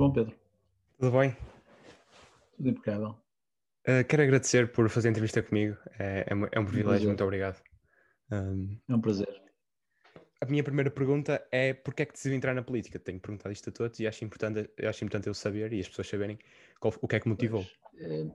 bom, 0.00 0.10
Pedro? 0.10 0.34
Tudo 0.98 1.18
bem? 1.18 1.36
Tudo 2.56 2.70
impecável. 2.70 3.10
Uh, 3.86 4.02
quero 4.08 4.22
agradecer 4.22 4.72
por 4.72 4.88
fazer 4.88 5.08
a 5.08 5.10
entrevista 5.10 5.42
comigo. 5.42 5.76
É, 5.98 6.20
é, 6.20 6.48
é 6.52 6.60
um 6.60 6.64
privilégio, 6.64 7.08
muito 7.08 7.22
obrigado. 7.22 7.62
Um, 8.32 8.78
é 8.88 8.94
um 8.94 9.00
prazer. 9.00 9.42
A 10.40 10.46
minha 10.46 10.64
primeira 10.64 10.90
pergunta 10.90 11.46
é 11.52 11.74
porquê 11.74 12.04
é 12.04 12.06
que 12.06 12.14
decidiu 12.14 12.34
entrar 12.34 12.54
na 12.54 12.62
política? 12.62 12.98
Tenho 12.98 13.20
perguntado 13.20 13.52
isto 13.52 13.68
a 13.68 13.72
todos 13.72 14.00
e 14.00 14.06
acho 14.06 14.24
importante, 14.24 14.70
acho 14.82 15.04
importante 15.04 15.26
eu 15.26 15.34
saber 15.34 15.70
e 15.74 15.80
as 15.80 15.88
pessoas 15.88 16.08
saberem 16.08 16.38
qual, 16.80 16.94
o 17.02 17.06
que 17.06 17.16
é 17.16 17.20
que 17.20 17.28
motivou. 17.28 17.66
Pois, 17.92 18.02
é... 18.02 18.26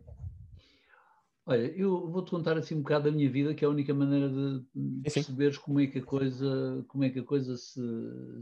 Olha, 1.47 1.65
eu 1.75 2.11
vou-te 2.11 2.29
contar 2.29 2.57
assim 2.57 2.75
um 2.75 2.81
bocado 2.81 3.05
da 3.05 3.11
minha 3.11 3.29
vida, 3.29 3.55
que 3.55 3.65
é 3.65 3.67
a 3.67 3.71
única 3.71 3.93
maneira 3.93 4.29
de 4.29 4.63
perceberes 5.01 5.57
como 5.57 5.79
é 5.79 5.87
que 5.87 5.97
a 5.97 6.03
coisa, 6.03 6.85
como 6.87 7.03
é 7.03 7.09
que 7.09 7.19
a 7.19 7.23
coisa 7.23 7.55
se, 7.57 7.81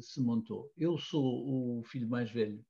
se 0.02 0.22
montou. 0.22 0.72
Eu 0.78 0.98
sou 0.98 1.80
o 1.80 1.84
filho 1.84 2.10
mais 2.10 2.30
velho 2.30 2.64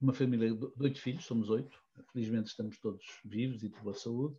uma 0.00 0.12
família 0.12 0.54
de 0.54 0.72
oito 0.78 1.00
filhos, 1.00 1.24
somos 1.24 1.48
oito, 1.50 1.78
felizmente 2.12 2.48
estamos 2.48 2.78
todos 2.78 3.04
vivos 3.24 3.62
e 3.62 3.68
de 3.68 3.80
boa 3.80 3.94
saúde. 3.94 4.36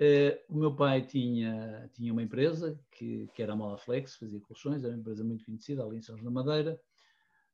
Uh, 0.00 0.34
o 0.48 0.58
meu 0.58 0.74
pai 0.74 1.06
tinha, 1.06 1.88
tinha 1.94 2.12
uma 2.12 2.22
empresa 2.22 2.78
que, 2.90 3.28
que 3.34 3.42
era 3.42 3.52
a 3.52 3.56
Molaflex, 3.56 4.16
fazia 4.16 4.40
colchões, 4.40 4.82
era 4.82 4.92
uma 4.92 5.00
empresa 5.00 5.22
muito 5.22 5.44
conhecida 5.44 5.84
ali 5.84 5.98
em 5.98 6.02
São 6.02 6.16
João 6.16 6.32
da 6.32 6.42
Madeira. 6.42 6.80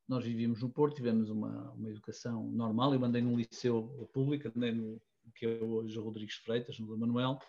Nós 0.07 0.23
vivíamos 0.23 0.61
no 0.61 0.69
Porto, 0.69 0.95
tivemos 0.95 1.29
uma, 1.29 1.71
uma 1.73 1.89
educação 1.89 2.49
normal. 2.49 2.93
Eu 2.93 3.05
andei 3.05 3.21
num 3.21 3.37
liceu 3.37 4.09
público, 4.11 4.51
andei 4.55 4.71
no 4.71 4.99
que 5.35 5.45
é 5.45 5.63
hoje 5.63 5.97
o 5.97 6.03
Rodrigues 6.03 6.35
Freitas, 6.35 6.79
no 6.79 6.97
Manuel. 6.97 7.39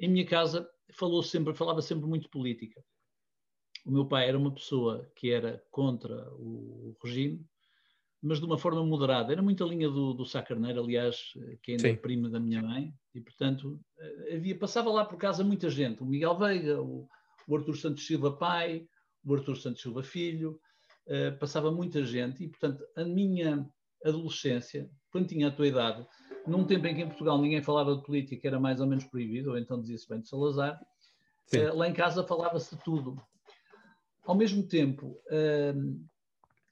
Em 0.00 0.08
minha 0.08 0.26
casa 0.26 0.68
falou 0.92 1.22
sempre, 1.22 1.54
falava 1.54 1.82
sempre 1.82 2.06
muito 2.06 2.28
política. 2.30 2.82
O 3.84 3.90
meu 3.90 4.06
pai 4.06 4.28
era 4.28 4.38
uma 4.38 4.52
pessoa 4.52 5.10
que 5.14 5.30
era 5.30 5.62
contra 5.70 6.32
o 6.34 6.96
regime, 7.02 7.46
mas 8.24 8.40
de 8.40 8.46
uma 8.46 8.56
forma 8.56 8.82
moderada. 8.82 9.30
Era 9.30 9.42
muito 9.42 9.62
a 9.62 9.66
linha 9.66 9.90
do, 9.90 10.14
do 10.14 10.24
Sá 10.24 10.42
Carneiro, 10.42 10.82
aliás, 10.82 11.34
que 11.62 11.72
ainda 11.72 11.88
é 11.88 11.90
Sim. 11.90 11.94
é 11.94 12.00
primo 12.00 12.30
da 12.30 12.40
minha 12.40 12.62
mãe, 12.62 12.90
e 13.14 13.20
portanto 13.20 13.78
havia, 14.32 14.58
passava 14.58 14.90
lá 14.90 15.04
por 15.04 15.18
casa 15.18 15.44
muita 15.44 15.68
gente. 15.68 16.02
O 16.02 16.06
Miguel 16.06 16.38
Veiga, 16.38 16.80
o, 16.80 17.06
o 17.46 17.56
Artur 17.56 17.76
Santos 17.76 18.06
Silva 18.06 18.32
pai, 18.32 18.88
o 19.22 19.34
Artur 19.34 19.56
Santos 19.56 19.82
Silva 19.82 20.02
filho, 20.02 20.58
uh, 21.06 21.38
passava 21.38 21.70
muita 21.70 22.02
gente 22.02 22.42
e 22.42 22.48
portanto 22.48 22.82
a 22.96 23.04
minha 23.04 23.68
adolescência, 24.02 24.90
quando 25.12 25.28
tinha 25.28 25.48
a 25.48 25.52
tua 25.52 25.68
idade, 25.68 26.06
num 26.46 26.64
tempo 26.64 26.86
em 26.86 26.94
que 26.94 27.02
em 27.02 27.08
Portugal 27.08 27.38
ninguém 27.38 27.62
falava 27.62 27.94
de 27.94 28.02
política, 28.02 28.48
era 28.48 28.58
mais 28.58 28.80
ou 28.80 28.86
menos 28.86 29.04
proibido, 29.04 29.50
ou 29.50 29.58
então 29.58 29.78
dizia-se 29.78 30.08
bem 30.08 30.20
de 30.20 30.28
Salazar, 30.28 30.80
uh, 31.54 31.76
lá 31.76 31.86
em 31.86 31.92
casa 31.92 32.24
falava-se 32.24 32.74
de 32.74 32.82
tudo. 32.82 33.20
Ao 34.24 34.34
mesmo 34.34 34.66
tempo 34.66 35.20
uh, 35.26 36.04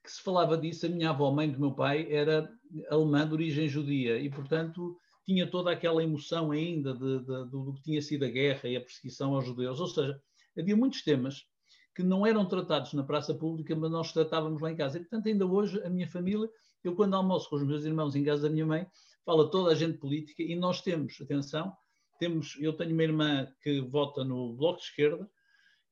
que 0.03 0.11
se 0.11 0.23
falava 0.23 0.57
disso, 0.59 0.87
a 0.87 0.89
minha 0.89 1.11
avó, 1.11 1.31
mãe 1.31 1.51
do 1.51 1.61
meu 1.61 1.73
pai, 1.73 2.07
era 2.11 2.51
alemã 2.91 3.27
de 3.27 3.33
origem 3.35 3.69
judia 3.69 4.19
e, 4.19 4.29
portanto, 4.29 4.99
tinha 5.25 5.47
toda 5.47 5.71
aquela 5.71 6.03
emoção 6.03 6.51
ainda 6.51 6.93
de, 6.93 7.21
de, 7.21 7.51
do 7.51 7.73
que 7.75 7.83
tinha 7.83 8.03
sido 8.03 8.25
a 8.25 8.29
guerra 8.29 8.69
e 8.69 8.77
a 8.77 8.81
perseguição 8.81 9.35
aos 9.35 9.47
judeus. 9.47 9.81
Ou 9.81 9.87
seja, 9.87 10.21
havia 10.59 10.77
muitos 10.77 11.03
temas 11.03 11.47
que 11.95 12.03
não 12.03 12.27
eram 12.27 12.47
tratados 12.47 12.93
na 12.95 13.05
praça 13.05 13.35
pública, 13.35 13.77
mas 13.77 13.91
nós 13.91 14.13
tratávamos 14.13 14.61
lá 14.61 14.73
em 14.73 14.77
casa. 14.77 14.97
E, 14.97 15.01
portanto, 15.01 15.29
ainda 15.29 15.47
hoje, 15.47 15.81
a 15.85 15.91
minha 15.91 16.09
família, 16.09 16.49
eu 16.83 16.97
quando 16.97 17.15
almoço 17.15 17.49
com 17.49 17.57
os 17.57 17.65
meus 17.65 17.85
irmãos 17.85 18.17
em 18.17 18.25
casa 18.25 18.43
da 18.43 18.51
minha 18.51 18.67
mãe, 18.67 18.87
fala 19.25 19.51
toda 19.51 19.71
a 19.71 19.75
gente 19.75 19.99
política 19.99 20.43
e 20.43 20.57
nós 20.57 20.81
temos, 20.81 21.21
atenção, 21.21 21.73
temos, 22.19 22.57
eu 22.61 22.73
tenho 22.73 22.93
uma 22.93 23.03
irmã 23.03 23.47
que 23.63 23.81
vota 23.81 24.25
no 24.25 24.55
Bloco 24.55 24.79
de 24.79 24.87
Esquerda 24.87 25.31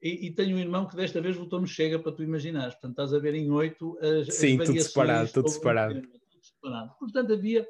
e, 0.02 0.26
e 0.26 0.30
tenho 0.30 0.56
um 0.56 0.60
irmão 0.60 0.86
que 0.86 0.96
desta 0.96 1.20
vez 1.20 1.36
votou 1.36 1.60
no 1.60 1.66
Chega, 1.66 1.98
para 1.98 2.12
tu 2.12 2.22
imaginares. 2.22 2.74
Portanto, 2.74 2.92
estás 2.92 3.14
a 3.14 3.18
ver 3.18 3.34
em 3.34 3.50
oito 3.50 3.98
as, 3.98 4.34
Sim, 4.34 4.60
as 4.60 4.66
tudo 4.66 4.80
separado, 4.80 5.32
tudo 5.32 5.48
separado. 5.48 6.00
tudo 6.00 6.44
separado. 6.44 6.94
Portanto, 6.98 7.32
havia, 7.32 7.66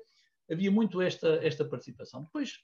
havia 0.51 0.71
muito 0.71 1.01
esta, 1.03 1.29
esta 1.45 1.65
participação. 1.65 2.23
Depois 2.23 2.59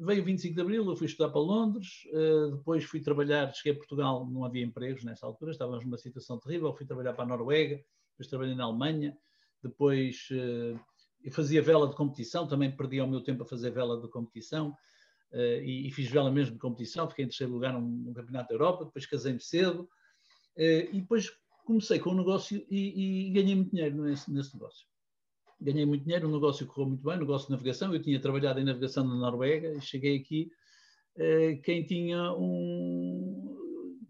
veio 0.00 0.22
o 0.22 0.24
25 0.24 0.54
de 0.54 0.60
Abril, 0.60 0.86
eu 0.86 0.96
fui 0.96 1.06
estudar 1.06 1.30
para 1.30 1.40
Londres, 1.40 1.88
uh, 2.12 2.56
depois 2.56 2.84
fui 2.84 3.00
trabalhar, 3.00 3.52
cheguei 3.52 3.72
a 3.72 3.76
Portugal, 3.76 4.28
não 4.30 4.44
havia 4.44 4.64
empregos 4.64 5.04
nessa 5.04 5.26
altura, 5.26 5.52
estávamos 5.52 5.84
numa 5.84 5.98
situação 5.98 6.38
terrível, 6.38 6.74
fui 6.74 6.86
trabalhar 6.86 7.14
para 7.14 7.24
a 7.24 7.26
Noruega, 7.26 7.82
depois 8.12 8.28
trabalhei 8.28 8.54
na 8.54 8.64
Alemanha, 8.64 9.16
depois 9.62 10.28
eu 11.24 11.32
fazia 11.32 11.62
vela 11.62 11.88
de 11.88 11.94
competição, 11.94 12.46
também 12.46 12.74
perdi 12.74 13.00
o 13.00 13.06
meu 13.06 13.22
tempo 13.22 13.42
a 13.42 13.46
fazer 13.46 13.70
vela 13.70 14.00
de 14.00 14.08
competição 14.08 14.74
e, 15.34 15.88
e, 15.88 15.90
fiz 15.90 16.10
vela 16.10 16.30
mesmo 16.30 16.52
de 16.54 16.58
competição, 16.58 17.08
fiquei 17.08 17.24
em 17.24 17.28
terceiro 17.28 17.52
lugar 17.52 17.72
num, 17.72 17.80
num 17.80 18.12
campeonato 18.12 18.48
da 18.48 18.54
Europa, 18.54 18.84
depois 18.84 19.06
casei-me 19.06 19.40
cedo 19.40 19.88
uh, 20.56 20.88
e 20.92 21.00
depois 21.00 21.30
comecei 21.64 21.98
com 21.98 22.10
o 22.10 22.14
negócio 22.14 22.64
e, 22.70 23.28
e, 23.28 23.30
ganhei 23.30 23.54
muito 23.54 23.70
dinheiro 23.70 24.02
nesse, 24.02 24.30
nesse, 24.30 24.52
negócio. 24.54 24.86
Ganhei 25.60 25.86
muito 25.86 26.04
dinheiro, 26.04 26.28
o 26.28 26.32
negócio 26.32 26.66
correu 26.66 26.88
muito 26.88 27.02
bem, 27.02 27.16
o 27.16 27.20
negócio 27.20 27.46
de 27.46 27.52
navegação, 27.52 27.94
eu 27.94 28.02
tinha 28.02 28.20
trabalhado 28.20 28.60
em 28.60 28.64
navegação 28.64 29.06
na 29.06 29.14
Noruega 29.14 29.72
e 29.72 29.80
cheguei 29.80 30.18
aqui, 30.18 30.50
uh, 31.16 31.62
quem 31.62 31.84
tinha 31.84 32.32
um... 32.32 33.60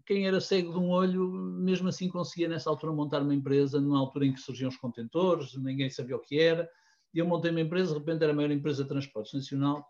Quem 0.05 0.27
era 0.27 0.41
cego 0.41 0.73
de 0.73 0.79
um 0.79 0.89
olho, 0.89 1.31
mesmo 1.31 1.87
assim 1.87 2.09
conseguia 2.09 2.49
nessa 2.49 2.69
altura 2.69 2.91
montar 2.91 3.21
uma 3.21 3.33
empresa, 3.33 3.79
numa 3.79 3.97
altura 3.97 4.25
em 4.25 4.33
que 4.33 4.41
surgiam 4.41 4.67
os 4.67 4.75
contentores, 4.75 5.55
ninguém 5.55 5.89
sabia 5.89 6.17
o 6.17 6.19
que 6.19 6.37
era, 6.37 6.69
e 7.13 7.19
eu 7.19 7.25
montei 7.25 7.51
uma 7.51 7.61
empresa, 7.61 7.93
de 7.93 7.99
repente 7.99 8.21
era 8.21 8.33
a 8.33 8.35
maior 8.35 8.51
empresa 8.51 8.83
de 8.83 8.89
transportes 8.89 9.33
nacional, 9.33 9.87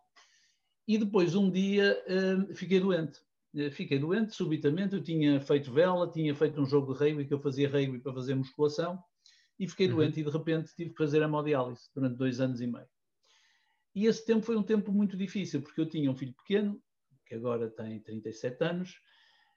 e 0.88 0.98
depois 0.98 1.36
um 1.36 1.50
dia 1.50 1.98
uh, 2.08 2.54
fiquei 2.54 2.80
doente. 2.80 3.20
Uh, 3.54 3.72
fiquei 3.72 4.00
doente 4.00 4.36
subitamente, 4.36 4.96
eu 4.96 5.04
tinha 5.04 5.40
feito 5.40 5.72
vela, 5.72 6.10
tinha 6.12 6.34
feito 6.36 6.62
um 6.62 6.66
jogo 6.66 6.94
de 6.94 7.00
rugby, 7.00 7.26
que 7.26 7.34
eu 7.34 7.40
fazia 7.40 7.70
rugby 7.70 8.00
para 8.00 8.14
fazer 8.14 8.36
musculação, 8.36 9.02
e 9.60 9.68
fiquei 9.68 9.88
uhum. 9.88 9.98
doente 9.98 10.20
e 10.20 10.24
de 10.24 10.30
repente 10.30 10.76
tive 10.76 10.92
que 10.92 10.98
fazer 10.98 11.22
hemodiálise 11.22 11.90
durante 11.94 12.18
dois 12.18 12.40
anos 12.40 12.60
e 12.60 12.68
meio. 12.68 12.88
E 13.96 14.08
esse 14.08 14.26
tempo 14.26 14.44
foi 14.44 14.58
um 14.58 14.64
tempo 14.64 14.92
muito 14.92 15.16
difícil, 15.16 15.62
porque 15.62 15.80
eu 15.80 15.86
tinha 15.86 16.10
um 16.10 16.16
filho 16.16 16.34
pequeno, 16.34 16.82
que 17.26 17.36
agora 17.36 17.70
tem 17.70 18.00
37 18.00 18.64
anos, 18.64 19.00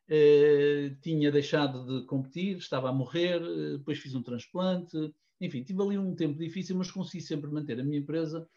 uh, 0.09 0.95
tinha 1.01 1.33
deixado 1.33 1.85
de 1.87 2.07
competir, 2.07 2.59
estava 2.59 2.91
a 2.91 2.93
morrer, 2.93 3.41
depois 3.79 3.99
fiz 3.99 4.15
um 4.15 4.23
transplante, 4.23 4.97
enfim, 5.41 5.63
tive 5.63 5.83
ali 5.83 5.99
um 5.99 6.15
tempo 6.15 6.39
difícil, 6.39 6.77
mas 6.77 6.91
consegui 6.91 7.23
sempre 7.23 7.51
manter 7.51 7.79
a 7.81 7.85
minha 7.85 7.99
empresa 7.99 8.49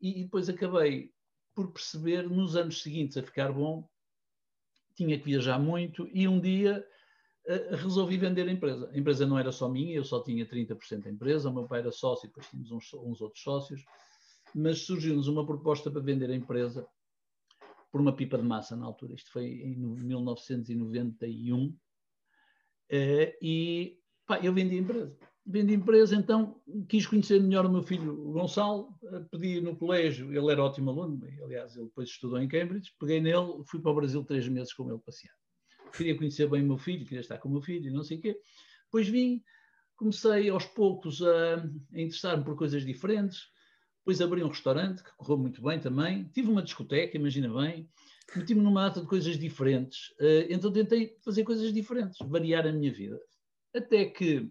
e, 0.00 0.20
e 0.20 0.24
depois 0.24 0.48
acabei 0.48 1.12
por 1.56 1.72
perceber 1.72 2.28
nos 2.28 2.54
anos 2.54 2.82
seguintes 2.82 3.16
a 3.16 3.22
ficar 3.22 3.50
bom, 3.50 3.88
tinha 4.94 5.18
que 5.18 5.24
viajar 5.24 5.58
muito 5.58 6.06
e 6.12 6.28
um 6.28 6.38
dia 6.38 6.86
uh, 7.48 7.76
resolvi 7.76 8.18
vender 8.18 8.46
a 8.46 8.52
empresa. 8.52 8.90
A 8.92 8.98
empresa 8.98 9.26
não 9.26 9.38
era 9.38 9.50
só 9.50 9.66
minha, 9.66 9.96
eu 9.96 10.04
só 10.04 10.22
tinha 10.22 10.46
30% 10.46 11.04
da 11.04 11.10
empresa, 11.10 11.48
o 11.48 11.54
meu 11.54 11.66
pai 11.66 11.80
era 11.80 11.90
sócio 11.90 12.28
depois 12.28 12.46
tínhamos 12.46 12.70
uns, 12.70 12.92
uns 12.92 13.22
outros 13.22 13.42
sócios, 13.42 13.82
mas 14.54 14.80
surgiu-nos 14.82 15.28
uma 15.28 15.46
proposta 15.46 15.90
para 15.90 16.02
vender 16.02 16.30
a 16.30 16.34
empresa 16.34 16.86
por 17.90 18.02
uma 18.02 18.14
pipa 18.14 18.36
de 18.36 18.44
massa 18.44 18.76
na 18.76 18.84
altura. 18.84 19.14
Isto 19.14 19.32
foi 19.32 19.46
em 19.46 19.76
1991. 19.76 21.68
Uh, 21.68 21.78
e 23.40 23.98
pá, 24.26 24.38
eu 24.40 24.52
vendi 24.52 24.76
a 24.76 24.80
empresa 24.80 25.18
vendi 25.46 25.74
empresa, 25.74 26.16
então 26.16 26.60
quis 26.88 27.06
conhecer 27.06 27.40
melhor 27.40 27.64
o 27.66 27.70
meu 27.70 27.82
filho 27.82 28.14
Gonçalo, 28.32 28.88
eh, 29.04 29.20
pedi 29.30 29.60
no 29.60 29.76
colégio, 29.76 30.32
ele 30.32 30.50
era 30.50 30.64
ótimo 30.64 30.90
aluno, 30.90 31.20
aliás, 31.44 31.76
ele 31.76 31.86
depois 31.86 32.08
estudou 32.08 32.40
em 32.40 32.48
Cambridge, 32.48 32.92
peguei 32.98 33.20
nele, 33.20 33.62
fui 33.66 33.80
para 33.80 33.92
o 33.92 33.94
Brasil 33.94 34.24
três 34.24 34.48
meses 34.48 34.72
com 34.72 34.90
ele 34.90 34.98
passear. 34.98 35.34
Queria 35.96 36.16
conhecer 36.16 36.50
bem 36.50 36.62
o 36.62 36.66
meu 36.66 36.78
filho, 36.78 37.04
queria 37.04 37.20
estar 37.20 37.38
com 37.38 37.48
o 37.48 37.52
meu 37.52 37.62
filho, 37.62 37.92
não 37.92 38.02
sei 38.02 38.18
o 38.18 38.20
quê. 38.20 38.36
Depois 38.86 39.08
vim, 39.08 39.40
comecei 39.96 40.50
aos 40.50 40.64
poucos 40.66 41.22
a, 41.22 41.56
a 41.94 42.00
interessar-me 42.00 42.44
por 42.44 42.56
coisas 42.56 42.84
diferentes, 42.84 43.48
depois 43.98 44.20
abri 44.20 44.42
um 44.42 44.48
restaurante, 44.48 45.02
que 45.02 45.16
correu 45.16 45.38
muito 45.38 45.62
bem 45.62 45.78
também, 45.78 46.24
tive 46.34 46.50
uma 46.50 46.62
discoteca, 46.62 47.16
imagina 47.16 47.52
bem, 47.52 47.88
meti-me 48.34 48.60
numa 48.60 48.88
data 48.88 49.00
de 49.00 49.06
coisas 49.06 49.38
diferentes, 49.38 50.10
uh, 50.20 50.46
então 50.50 50.72
tentei 50.72 51.16
fazer 51.24 51.44
coisas 51.44 51.72
diferentes, 51.72 52.18
variar 52.26 52.66
a 52.66 52.72
minha 52.72 52.92
vida. 52.92 53.20
Até 53.74 54.06
que 54.06 54.50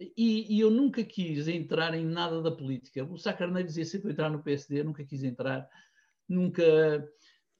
e, 0.00 0.56
e, 0.56 0.60
eu 0.60 0.70
nunca 0.70 1.02
quis 1.02 1.48
entrar 1.48 1.92
em 1.94 2.04
nada 2.04 2.40
da 2.40 2.52
política. 2.52 3.04
O 3.04 3.18
Sá 3.18 3.32
Carneiro 3.32 3.66
dizia 3.66 3.84
sempre 3.84 4.12
entrar 4.12 4.30
no 4.30 4.42
PSD, 4.42 4.84
nunca 4.84 5.04
quis 5.04 5.24
entrar, 5.24 5.68
nunca. 6.28 6.62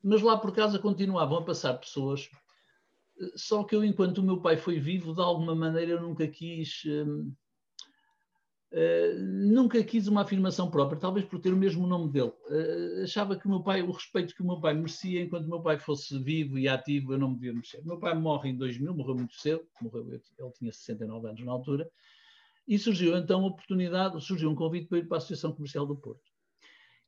Mas 0.02 0.22
lá 0.22 0.36
por 0.36 0.54
casa 0.54 0.78
continuavam 0.78 1.38
a 1.38 1.44
passar 1.44 1.74
pessoas. 1.74 2.28
Só 3.34 3.64
que 3.64 3.74
eu, 3.74 3.84
enquanto 3.84 4.18
o 4.18 4.22
meu 4.22 4.40
pai 4.40 4.56
foi 4.56 4.78
vivo, 4.78 5.12
de 5.12 5.20
alguma 5.20 5.54
maneira 5.54 5.92
eu 5.92 6.00
nunca 6.00 6.28
quis. 6.28 6.82
Hum, 6.86 7.32
uh, 8.72 9.18
nunca 9.18 9.82
quis 9.82 10.06
uma 10.06 10.22
afirmação 10.22 10.70
própria, 10.70 11.00
talvez 11.00 11.26
por 11.26 11.40
ter 11.40 11.52
o 11.52 11.56
mesmo 11.56 11.88
nome 11.88 12.12
dele. 12.12 12.32
Uh, 12.48 13.02
achava 13.02 13.36
que 13.36 13.46
o 13.46 13.50
meu 13.50 13.64
pai, 13.64 13.82
o 13.82 13.90
respeito 13.90 14.34
que 14.36 14.42
o 14.42 14.46
meu 14.46 14.60
pai 14.60 14.74
merecia, 14.74 15.20
enquanto 15.22 15.46
o 15.46 15.50
meu 15.50 15.60
pai 15.60 15.78
fosse 15.78 16.16
vivo 16.22 16.56
e 16.56 16.68
ativo, 16.68 17.14
eu 17.14 17.18
não 17.18 17.30
me 17.30 17.34
devia 17.34 17.52
merecer. 17.52 17.80
O 17.80 17.86
meu 17.86 17.98
pai 17.98 18.14
morre 18.14 18.50
em 18.50 18.56
2000, 18.56 18.94
morreu 18.94 19.16
muito 19.16 19.34
cedo, 19.34 19.66
morreu, 19.82 20.08
ele 20.12 20.52
tinha 20.56 20.72
69 20.72 21.28
anos 21.28 21.44
na 21.44 21.50
altura, 21.50 21.90
e 22.68 22.78
surgiu 22.78 23.16
então 23.16 23.42
a 23.44 23.46
oportunidade, 23.46 24.22
surgiu 24.22 24.50
um 24.50 24.54
convite 24.54 24.88
para 24.88 24.98
ir 24.98 25.08
para 25.08 25.16
a 25.16 25.18
Associação 25.18 25.52
Comercial 25.52 25.86
do 25.86 25.96
Porto. 25.96 26.30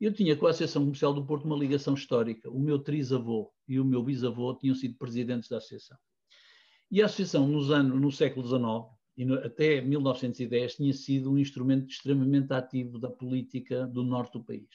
Eu 0.01 0.15
tinha 0.15 0.35
com 0.35 0.47
a 0.47 0.51
Associação 0.51 0.83
Comercial 0.83 1.13
do 1.13 1.27
Porto 1.27 1.45
uma 1.45 1.57
ligação 1.57 1.93
histórica. 1.93 2.51
O 2.51 2.59
meu 2.59 2.79
trisavô 2.79 3.53
e 3.69 3.79
o 3.79 3.85
meu 3.85 4.03
bisavô 4.03 4.55
tinham 4.55 4.75
sido 4.75 4.97
presidentes 4.97 5.51
da 5.51 5.59
associação. 5.59 5.99
E 6.91 7.03
a 7.03 7.05
associação, 7.05 7.47
nos 7.47 7.71
anos, 7.71 8.01
no 8.01 8.11
século 8.11 8.47
XIX, 8.47 8.99
e 9.19 9.25
no, 9.27 9.35
até 9.35 9.83
1910 9.83 10.77
tinha 10.77 10.93
sido 10.95 11.31
um 11.31 11.39
instrumento 11.39 11.91
extremamente 11.91 12.51
ativo 12.55 12.99
da 12.99 13.11
política 13.11 13.87
do 13.87 14.03
norte 14.03 14.33
do 14.33 14.45
país. 14.45 14.71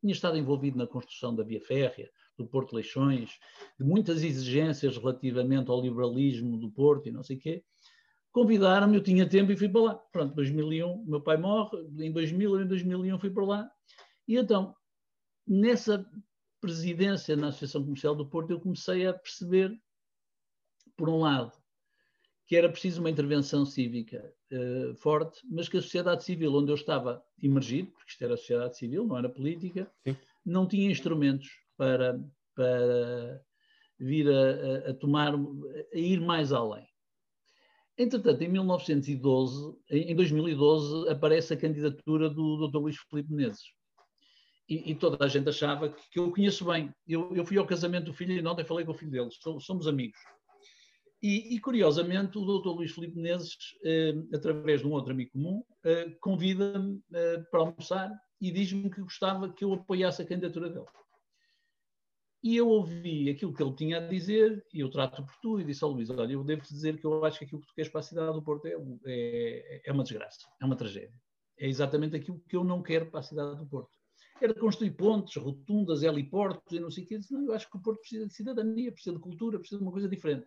Tinha 0.00 0.14
estado 0.14 0.38
envolvido 0.38 0.78
na 0.78 0.86
construção 0.86 1.36
da 1.36 1.44
via 1.44 1.60
férrea, 1.60 2.10
do 2.38 2.46
Porto 2.46 2.74
Leixões, 2.74 3.38
de 3.78 3.84
muitas 3.84 4.22
exigências 4.22 4.96
relativamente 4.96 5.70
ao 5.70 5.82
liberalismo 5.82 6.56
do 6.56 6.70
Porto 6.70 7.06
e 7.06 7.12
não 7.12 7.22
sei 7.22 7.36
o 7.36 7.40
quê. 7.40 7.62
Convidaram-me, 8.32 8.96
eu 8.96 9.02
tinha 9.02 9.28
tempo 9.28 9.50
e 9.50 9.56
fui 9.56 9.68
para 9.68 9.80
lá. 9.80 9.94
Pronto, 9.94 10.34
2001, 10.34 11.04
meu 11.04 11.20
pai 11.20 11.36
morre, 11.36 11.78
em 11.98 12.12
2000 12.12 12.50
ou 12.50 12.60
em 12.62 12.66
2001 12.66 13.18
fui 13.18 13.30
para 13.30 13.44
lá. 13.44 13.70
E 14.28 14.36
então, 14.36 14.74
nessa 15.46 16.06
presidência 16.60 17.34
na 17.34 17.48
Associação 17.48 17.82
Comercial 17.82 18.14
do 18.14 18.28
Porto, 18.28 18.50
eu 18.50 18.60
comecei 18.60 19.06
a 19.06 19.14
perceber, 19.14 19.76
por 20.96 21.08
um 21.08 21.20
lado, 21.20 21.52
que 22.46 22.56
era 22.56 22.68
preciso 22.68 23.00
uma 23.00 23.10
intervenção 23.10 23.64
cívica 23.64 24.32
uh, 24.52 24.94
forte, 24.96 25.40
mas 25.48 25.68
que 25.68 25.78
a 25.78 25.82
sociedade 25.82 26.24
civil, 26.24 26.54
onde 26.54 26.70
eu 26.70 26.74
estava 26.74 27.24
imergido, 27.40 27.92
porque 27.92 28.10
isto 28.10 28.24
era 28.24 28.34
a 28.34 28.36
sociedade 28.36 28.76
civil, 28.76 29.06
não 29.06 29.16
era 29.16 29.28
política, 29.28 29.90
Sim. 30.04 30.16
não 30.44 30.66
tinha 30.66 30.90
instrumentos 30.90 31.48
para, 31.76 32.20
para 32.54 33.40
vir 33.98 34.28
a, 34.28 34.90
a 34.90 34.94
tomar, 34.94 35.32
a 35.34 35.98
ir 35.98 36.20
mais 36.20 36.52
além. 36.52 36.89
Entretanto, 38.00 38.42
em 38.42 38.48
1912, 38.48 39.76
em 39.90 40.16
2012, 40.16 41.10
aparece 41.10 41.52
a 41.52 41.56
candidatura 41.56 42.30
do 42.30 42.66
Dr. 42.66 42.78
Luís 42.78 42.96
Filipe 42.96 43.30
Menezes. 43.30 43.74
E, 44.66 44.92
e, 44.92 44.94
toda 44.94 45.22
a 45.22 45.28
gente 45.28 45.50
achava 45.50 45.90
que, 45.90 46.02
que 46.10 46.18
eu 46.18 46.32
conheço 46.32 46.64
bem. 46.64 46.94
Eu, 47.06 47.30
eu, 47.36 47.44
fui 47.44 47.58
ao 47.58 47.66
casamento 47.66 48.06
do 48.06 48.14
filho 48.14 48.32
e 48.32 48.46
ontem 48.46 48.64
falei 48.64 48.86
com 48.86 48.92
o 48.92 48.94
filho 48.94 49.10
dele, 49.10 49.28
somos 49.60 49.86
amigos. 49.86 50.18
E, 51.22 51.54
e 51.54 51.60
curiosamente, 51.60 52.38
o 52.38 52.40
Dr. 52.40 52.70
Luís 52.70 52.90
Filipe 52.90 53.16
Menezes, 53.16 53.58
eh, 53.84 54.14
através 54.32 54.80
de 54.80 54.86
um 54.86 54.92
outro 54.92 55.12
amigo 55.12 55.32
comum, 55.32 55.62
eh, 55.84 56.16
convida-me 56.22 57.02
eh, 57.12 57.44
para 57.50 57.60
almoçar 57.60 58.10
e 58.40 58.50
diz-me 58.50 58.88
que 58.88 59.02
gostava 59.02 59.52
que 59.52 59.62
eu 59.62 59.74
apoiasse 59.74 60.22
a 60.22 60.26
candidatura 60.26 60.70
dele. 60.70 60.86
E 62.42 62.56
eu 62.56 62.68
ouvi 62.68 63.28
aquilo 63.28 63.52
que 63.52 63.62
ele 63.62 63.74
tinha 63.74 63.98
a 63.98 64.06
dizer, 64.06 64.64
e 64.72 64.80
eu 64.80 64.90
trato 64.90 65.24
por 65.24 65.36
tu, 65.42 65.60
e 65.60 65.64
disse 65.64 65.84
ao 65.84 65.90
Luís: 65.90 66.08
Olha, 66.08 66.32
eu 66.32 66.42
devo 66.42 66.62
dizer 66.62 66.98
que 66.98 67.06
eu 67.06 67.24
acho 67.24 67.38
que 67.38 67.44
aquilo 67.44 67.60
que 67.60 67.66
tu 67.66 67.74
queres 67.74 67.90
para 67.90 68.00
a 68.00 68.04
cidade 68.04 68.32
do 68.32 68.42
Porto 68.42 68.66
é, 68.66 68.74
é, 69.04 69.82
é 69.84 69.92
uma 69.92 70.02
desgraça, 70.02 70.48
é 70.60 70.64
uma 70.64 70.76
tragédia. 70.76 71.12
É 71.58 71.68
exatamente 71.68 72.16
aquilo 72.16 72.40
que 72.48 72.56
eu 72.56 72.64
não 72.64 72.82
quero 72.82 73.10
para 73.10 73.20
a 73.20 73.22
cidade 73.22 73.58
do 73.58 73.66
Porto. 73.66 73.90
Era 74.40 74.54
construir 74.54 74.92
pontes, 74.92 75.36
rotundas, 75.36 76.02
heliportos 76.02 76.72
e 76.72 76.80
não 76.80 76.90
sei 76.90 77.04
o 77.04 77.06
quê. 77.06 77.18
Disse, 77.18 77.34
não, 77.34 77.44
eu 77.44 77.52
acho 77.52 77.68
que 77.68 77.76
o 77.76 77.82
Porto 77.82 78.00
precisa 78.00 78.26
de 78.26 78.32
cidadania, 78.32 78.90
precisa 78.90 79.14
de 79.14 79.20
cultura, 79.20 79.58
precisa 79.58 79.78
de 79.78 79.84
uma 79.84 79.92
coisa 79.92 80.08
diferente. 80.08 80.46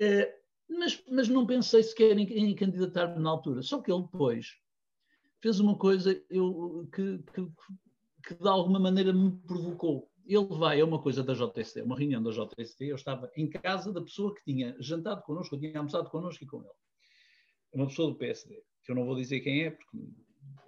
É, 0.00 0.36
mas, 0.68 1.00
mas 1.08 1.28
não 1.28 1.46
pensei 1.46 1.84
sequer 1.84 2.18
em, 2.18 2.24
em 2.24 2.54
candidatar-me 2.56 3.22
na 3.22 3.30
altura. 3.30 3.62
Só 3.62 3.80
que 3.80 3.92
ele 3.92 4.02
depois 4.02 4.48
fez 5.40 5.60
uma 5.60 5.78
coisa 5.78 6.20
eu, 6.28 6.88
que, 6.92 7.18
que, 7.18 7.48
que 8.26 8.34
de 8.34 8.48
alguma 8.48 8.80
maneira 8.80 9.12
me 9.12 9.30
provocou 9.46 10.09
ele 10.26 10.46
vai 10.46 10.80
a 10.80 10.84
uma 10.84 11.00
coisa 11.00 11.22
da 11.22 11.34
JST, 11.34 11.82
uma 11.82 11.98
reunião 11.98 12.22
da 12.22 12.30
JST, 12.30 12.84
eu 12.84 12.96
estava 12.96 13.30
em 13.36 13.48
casa 13.48 13.92
da 13.92 14.00
pessoa 14.00 14.34
que 14.34 14.42
tinha 14.44 14.76
jantado 14.80 15.22
connosco, 15.22 15.58
tinha 15.58 15.78
almoçado 15.78 16.08
connosco 16.10 16.44
e 16.44 16.46
com 16.46 16.58
ele. 16.58 16.70
Uma 17.72 17.86
pessoa 17.86 18.10
do 18.10 18.16
PSD, 18.16 18.62
que 18.84 18.92
eu 18.92 18.96
não 18.96 19.04
vou 19.04 19.16
dizer 19.16 19.40
quem 19.40 19.64
é, 19.64 19.70
porque 19.70 19.98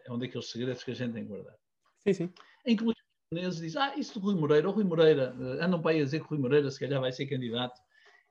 é 0.06 0.12
um 0.12 0.18
daqueles 0.18 0.50
segredos 0.50 0.84
que 0.84 0.90
a 0.90 0.94
gente 0.94 1.12
tem 1.12 1.22
que 1.24 1.28
guardar. 1.28 1.56
Sim, 2.00 2.12
sim. 2.12 2.32
Em 2.66 2.76
que 2.76 2.84
o 2.84 2.92
Menezes 3.32 3.60
diz, 3.60 3.76
ah, 3.76 3.96
isso 3.96 4.18
do 4.18 4.26
Rui 4.26 4.34
Moreira, 4.34 4.68
o 4.68 4.72
Rui 4.72 4.84
Moreira, 4.84 5.34
eh, 5.38 5.64
andam 5.64 5.80
para 5.80 5.92
aí 5.92 6.00
a 6.00 6.04
dizer 6.04 6.20
que 6.20 6.26
o 6.26 6.28
Rui 6.28 6.38
Moreira 6.38 6.70
se 6.70 6.78
calhar 6.78 7.00
vai 7.00 7.12
ser 7.12 7.26
candidato. 7.26 7.80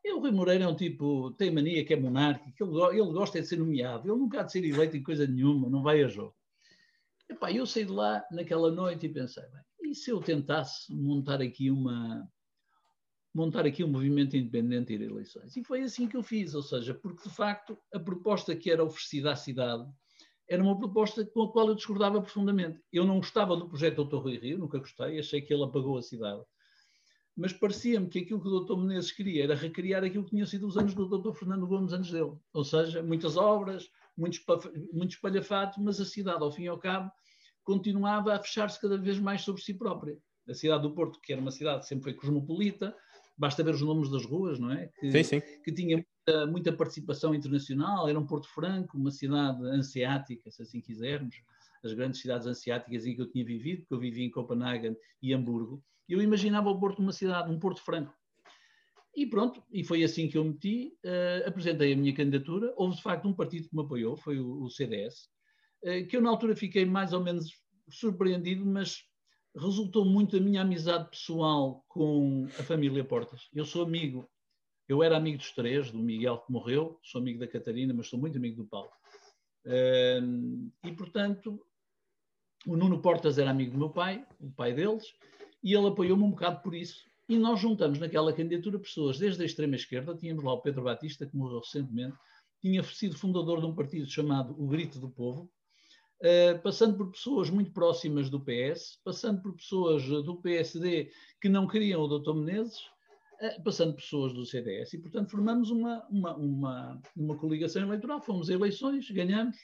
E 0.03 0.13
o 0.13 0.19
Rui 0.19 0.31
Moreira 0.31 0.63
é 0.63 0.67
um 0.67 0.75
tipo, 0.75 1.31
tem 1.31 1.51
mania 1.51 1.83
que 1.85 1.93
é 1.93 1.99
monárquico, 1.99 2.63
ele, 2.63 2.99
ele 2.99 3.11
gosta 3.11 3.41
de 3.41 3.47
ser 3.47 3.57
nomeado, 3.57 4.09
ele 4.09 4.17
nunca 4.17 4.41
há 4.41 4.43
de 4.43 4.51
ser 4.51 4.63
eleito 4.63 4.97
em 4.97 5.03
coisa 5.03 5.27
nenhuma, 5.27 5.69
não 5.69 5.81
vai 5.81 6.03
a 6.03 6.07
jogo. 6.07 6.35
Epá, 7.29 7.51
eu 7.51 7.65
saí 7.65 7.85
de 7.85 7.91
lá 7.91 8.23
naquela 8.31 8.71
noite 8.71 9.05
e 9.05 9.09
pensei, 9.09 9.43
bem, 9.43 9.61
e 9.91 9.95
se 9.95 10.09
eu 10.09 10.21
tentasse 10.21 10.93
montar 10.93 11.41
aqui 11.41 11.69
uma 11.69 12.27
montar 13.33 13.65
aqui 13.65 13.83
um 13.83 13.87
movimento 13.87 14.35
independente 14.35 14.91
e 14.91 14.95
ir 14.95 15.03
a 15.03 15.05
eleições? 15.05 15.55
E 15.55 15.63
foi 15.63 15.81
assim 15.81 16.07
que 16.07 16.17
eu 16.17 16.23
fiz, 16.23 16.53
ou 16.53 16.61
seja, 16.61 16.93
porque 16.93 17.27
de 17.27 17.33
facto 17.33 17.77
a 17.93 17.99
proposta 17.99 18.55
que 18.55 18.69
era 18.69 18.83
oferecida 18.83 19.31
à 19.31 19.35
cidade 19.35 19.89
era 20.49 20.61
uma 20.61 20.77
proposta 20.77 21.25
com 21.25 21.43
a 21.43 21.51
qual 21.51 21.69
eu 21.69 21.75
discordava 21.75 22.21
profundamente. 22.21 22.81
Eu 22.91 23.05
não 23.05 23.17
gostava 23.17 23.55
do 23.55 23.69
projeto 23.69 24.03
Dr. 24.03 24.17
Rui 24.17 24.37
Rio, 24.37 24.59
nunca 24.59 24.79
gostei, 24.79 25.17
achei 25.17 25.41
que 25.41 25.53
ele 25.53 25.63
apagou 25.63 25.97
a 25.97 26.01
cidade. 26.01 26.41
Mas 27.37 27.53
parecia-me 27.53 28.09
que 28.09 28.19
aquilo 28.19 28.41
que 28.41 28.49
o 28.49 28.59
Dr. 28.59 28.77
Menezes 28.77 29.13
queria 29.13 29.45
era 29.45 29.55
recriar 29.55 30.03
aquilo 30.03 30.25
que 30.25 30.31
tinham 30.31 30.45
sido 30.45 30.67
os 30.67 30.77
anos 30.77 30.93
do 30.93 31.07
Dr. 31.07 31.33
Fernando 31.33 31.65
Gomes 31.65 31.93
antes 31.93 32.11
dele. 32.11 32.33
Ou 32.53 32.65
seja, 32.65 33.01
muitas 33.01 33.37
obras, 33.37 33.89
muito 34.17 35.11
espalhafato, 35.11 35.81
mas 35.81 36.01
a 36.01 36.05
cidade, 36.05 36.43
ao 36.43 36.51
fim 36.51 36.63
e 36.63 36.67
ao 36.67 36.77
cabo, 36.77 37.09
continuava 37.63 38.33
a 38.33 38.39
fechar-se 38.39 38.79
cada 38.79 38.97
vez 38.97 39.19
mais 39.19 39.41
sobre 39.41 39.61
si 39.61 39.73
própria. 39.73 40.17
A 40.49 40.53
cidade 40.53 40.83
do 40.83 40.93
Porto, 40.93 41.19
que 41.21 41.31
era 41.31 41.41
uma 41.41 41.51
cidade 41.51 41.81
que 41.81 41.87
sempre 41.87 42.05
foi 42.05 42.13
cosmopolita, 42.13 42.95
basta 43.37 43.63
ver 43.63 43.73
os 43.73 43.81
nomes 43.81 44.09
das 44.09 44.25
ruas, 44.25 44.59
não 44.59 44.71
é? 44.71 44.87
Que, 44.99 45.11
sim, 45.11 45.23
sim. 45.23 45.41
que 45.63 45.71
tinha 45.71 45.97
muita, 45.97 46.45
muita, 46.47 46.73
participação 46.73 47.33
internacional, 47.33 48.07
era 48.07 48.19
um 48.19 48.25
Porto 48.25 48.47
Franco, 48.47 48.97
uma 48.97 49.11
cidade 49.11 49.63
anseática, 49.65 50.49
se 50.51 50.61
assim 50.61 50.81
quisermos, 50.81 51.35
as 51.83 51.93
grandes 51.93 52.21
cidades 52.21 52.45
anseáticas 52.45 53.05
em 53.05 53.15
que 53.15 53.21
eu 53.21 53.31
tinha 53.31 53.43
vivido, 53.45 53.81
porque 53.81 53.93
eu 53.93 53.99
vivi 53.99 54.23
em 54.23 54.31
Copenhague 54.31 54.95
e 55.21 55.33
Hamburgo, 55.33 55.83
eu 56.07 56.21
imaginava 56.21 56.69
o 56.69 56.79
Porto 56.79 56.99
uma 56.99 57.13
cidade, 57.13 57.51
um 57.51 57.59
Porto 57.59 57.81
Franco. 57.81 58.13
E 59.15 59.25
pronto, 59.25 59.61
e 59.71 59.83
foi 59.83 60.03
assim 60.03 60.29
que 60.29 60.37
eu 60.37 60.43
meti, 60.45 60.93
uh, 61.03 61.47
apresentei 61.47 61.93
a 61.93 61.97
minha 61.97 62.13
candidatura, 62.13 62.73
houve 62.77 62.95
de 62.95 63.01
facto 63.01 63.27
um 63.27 63.33
partido 63.33 63.67
que 63.67 63.75
me 63.75 63.81
apoiou, 63.81 64.15
foi 64.15 64.39
o, 64.39 64.63
o 64.63 64.69
CDS, 64.69 65.29
que 66.09 66.15
eu 66.15 66.21
na 66.21 66.29
altura 66.29 66.55
fiquei 66.55 66.85
mais 66.85 67.13
ou 67.13 67.21
menos 67.21 67.51
surpreendido, 67.89 68.65
mas 68.65 69.03
resultou 69.55 70.05
muito 70.05 70.37
a 70.37 70.39
minha 70.39 70.61
amizade 70.61 71.09
pessoal 71.09 71.83
com 71.87 72.45
a 72.59 72.63
família 72.63 73.03
Portas. 73.03 73.49
Eu 73.53 73.65
sou 73.65 73.83
amigo, 73.83 74.29
eu 74.87 75.03
era 75.03 75.17
amigo 75.17 75.37
dos 75.37 75.51
três, 75.51 75.91
do 75.91 75.99
Miguel 75.99 76.37
que 76.39 76.51
morreu, 76.51 76.99
sou 77.03 77.19
amigo 77.19 77.39
da 77.39 77.47
Catarina, 77.47 77.93
mas 77.93 78.07
sou 78.07 78.19
muito 78.19 78.37
amigo 78.37 78.57
do 78.57 78.67
Paulo. 78.67 78.89
E, 80.83 80.91
portanto, 80.93 81.65
o 82.65 82.77
Nuno 82.77 83.01
Portas 83.01 83.37
era 83.37 83.51
amigo 83.51 83.71
do 83.71 83.77
meu 83.77 83.89
pai, 83.89 84.25
o 84.39 84.51
pai 84.51 84.73
deles, 84.73 85.05
e 85.63 85.73
ele 85.73 85.87
apoiou-me 85.87 86.23
um 86.23 86.31
bocado 86.31 86.61
por 86.61 86.73
isso. 86.73 87.09
E 87.27 87.37
nós 87.37 87.59
juntamos 87.59 87.99
naquela 87.99 88.33
candidatura 88.33 88.79
pessoas 88.79 89.17
desde 89.17 89.41
a 89.41 89.45
extrema-esquerda, 89.45 90.15
tínhamos 90.15 90.43
lá 90.43 90.53
o 90.53 90.61
Pedro 90.61 90.83
Batista, 90.83 91.25
que 91.25 91.35
morreu 91.35 91.59
recentemente, 91.59 92.15
tinha 92.61 92.83
sido 92.83 93.17
fundador 93.17 93.59
de 93.59 93.65
um 93.65 93.75
partido 93.75 94.05
chamado 94.05 94.55
O 94.57 94.67
Grito 94.67 94.99
do 94.99 95.09
Povo, 95.09 95.51
Uh, 96.21 96.61
passando 96.61 96.95
por 96.95 97.11
pessoas 97.11 97.49
muito 97.49 97.71
próximas 97.71 98.29
do 98.29 98.39
PS, 98.39 98.99
passando 99.03 99.41
por 99.41 99.55
pessoas 99.55 100.05
do 100.05 100.39
PSD 100.39 101.11
que 101.41 101.49
não 101.49 101.67
queriam 101.67 102.01
o 102.01 102.19
Dr. 102.19 102.35
Menezes, 102.35 102.79
passando 103.63 103.93
por 103.93 104.01
pessoas 104.01 104.33
do 104.33 104.45
CDS. 104.45 104.93
E, 104.93 104.99
portanto, 104.99 105.31
formamos 105.31 105.71
uma, 105.71 106.05
uma, 106.09 106.35
uma, 106.35 107.01
uma 107.15 107.37
coligação 107.37 107.81
eleitoral, 107.81 108.21
fomos 108.21 108.49
a 108.49 108.53
eleições, 108.53 109.09
ganhamos. 109.09 109.57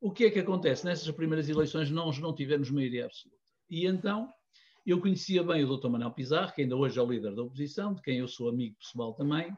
O 0.00 0.10
que 0.10 0.24
é 0.24 0.30
que 0.30 0.38
acontece? 0.38 0.84
Nessas 0.84 1.10
primeiras 1.14 1.48
eleições 1.48 1.90
nós 1.90 2.18
não 2.18 2.34
tivemos 2.34 2.70
maioria 2.70 3.06
absoluta. 3.06 3.38
E 3.70 3.86
então 3.86 4.32
eu 4.84 5.00
conhecia 5.00 5.42
bem 5.44 5.64
o 5.64 5.76
Dr. 5.76 5.88
Manuel 5.88 6.10
Pizarro, 6.10 6.52
que 6.52 6.62
ainda 6.62 6.76
hoje 6.76 6.98
é 6.98 7.02
o 7.02 7.06
líder 7.06 7.34
da 7.34 7.42
oposição, 7.42 7.94
de 7.94 8.02
quem 8.02 8.18
eu 8.18 8.26
sou 8.26 8.48
amigo 8.48 8.76
pessoal 8.78 9.14
também, 9.14 9.56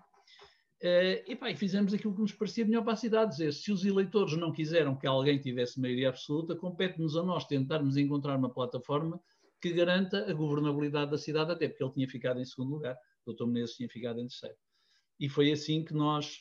Uh, 0.84 1.24
e, 1.26 1.34
pá, 1.34 1.50
e 1.50 1.56
fizemos 1.56 1.94
aquilo 1.94 2.14
que 2.14 2.20
nos 2.20 2.32
parecia 2.32 2.62
melhor 2.62 2.84
para 2.84 2.92
a 2.92 2.96
cidade. 2.96 3.30
Dizer, 3.30 3.54
se 3.54 3.72
os 3.72 3.86
eleitores 3.86 4.36
não 4.36 4.52
quiseram 4.52 4.94
que 4.94 5.06
alguém 5.06 5.38
tivesse 5.38 5.80
maioria 5.80 6.10
absoluta, 6.10 6.54
compete-nos 6.54 7.16
a 7.16 7.22
nós 7.22 7.46
tentarmos 7.46 7.96
encontrar 7.96 8.36
uma 8.36 8.52
plataforma 8.52 9.18
que 9.62 9.72
garanta 9.72 10.30
a 10.30 10.34
governabilidade 10.34 11.10
da 11.10 11.16
cidade, 11.16 11.52
até 11.52 11.68
porque 11.68 11.82
ele 11.82 11.92
tinha 11.92 12.06
ficado 12.06 12.38
em 12.38 12.44
segundo 12.44 12.72
lugar, 12.72 12.98
o 13.24 13.32
Dr. 13.32 13.46
Menezes 13.46 13.76
tinha 13.76 13.88
ficado 13.88 14.20
em 14.20 14.26
terceiro. 14.26 14.56
E 15.18 15.26
foi 15.26 15.50
assim 15.52 15.82
que 15.82 15.94
nós 15.94 16.40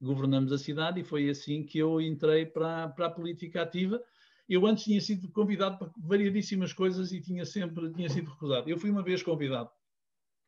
governamos 0.00 0.50
a 0.50 0.58
cidade 0.58 1.00
e 1.00 1.04
foi 1.04 1.30
assim 1.30 1.64
que 1.64 1.78
eu 1.78 2.00
entrei 2.00 2.46
para, 2.46 2.88
para 2.88 3.06
a 3.06 3.10
política 3.10 3.62
ativa. 3.62 4.02
Eu 4.48 4.66
antes 4.66 4.82
tinha 4.82 5.00
sido 5.00 5.30
convidado 5.30 5.78
para 5.78 5.92
variadíssimas 5.96 6.72
coisas 6.72 7.12
e 7.12 7.20
tinha 7.20 7.44
sempre 7.44 7.92
tinha 7.92 8.10
sido 8.10 8.28
recusado. 8.28 8.68
Eu 8.68 8.76
fui 8.76 8.90
uma 8.90 9.04
vez 9.04 9.22
convidado, 9.22 9.70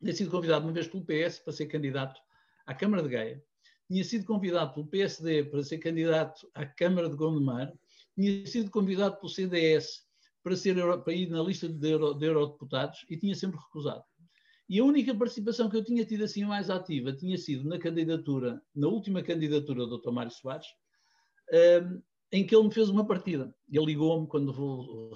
tinha 0.01 0.13
sido 0.13 0.29
convidado 0.29 0.65
uma 0.65 0.73
vez 0.73 0.85
pelo 0.85 1.05
PS 1.05 1.39
para 1.39 1.53
ser 1.53 1.67
candidato 1.67 2.19
à 2.67 2.75
Câmara 2.75 3.01
de 3.01 3.09
Gaia, 3.09 3.43
tinha 3.87 4.03
sido 4.03 4.25
convidado 4.25 4.73
pelo 4.73 4.87
PSD 4.87 5.45
para 5.45 5.63
ser 5.63 5.77
candidato 5.77 6.47
à 6.53 6.65
Câmara 6.65 7.09
de 7.09 7.15
Gondomar, 7.15 7.73
tinha 8.13 8.45
sido 8.45 8.69
convidado 8.69 9.15
pelo 9.17 9.29
CDS 9.29 10.05
para, 10.43 10.55
ser, 10.55 10.75
para 11.03 11.13
ir 11.13 11.29
na 11.29 11.41
lista 11.41 11.67
de, 11.69 11.89
euro, 11.89 12.13
de 12.13 12.25
eurodeputados 12.25 13.05
e 13.09 13.17
tinha 13.17 13.33
sempre 13.33 13.59
recusado. 13.59 14.03
E 14.69 14.79
a 14.79 14.83
única 14.83 15.15
participação 15.15 15.69
que 15.69 15.77
eu 15.77 15.83
tinha 15.83 16.03
tido 16.05 16.25
assim 16.25 16.43
mais 16.43 16.69
ativa 16.69 17.13
tinha 17.13 17.37
sido 17.37 17.67
na 17.67 17.79
candidatura, 17.79 18.61
na 18.75 18.87
última 18.87 19.23
candidatura 19.23 19.87
do 19.87 19.97
Dr. 19.97 20.11
Mário 20.11 20.31
Soares, 20.31 20.67
um, 21.53 22.01
em 22.33 22.45
que 22.45 22.53
ele 22.53 22.65
me 22.65 22.73
fez 22.73 22.89
uma 22.89 23.07
partida. 23.07 23.55
Ele 23.71 23.85
ligou-me 23.85 24.27
quando 24.27 24.51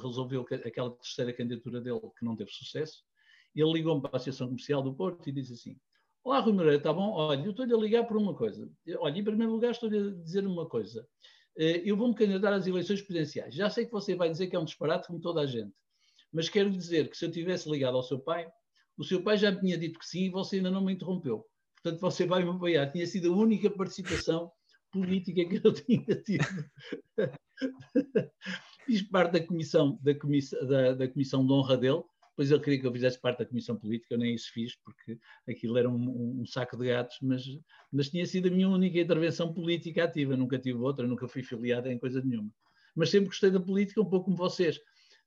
resolveu 0.01 0.45
aquela 0.65 0.91
terceira 0.91 1.33
candidatura 1.33 1.81
dele, 1.81 1.99
que 2.17 2.23
não 2.23 2.37
teve 2.37 2.49
sucesso, 2.49 3.03
ele 3.53 3.73
ligou-me 3.73 4.01
para 4.01 4.11
a 4.13 4.15
Associação 4.15 4.47
Comercial 4.47 4.81
do 4.81 4.93
Porto 4.93 5.27
e 5.27 5.33
disse 5.33 5.51
assim: 5.51 5.77
Olá, 6.23 6.39
Rui 6.39 6.53
Moreira, 6.53 6.77
está 6.77 6.93
bom? 6.93 7.13
Olha, 7.13 7.43
eu 7.43 7.49
estou-lhe 7.49 7.73
a 7.73 7.77
ligar 7.77 8.03
por 8.05 8.15
uma 8.15 8.35
coisa. 8.35 8.69
Olha, 8.99 9.19
em 9.19 9.23
primeiro 9.23 9.51
lugar, 9.51 9.71
estou-lhe 9.71 9.97
a 9.97 10.11
dizer 10.23 10.45
uma 10.45 10.67
coisa. 10.67 11.07
Eh, 11.57 11.81
eu 11.83 11.97
vou-me 11.97 12.13
candidatar 12.13 12.53
às 12.53 12.67
eleições 12.67 13.01
presidenciais. 13.01 13.55
Já 13.55 13.71
sei 13.71 13.87
que 13.87 13.91
você 13.91 14.13
vai 14.13 14.29
dizer 14.29 14.45
que 14.45 14.55
é 14.55 14.59
um 14.59 14.65
disparate, 14.65 15.07
como 15.07 15.19
toda 15.19 15.41
a 15.41 15.47
gente. 15.47 15.73
Mas 16.31 16.47
quero 16.47 16.69
dizer 16.69 17.09
que 17.09 17.17
se 17.17 17.25
eu 17.25 17.31
tivesse 17.31 17.67
ligado 17.67 17.97
ao 17.97 18.03
seu 18.03 18.19
pai, 18.19 18.47
o 18.95 19.03
seu 19.03 19.23
pai 19.23 19.35
já 19.35 19.49
me 19.51 19.61
tinha 19.61 19.75
dito 19.75 19.97
que 19.97 20.05
sim 20.05 20.25
e 20.25 20.29
você 20.29 20.57
ainda 20.57 20.69
não 20.69 20.85
me 20.85 20.93
interrompeu. 20.93 21.43
Portanto, 21.81 21.99
você 21.99 22.23
vai 22.27 22.43
me 22.43 22.51
apoiar. 22.51 22.91
Tinha 22.91 23.07
sido 23.07 23.33
a 23.33 23.35
única 23.35 23.71
participação 23.71 24.51
política 24.93 25.43
que 25.43 25.59
eu 25.67 25.73
tinha 25.73 26.15
tido. 26.21 26.45
Fiz 28.85 29.01
parte 29.09 29.31
da 29.33 29.47
comissão, 29.47 29.97
da, 30.03 30.13
comissão, 30.13 30.67
da, 30.67 30.93
da 30.93 31.07
comissão 31.07 31.43
de 31.43 31.51
honra 31.51 31.77
dele, 31.77 32.03
pois 32.35 32.51
ele 32.51 32.61
queria 32.61 32.79
que 32.79 32.87
eu 32.87 32.91
fizesse 32.91 33.19
parte 33.19 33.39
da 33.39 33.45
comissão 33.45 33.75
política, 33.75 34.13
eu 34.13 34.17
nem 34.17 34.33
isso 34.33 34.51
fiz, 34.53 34.75
porque 34.83 35.19
aquilo 35.47 35.77
era 35.77 35.89
um, 35.89 36.41
um, 36.41 36.45
saco 36.45 36.77
de 36.77 36.87
gatos, 36.87 37.17
mas, 37.21 37.43
mas 37.91 38.09
tinha 38.09 38.25
sido 38.25 38.47
a 38.47 38.51
minha 38.51 38.69
única 38.69 38.99
intervenção 38.99 39.53
política 39.53 40.03
ativa, 40.03 40.35
nunca 40.35 40.57
tive 40.57 40.79
outra, 40.79 41.05
nunca 41.05 41.27
fui 41.27 41.43
filiada 41.43 41.91
em 41.91 41.99
coisa 41.99 42.21
nenhuma. 42.21 42.51
Mas 42.95 43.09
sempre 43.09 43.27
gostei 43.27 43.51
da 43.51 43.59
política, 43.59 44.01
um 44.01 44.09
pouco 44.09 44.25
como 44.25 44.37
vocês. 44.37 44.79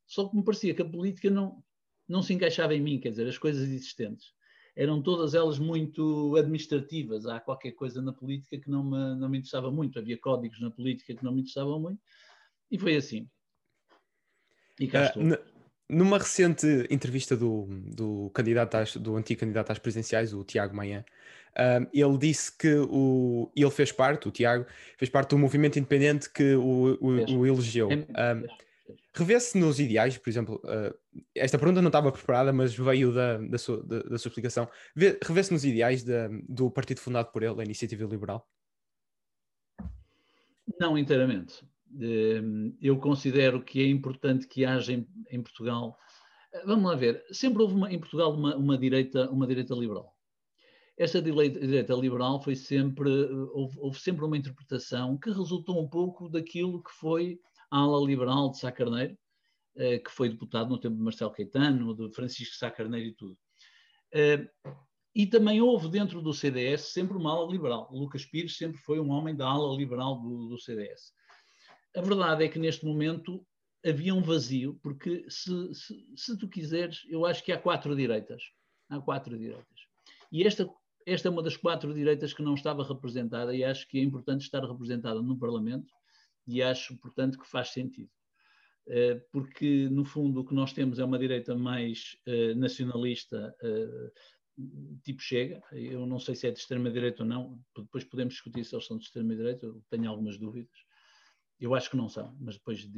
Só 0.07 0.29
que 0.29 0.37
me 0.37 0.45
parecia 0.45 0.75
que 0.75 0.83
a 0.83 0.89
política 0.89 1.31
não, 1.31 1.63
não 2.09 2.23
se 2.23 2.35
encaixava 2.35 2.75
em 2.75 2.81
mim, 2.81 3.01
quer 3.01 3.11
dizer, 3.11 3.27
as 3.27 3.39
coisas 3.39 3.63
existentes. 3.63 4.33
Eram 4.77 5.01
todas 5.01 5.35
elas 5.35 5.59
muito 5.59 6.37
administrativas. 6.37 7.27
Há 7.27 7.39
qualquer 7.39 7.73
coisa 7.73 8.03
na 8.03 8.13
política 8.13 8.59
que 8.59 8.69
não 8.69 8.83
me, 8.83 9.15
não 9.21 9.29
me 9.29 9.39
interessava 9.39 9.71
muito. 9.71 9.99
Havia 9.99 10.19
códigos 10.19 10.61
na 10.61 10.71
política 10.71 11.15
que 11.15 11.25
não 11.25 11.33
me 11.33 11.41
interessavam 11.41 11.79
muito. 11.79 12.03
E 12.71 12.79
foi 12.79 12.97
assim. 12.97 13.29
E 14.81 14.89
cá 14.89 15.03
uh, 15.03 15.05
estou. 15.05 15.54
Numa 15.89 16.19
recente 16.19 16.67
entrevista 16.91 17.37
do, 17.37 17.67
do, 17.69 18.31
candidato 18.31 18.75
às, 18.77 18.97
do 18.97 19.17
antigo 19.17 19.41
candidato 19.41 19.71
às 19.71 19.79
presidenciais, 19.79 20.33
o 20.33 20.43
Tiago 20.43 20.75
Manhã, 20.75 21.05
um, 21.57 21.87
ele 21.93 22.19
disse 22.19 22.57
que 22.57 22.75
o, 22.75 23.51
ele 23.55 23.71
fez 23.71 23.93
parte, 23.93 24.27
o 24.27 24.31
Tiago, 24.31 24.67
fez 24.97 25.11
parte 25.11 25.31
do 25.31 25.39
movimento 25.39 25.79
independente 25.79 26.31
que 26.31 26.55
o, 26.55 26.99
o, 27.01 27.39
o 27.39 27.47
elegeu. 27.47 27.89
Um, 27.91 28.65
Revê-se 29.17 29.57
nos 29.57 29.79
ideais, 29.79 30.19
por 30.19 30.29
exemplo, 30.29 30.61
uh, 30.65 30.93
esta 31.35 31.57
pergunta 31.57 31.81
não 31.81 31.89
estava 31.89 32.11
preparada, 32.11 32.53
mas 32.53 32.75
veio 32.75 33.15
da, 33.15 33.39
da, 33.39 33.59
sua, 33.59 33.83
da, 33.83 34.01
da 34.01 34.19
sua 34.19 34.29
explicação. 34.29 34.69
Revê-se 35.23 35.53
nos 35.53 35.65
ideais 35.65 36.03
da, 36.03 36.29
do 36.49 36.71
partido 36.71 37.01
fundado 37.01 37.31
por 37.31 37.43
ele, 37.43 37.61
a 37.61 37.65
Iniciativa 37.65 38.05
Liberal? 38.05 38.49
Não 40.81 40.99
inteiramente. 40.99 41.65
Ehm, 42.01 42.77
eu 42.81 42.99
considero 42.99 43.63
que 43.63 43.81
é 43.81 43.87
importante 43.89 44.47
que 44.47 44.65
haja 44.65 44.93
em, 44.93 45.07
em 45.31 45.43
Portugal. 45.43 45.97
Eh, 46.53 46.65
vamos 46.67 46.85
lá 46.85 46.97
ver, 46.97 47.25
sempre 47.31 47.63
houve 47.63 47.75
uma, 47.75 47.93
em 47.93 47.99
Portugal 47.99 48.33
uma, 48.35 48.57
uma, 48.57 48.79
direita, 48.79 49.31
uma 49.31 49.47
direita 49.47 49.75
liberal. 49.75 50.13
Essa 50.97 51.21
direita, 51.21 51.95
liberal 51.95 52.43
foi 52.43 52.55
sempre, 52.57 53.11
eh, 53.11 53.33
houve, 53.53 53.79
houve, 53.79 54.01
sempre 54.01 54.25
uma 54.25 54.37
interpretação 54.37 55.17
que 55.19 55.31
resultou 55.31 55.81
um 55.83 55.89
pouco 55.89 56.29
daquilo 56.29 56.83
que 56.83 56.93
foi 56.93 57.41
a 57.71 57.79
ala 57.79 58.05
liberal 58.05 58.51
de 58.51 58.59
Sá 58.59 58.73
Carneiro, 58.73 59.17
eh, 59.77 59.99
que 59.99 60.11
foi 60.11 60.29
deputado 60.29 60.71
no 60.71 60.79
tempo 60.79 60.97
de 60.97 61.03
Marcelo 61.03 61.33
Caetano, 61.33 61.95
de 61.95 62.15
Francisco 62.15 62.57
Sá 62.57 62.71
Carneiro 62.71 63.09
e 63.09 63.15
tudo. 63.15 63.39
E 65.15 65.27
também 65.27 65.61
houve 65.61 65.89
dentro 65.89 66.21
do 66.21 66.33
CDS 66.33 66.93
sempre 66.93 67.17
uma 67.17 67.33
ala 67.33 67.51
liberal. 67.51 67.89
O 67.93 67.99
Lucas 67.99 68.25
Pires 68.25 68.57
sempre 68.57 68.79
foi 68.79 68.99
um 68.99 69.11
homem 69.11 69.35
da 69.35 69.47
ala 69.47 69.77
liberal 69.77 70.21
do, 70.21 70.49
do 70.49 70.59
CDS. 70.59 71.13
A 71.97 72.01
verdade 72.01 72.45
é 72.45 72.49
que 72.49 72.59
neste 72.59 72.85
momento 72.85 73.47
havia 73.85 74.15
um 74.15 74.23
vazio, 74.23 74.79
porque 74.83 75.25
se, 75.29 75.75
se, 75.75 76.07
se, 76.17 76.39
tu 76.39 76.49
quiseres, 76.49 77.03
eu 77.09 77.27
acho 77.27 77.45
que 77.45 77.53
há 77.53 77.59
quatro 77.59 77.95
direitas. 77.95 78.43
Há 78.89 79.01
quatro 79.01 79.39
direitas. 79.39 79.87
E 80.33 80.43
esta, 80.43 80.69
esta 81.07 81.29
é 81.29 81.31
uma 81.31 81.43
das 81.43 81.57
quatro 81.57 81.93
direitas 81.95 82.33
que 82.33 82.43
não 82.43 82.55
estava 82.55 82.83
representada 82.83 83.55
e 83.55 83.63
acho 83.63 83.87
que 83.89 83.99
é 83.99 84.03
importante 84.03 84.43
estar 84.43 84.65
representada 84.65 85.21
no 85.21 85.39
Parlamento 85.39 85.93
e 86.47 86.63
acho, 86.63 86.97
portanto, 86.99 87.39
que 87.39 87.49
faz 87.49 87.69
sentido. 87.69 88.11
Eh, 88.87 89.21
porque, 89.33 89.89
no 89.89 90.05
fundo, 90.05 90.41
o 90.41 90.45
que 90.45 90.55
nós 90.55 90.73
temos 90.73 90.99
é 90.99 91.05
uma 91.05 91.19
direita 91.19 91.57
mais 91.57 92.17
uh, 92.27 92.55
nacionalista, 92.55 93.55
uh, 93.63 95.01
tipo 95.03 95.23
Chega. 95.23 95.63
Eu 95.73 96.07
não 96.07 96.19
sei 96.19 96.35
se 96.35 96.47
é 96.47 96.51
de 96.51 96.59
extrema-direita 96.59 97.23
ou 97.23 97.29
não, 97.29 97.59
depois 97.77 98.05
podemos 98.05 98.35
discutir 98.35 98.65
se 98.65 98.75
eles 98.75 98.87
são 98.87 98.99
de 98.99 99.05
extrema-direita, 99.05 99.75
tenho 99.91 100.09
algumas 100.11 100.39
dúvidas. 100.39 100.77
Eu 101.61 101.75
acho 101.75 101.91
que 101.91 101.97
não 101.97 102.09
são, 102.09 102.37
mas 102.41 102.57
depois. 102.57 102.89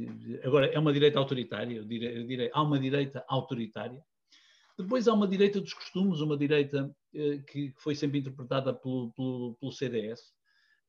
Agora, 0.43 0.67
é 0.67 0.79
uma 0.79 0.91
direita 0.91 1.19
autoritária, 1.19 1.75
eu 1.75 1.85
direi, 1.85 2.23
direi, 2.25 2.49
há 2.53 2.61
uma 2.61 2.79
direita 2.79 3.23
autoritária. 3.27 4.03
Depois 4.77 5.07
há 5.07 5.13
uma 5.13 5.27
direita 5.27 5.59
dos 5.59 5.73
costumes, 5.73 6.19
uma 6.19 6.37
direita 6.37 6.95
eh, 7.13 7.39
que 7.39 7.73
foi 7.77 7.95
sempre 7.95 8.19
interpretada 8.19 8.73
pelo, 8.73 9.11
pelo, 9.13 9.55
pelo 9.59 9.71
CDS, 9.71 10.21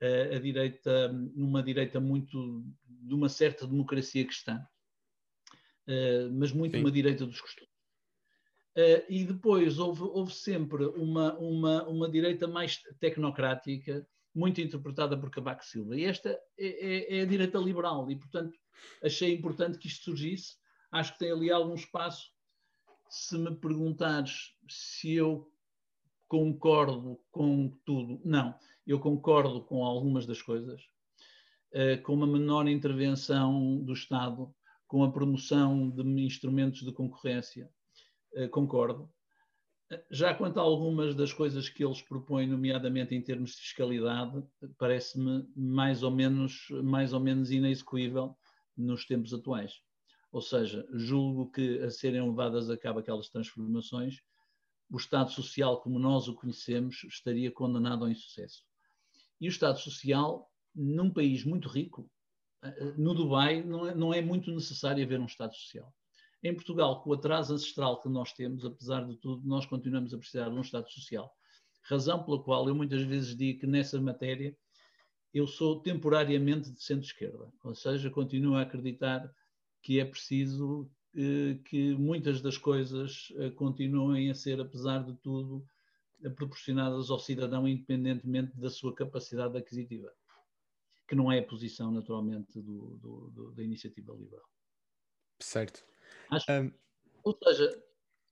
eh, 0.01 0.37
a 0.37 0.39
direita, 0.39 1.11
uma 1.35 1.63
direita 1.63 1.99
muito 1.99 2.65
de 2.87 3.15
uma 3.15 3.29
certa 3.29 3.67
democracia 3.67 4.25
cristã, 4.27 4.63
eh, 5.87 6.29
mas 6.31 6.53
muito 6.53 6.73
Sim. 6.77 6.81
uma 6.81 6.91
direita 6.91 7.25
dos 7.25 7.41
costumes. 7.41 7.69
Uh, 8.77 9.03
e 9.09 9.25
depois 9.25 9.77
houve, 9.81 10.03
houve 10.03 10.33
sempre 10.33 10.85
uma, 10.85 11.37
uma, 11.39 11.83
uma 11.89 12.09
direita 12.09 12.47
mais 12.47 12.81
tecnocrática, 13.01 14.07
muito 14.38 14.61
interpretada 14.61 15.18
por 15.18 15.30
Cavaco 15.30 15.64
Silva. 15.64 15.97
E 15.97 16.04
esta 16.04 16.30
é, 16.30 16.38
é, 16.59 17.18
é, 17.18 17.21
a 17.23 17.26
direita 17.26 17.59
liberal, 17.59 18.09
e 18.09 18.16
portanto 18.16 18.57
achei 19.02 19.35
importante 19.35 19.78
que 19.78 19.88
isto 19.88 20.04
surgisse. 20.04 20.57
Acho 20.92 21.12
que 21.12 21.18
tem 21.18 21.33
ali 21.33 21.50
algum 21.50 21.75
espaço. 21.75 22.30
Se 23.11 23.37
me 23.37 23.54
perguntares 23.57 24.54
se 24.68 25.14
eu 25.14 25.50
concordo 26.28 27.18
com 27.30 27.71
tudo, 27.85 28.21
não. 28.25 28.54
Eu 28.87 29.00
concordo 29.00 29.64
com 29.64 29.85
algumas 29.85 30.26
das 30.26 30.40
coisas, 30.40 30.80
uh, 31.75 32.00
com 32.02 32.14
uma 32.14 32.26
menor 32.26 32.68
intervenção 32.68 33.78
do 33.83 33.92
Estado, 33.92 34.54
com 34.87 35.02
a 35.02 35.11
promoção 35.11 35.90
de 35.90 36.02
instrumentos 36.23 36.83
de 36.83 36.92
concorrência, 36.92 37.68
uh, 38.35 38.49
concordo. 38.50 39.11
Já 40.11 40.35
quanto 40.35 40.61
a 40.61 40.62
algumas 40.62 41.14
das 41.14 41.33
coisas 41.33 41.68
que 41.68 41.83
eles 41.83 42.02
propõem, 42.02 42.47
nomeadamente 42.47 43.14
em 43.14 43.23
termos 43.23 43.52
de 43.52 43.57
fiscalidade, 43.62 44.45
parece-me 44.76 45.49
mais 45.57 46.02
ou 46.02 46.11
menos, 46.11 46.68
mais 46.85 47.12
ou 47.14 47.21
menos 47.21 47.50
inexecuível 47.50 48.37
nos 48.76 49.07
tempos 49.07 49.33
atuais. 49.33 49.80
Ou 50.30 50.42
seja, 50.42 50.87
julgo 50.92 51.50
que 51.50 51.78
a 51.78 51.90
serem 51.90 52.21
levadas 52.21 52.68
a 52.68 52.76
cabo 52.76 52.99
aquelas 52.99 53.30
transformações, 53.30 54.21
o 54.90 54.97
Estado 54.97 55.30
Social 55.30 55.80
como 55.80 55.99
nós 55.99 56.28
o 56.28 56.35
conhecemos 56.35 57.04
estaria 57.04 57.50
condenado 57.50 58.04
ao 58.04 58.11
insucesso. 58.11 58.62
E 59.40 59.47
o 59.47 59.50
Estado 59.50 59.78
Social, 59.78 60.50
num 60.75 61.11
país 61.11 61.45
muito 61.45 61.68
rico, 61.68 62.11
eh, 62.62 62.95
no 62.97 63.14
Dubai, 63.14 63.62
não 63.62 63.87
é, 63.87 63.95
não 63.95 64.14
é 64.14 64.21
muito 64.21 64.50
necessário 64.50 65.02
haver 65.02 65.21
um 65.21 65.26
Estado 65.26 65.54
Social. 65.54 65.95
Em 66.42 66.54
Portugal, 66.54 67.02
com 67.02 67.11
o 67.11 67.14
atraso 67.14 67.54
ancestral 67.54 68.00
que 68.00 68.09
nós 68.09 68.33
temos, 68.33 68.64
apesar 68.64 69.04
de 69.07 69.16
tudo, 69.16 69.47
nós 69.47 69.66
continuamos 69.66 70.14
a 70.14 70.18
precisar 70.18 70.49
de 70.49 70.54
um 70.54 70.61
Estado 70.61 70.88
social. 70.90 71.33
Razão 71.83 72.23
pela 72.23 72.42
qual 72.42 72.68
eu 72.68 72.75
muitas 72.75 73.02
vezes 73.02 73.37
digo 73.37 73.61
que 73.61 73.66
nessa 73.66 74.00
matéria 74.00 74.57
eu 75.35 75.47
sou 75.47 75.80
temporariamente 75.80 76.71
de 76.71 76.83
centro-esquerda, 76.83 77.52
ou 77.64 77.75
seja, 77.75 78.11
continuo 78.11 78.54
a 78.54 78.62
acreditar 78.62 79.30
que 79.83 79.99
é 79.99 80.04
preciso 80.04 80.90
eh, 81.14 81.59
que 81.64 81.95
muitas 81.95 82.40
das 82.40 82.57
coisas 82.57 83.33
eh, 83.37 83.50
continuem 83.50 84.30
a 84.30 84.35
ser, 84.35 84.61
apesar 84.61 85.04
de 85.04 85.14
tudo, 85.16 85.66
proporcionadas 86.37 87.11
ao 87.11 87.18
cidadão 87.18 87.66
independentemente 87.66 88.57
da 88.57 88.71
sua 88.71 88.95
capacidade 88.95 89.57
aquisitiva, 89.57 90.12
que 91.07 91.14
não 91.14 91.30
é 91.30 91.38
a 91.38 91.47
posição, 91.47 91.90
naturalmente, 91.90 92.61
do, 92.61 92.97
do, 92.97 93.30
do, 93.30 93.50
da 93.52 93.62
iniciativa 93.62 94.12
liberal. 94.12 94.49
Certo. 95.40 95.85
Acho, 96.31 96.50
um... 96.53 96.73
Ou 97.25 97.38
seja, 97.43 97.83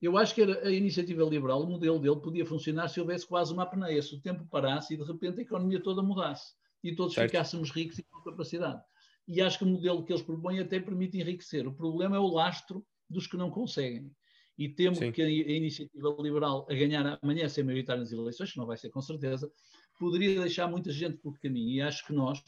eu 0.00 0.16
acho 0.16 0.34
que 0.34 0.42
a 0.42 0.70
iniciativa 0.70 1.24
liberal, 1.24 1.62
o 1.62 1.66
modelo 1.66 1.98
dele 1.98 2.20
podia 2.20 2.44
funcionar 2.44 2.88
se 2.88 3.00
houvesse 3.00 3.26
quase 3.26 3.52
uma 3.52 3.62
apneia, 3.62 4.02
se 4.02 4.14
o 4.14 4.20
tempo 4.20 4.46
parasse 4.46 4.94
e 4.94 4.96
de 4.96 5.04
repente 5.04 5.40
a 5.40 5.42
economia 5.42 5.82
toda 5.82 6.02
mudasse 6.02 6.54
e 6.82 6.94
todos 6.94 7.14
certo. 7.14 7.30
ficássemos 7.30 7.70
ricos 7.70 7.98
e 7.98 8.02
com 8.04 8.20
capacidade. 8.20 8.82
E 9.26 9.40
acho 9.40 9.58
que 9.58 9.64
o 9.64 9.68
modelo 9.68 10.04
que 10.04 10.12
eles 10.12 10.22
propõem 10.22 10.60
até 10.60 10.78
permite 10.78 11.18
enriquecer. 11.18 11.66
O 11.66 11.74
problema 11.74 12.16
é 12.16 12.18
o 12.18 12.28
lastro 12.28 12.86
dos 13.08 13.26
que 13.26 13.36
não 13.36 13.50
conseguem. 13.50 14.12
E 14.58 14.68
temo 14.68 14.96
Sim. 14.96 15.12
que 15.12 15.20
a 15.20 15.28
iniciativa 15.28 16.16
liberal, 16.20 16.66
a 16.70 16.74
ganhar 16.74 17.18
amanhã, 17.20 17.48
ser 17.48 17.64
maioritária 17.64 18.00
nas 18.00 18.12
eleições, 18.12 18.52
que 18.52 18.58
não 18.58 18.66
vai 18.66 18.76
ser 18.76 18.88
com 18.90 19.02
certeza, 19.02 19.50
poderia 19.98 20.40
deixar 20.40 20.68
muita 20.68 20.92
gente 20.92 21.16
por 21.18 21.38
caminho. 21.38 21.70
E 21.70 21.82
acho 21.82 22.06
que 22.06 22.12
nós 22.12 22.42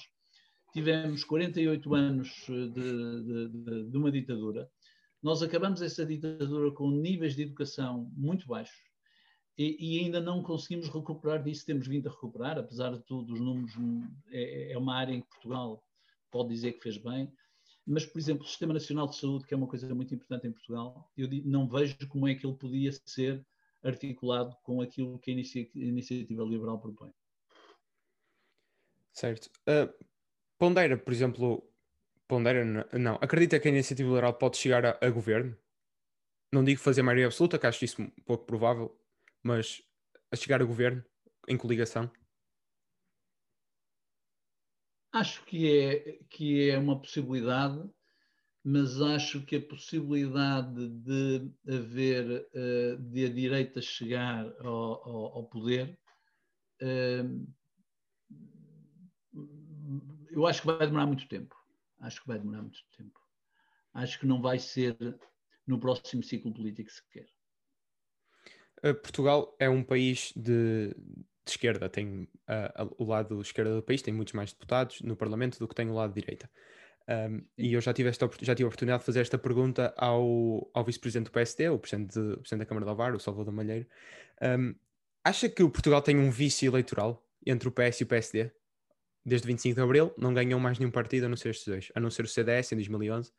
tivemos 0.72 1.24
48 1.24 1.94
anos 1.94 2.44
de, 2.46 2.68
de, 2.70 3.48
de, 3.48 3.90
de 3.90 3.96
uma 3.96 4.12
ditadura 4.12 4.70
nós 5.22 5.42
acabamos 5.42 5.82
essa 5.82 6.06
ditadura 6.06 6.70
com 6.72 6.90
níveis 6.90 7.34
de 7.34 7.42
educação 7.42 8.10
muito 8.16 8.46
baixos 8.46 8.88
e, 9.58 9.76
e, 9.80 9.98
ainda 9.98 10.20
não 10.20 10.40
conseguimos 10.40 10.88
recuperar 10.88 11.42
disso. 11.42 11.66
Temos 11.66 11.88
vindo 11.88 12.08
a 12.08 12.12
recuperar, 12.12 12.56
apesar 12.56 12.92
de 12.92 13.02
tudo, 13.02 13.34
os 13.34 13.40
números 13.40 13.72
é, 14.30 14.72
é 14.72 14.78
uma 14.78 14.94
área 14.94 15.12
em 15.12 15.20
que 15.20 15.26
Portugal 15.26 15.84
pode 16.30 16.50
dizer 16.50 16.74
que 16.74 16.82
fez 16.82 16.96
bem. 16.96 17.32
Mas, 17.84 18.06
por 18.06 18.20
exemplo, 18.20 18.44
o 18.44 18.48
Sistema 18.48 18.72
Nacional 18.72 19.08
de 19.08 19.16
Saúde, 19.16 19.46
que 19.46 19.54
é 19.54 19.56
uma 19.56 19.66
coisa 19.66 19.92
muito 19.92 20.14
importante 20.14 20.46
em 20.46 20.52
Portugal, 20.52 21.10
eu 21.16 21.28
não 21.44 21.66
vejo 21.66 21.96
como 22.06 22.28
é 22.28 22.34
que 22.36 22.46
ele 22.46 22.54
podia 22.54 22.92
ser 23.04 23.44
articulado 23.82 24.56
com 24.62 24.80
aquilo 24.80 25.18
que 25.18 25.30
a 25.30 25.34
iniciativa 25.74 26.44
liberal 26.44 26.78
propõe. 26.78 27.10
Certo. 29.12 29.50
Uh, 29.68 29.92
pondera, 30.56 30.96
por 30.96 31.12
exemplo, 31.12 31.68
pondera, 32.28 32.64
não, 32.92 33.14
acredita 33.20 33.58
que 33.58 33.66
a 33.66 33.70
iniciativa 33.70 34.08
liberal 34.08 34.34
pode 34.34 34.58
chegar 34.58 34.84
a, 34.84 34.98
a 35.00 35.10
governo? 35.10 35.56
Não 36.52 36.62
digo 36.62 36.80
fazer 36.80 37.02
maioria 37.02 37.26
absoluta, 37.26 37.58
que 37.58 37.66
acho 37.66 37.84
isso 37.84 38.12
pouco 38.24 38.44
provável, 38.44 38.96
mas 39.42 39.82
a 40.30 40.36
chegar 40.36 40.62
a 40.62 40.64
governo 40.64 41.02
em 41.48 41.56
coligação? 41.56 42.10
Acho 45.12 45.42
que 45.46 45.80
é, 45.80 46.18
que 46.28 46.70
é 46.70 46.78
uma 46.78 47.00
possibilidade, 47.00 47.82
mas 48.62 49.00
acho 49.00 49.44
que 49.44 49.56
a 49.56 49.62
possibilidade 49.62 50.88
de 50.88 51.50
haver, 51.66 52.46
uh, 52.54 52.96
de 52.98 53.24
a 53.24 53.28
direita 53.30 53.80
chegar 53.80 54.44
ao, 54.60 55.08
ao, 55.08 55.36
ao 55.36 55.44
poder, 55.48 55.98
uh, 56.82 57.46
eu 60.30 60.46
acho 60.46 60.60
que 60.60 60.66
vai 60.66 60.86
demorar 60.86 61.06
muito 61.06 61.26
tempo. 61.26 61.57
Acho 62.00 62.20
que 62.20 62.28
vai 62.28 62.38
demorar 62.38 62.62
muito 62.62 62.78
tempo. 62.96 63.20
Acho 63.94 64.18
que 64.20 64.26
não 64.26 64.40
vai 64.40 64.58
ser 64.58 64.96
no 65.66 65.78
próximo 65.78 66.22
ciclo 66.22 66.52
político 66.52 66.90
sequer. 66.90 67.28
Uh, 68.84 68.94
Portugal 68.94 69.56
é 69.58 69.68
um 69.68 69.82
país 69.82 70.32
de, 70.36 70.94
de 70.94 71.50
esquerda, 71.50 71.88
tem 71.88 72.22
uh, 72.22 72.94
o 72.96 73.04
lado 73.04 73.40
esquerda 73.40 73.74
do 73.74 73.82
país 73.82 74.02
tem 74.02 74.14
muitos 74.14 74.34
mais 74.34 74.52
deputados 74.52 75.00
no 75.02 75.16
Parlamento 75.16 75.58
do 75.58 75.66
que 75.66 75.74
tem 75.74 75.90
o 75.90 75.94
lado 75.94 76.14
direita. 76.14 76.48
Um, 77.08 77.42
e 77.56 77.72
eu 77.72 77.80
já 77.80 77.92
tive, 77.94 78.10
esta, 78.10 78.28
já 78.42 78.54
tive 78.54 78.64
a 78.64 78.68
oportunidade 78.68 79.00
de 79.00 79.06
fazer 79.06 79.20
esta 79.20 79.38
pergunta 79.38 79.94
ao, 79.96 80.70
ao 80.74 80.84
vice-presidente 80.84 81.26
do 81.26 81.32
PSD, 81.32 81.70
o 81.70 81.78
presidente, 81.78 82.12
de, 82.12 82.20
o 82.20 82.40
presidente 82.40 82.58
da 82.60 82.66
Câmara 82.66 82.84
de 82.84 82.90
Alvar, 82.90 83.14
o 83.14 83.20
Salvador 83.20 83.52
Malheiro. 83.52 83.86
Um, 84.42 84.74
acha 85.24 85.48
que 85.48 85.62
o 85.62 85.70
Portugal 85.70 86.02
tem 86.02 86.18
um 86.18 86.30
vício 86.30 86.68
eleitoral 86.68 87.26
entre 87.46 87.66
o 87.66 87.72
PS 87.72 88.00
e 88.00 88.04
o 88.04 88.06
PSD? 88.06 88.52
Desde 89.28 89.46
25 89.46 89.74
de 89.74 89.82
Abril 89.82 90.14
não 90.16 90.32
ganhou 90.32 90.58
mais 90.58 90.78
nenhum 90.78 90.90
partido 90.90 91.26
a 91.26 91.28
não 91.28 91.36
ser 91.36 91.50
estes 91.50 91.68
dois, 91.68 91.92
a 91.94 92.00
não 92.00 92.10
ser 92.10 92.24
o 92.24 92.26
CDS 92.26 92.72
em 92.72 92.76
2011, 92.76 93.30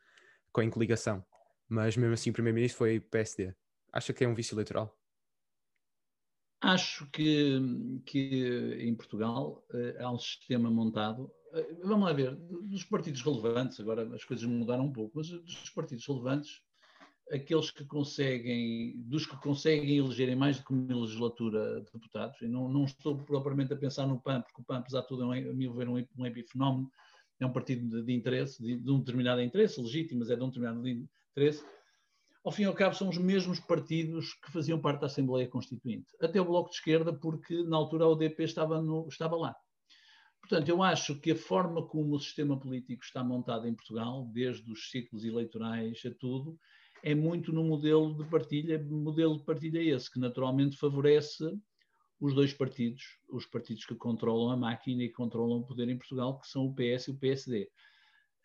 com 0.52 0.62
a 0.62 0.70
coligação. 0.70 1.26
Mas 1.68 1.98
mesmo 1.98 2.14
assim 2.14 2.30
o 2.30 2.34
primeiro-ministro 2.34 2.78
foi 2.78 3.00
PSD. 3.00 3.56
Acha 3.92 4.14
que 4.14 4.24
é 4.24 4.28
um 4.28 4.36
vício 4.36 4.54
eleitoral? 4.54 4.96
Acho 6.62 7.10
que, 7.10 7.60
que 8.06 8.78
em 8.82 8.94
Portugal 8.94 9.66
uh, 9.74 10.04
há 10.04 10.12
um 10.12 10.20
sistema 10.20 10.70
montado. 10.70 11.24
Uh, 11.52 11.88
vamos 11.88 12.06
lá 12.06 12.14
ver, 12.14 12.36
dos 12.36 12.84
partidos 12.84 13.24
relevantes, 13.24 13.80
agora 13.80 14.08
as 14.14 14.24
coisas 14.24 14.46
mudaram 14.46 14.86
um 14.86 14.94
pouco, 14.94 15.18
mas 15.18 15.30
dos 15.30 15.72
partidos 15.72 16.06
relevantes, 16.06 16.62
aqueles 17.32 17.72
que 17.72 17.86
conseguem, 17.86 18.94
dos 18.98 19.26
que 19.26 19.38
conseguem 19.38 19.98
elegerem 19.98 20.36
mais 20.36 20.60
que 20.60 20.74
uma 20.74 21.02
legislatura 21.02 21.82
de 21.82 21.92
deputados, 21.92 22.42
e 22.42 22.48
não, 22.48 22.68
não 22.68 22.86
estou 22.86 23.18
propriamente 23.18 23.74
a 23.74 23.78
pensar 23.78 24.08
no 24.08 24.20
PAN, 24.20 24.42
porque 24.42 24.62
o 24.62 24.64
PAN, 24.66 24.78
apesar 24.78 25.02
de 25.02 25.08
tudo, 25.08 25.32
é 25.34 25.50
a 25.50 25.54
meu 25.54 25.74
ver, 25.74 25.88
um, 25.88 26.04
um 26.18 26.26
epifenómeno, 26.26 26.90
é 27.40 27.46
um 27.46 27.52
partido 27.52 27.88
de, 27.88 28.06
de 28.06 28.14
interesse, 28.14 28.62
de, 28.62 28.78
de, 28.78 28.92
um 28.92 29.00
determinado 29.00 29.42
interesse, 29.42 29.82
legítimo, 29.82 30.20
mas 30.20 30.30
é 30.30 30.36
de 30.36 30.44
um 30.44 30.48
determinado 30.48 30.88
interesse, 30.88 31.64
ao 32.44 32.52
fim 32.52 32.64
e 32.64 32.66
ao 32.66 32.74
cabo, 32.74 32.96
são 32.96 33.10
os 33.10 33.18
mesmos 33.18 33.60
partidos 33.60 34.34
que 34.34 34.52
faziam 34.52 34.80
parte 34.80 35.02
da 35.02 35.08
Assembleia 35.08 35.48
Constituinte. 35.48 36.08
Até 36.22 36.40
o 36.40 36.46
Bloco 36.46 36.70
de 36.70 36.78
Esquerda, 36.78 37.14
porque 37.14 37.64
na 37.64 37.78
altura 37.78 38.06
a 38.06 38.08
ODP 38.08 38.44
estava, 38.44 38.82
no, 38.82 39.08
estava 39.08 39.36
lá. 39.36 39.56
Portanto, 40.40 40.70
eu 40.70 40.82
acho 40.82 41.20
que 41.20 41.32
a 41.32 41.36
forma 41.36 41.86
como 41.86 42.16
o 42.16 42.20
sistema 42.20 42.58
político 42.58 43.04
está 43.04 43.24
montado 43.24 43.68
em 43.68 43.76
Portugal, 43.76 44.26
desde 44.34 44.72
os 44.72 44.90
ciclos 44.90 45.24
eleitorais 45.26 46.02
a 46.06 46.12
tudo, 46.12 46.58
é 47.04 47.16
muito 47.16 47.52
no 47.52 47.64
modelo 47.64 48.16
de 48.16 48.30
partilha, 48.30 48.84
modelo 48.84 49.38
de 49.38 49.44
partilha 49.44 49.82
esse, 49.82 50.12
que 50.12 50.20
naturalmente 50.20 50.78
favorece 50.78 51.46
os 52.20 52.34
dois 52.34 52.54
partidos, 52.54 53.04
os 53.30 53.46
partidos 53.46 53.86
que 53.86 53.96
controlam 53.96 54.52
a 54.52 54.58
máquina 54.58 55.04
e 55.04 55.10
controlam 55.10 55.60
o 55.60 55.66
poder 55.66 55.88
em 55.88 55.98
Portugal, 55.98 56.40
que 56.40 56.48
são 56.48 56.66
o 56.66 56.76
PS 56.76 57.08
e 57.08 57.12
o 57.12 57.18
PSD. 57.18 57.64
Uh, 57.64 57.68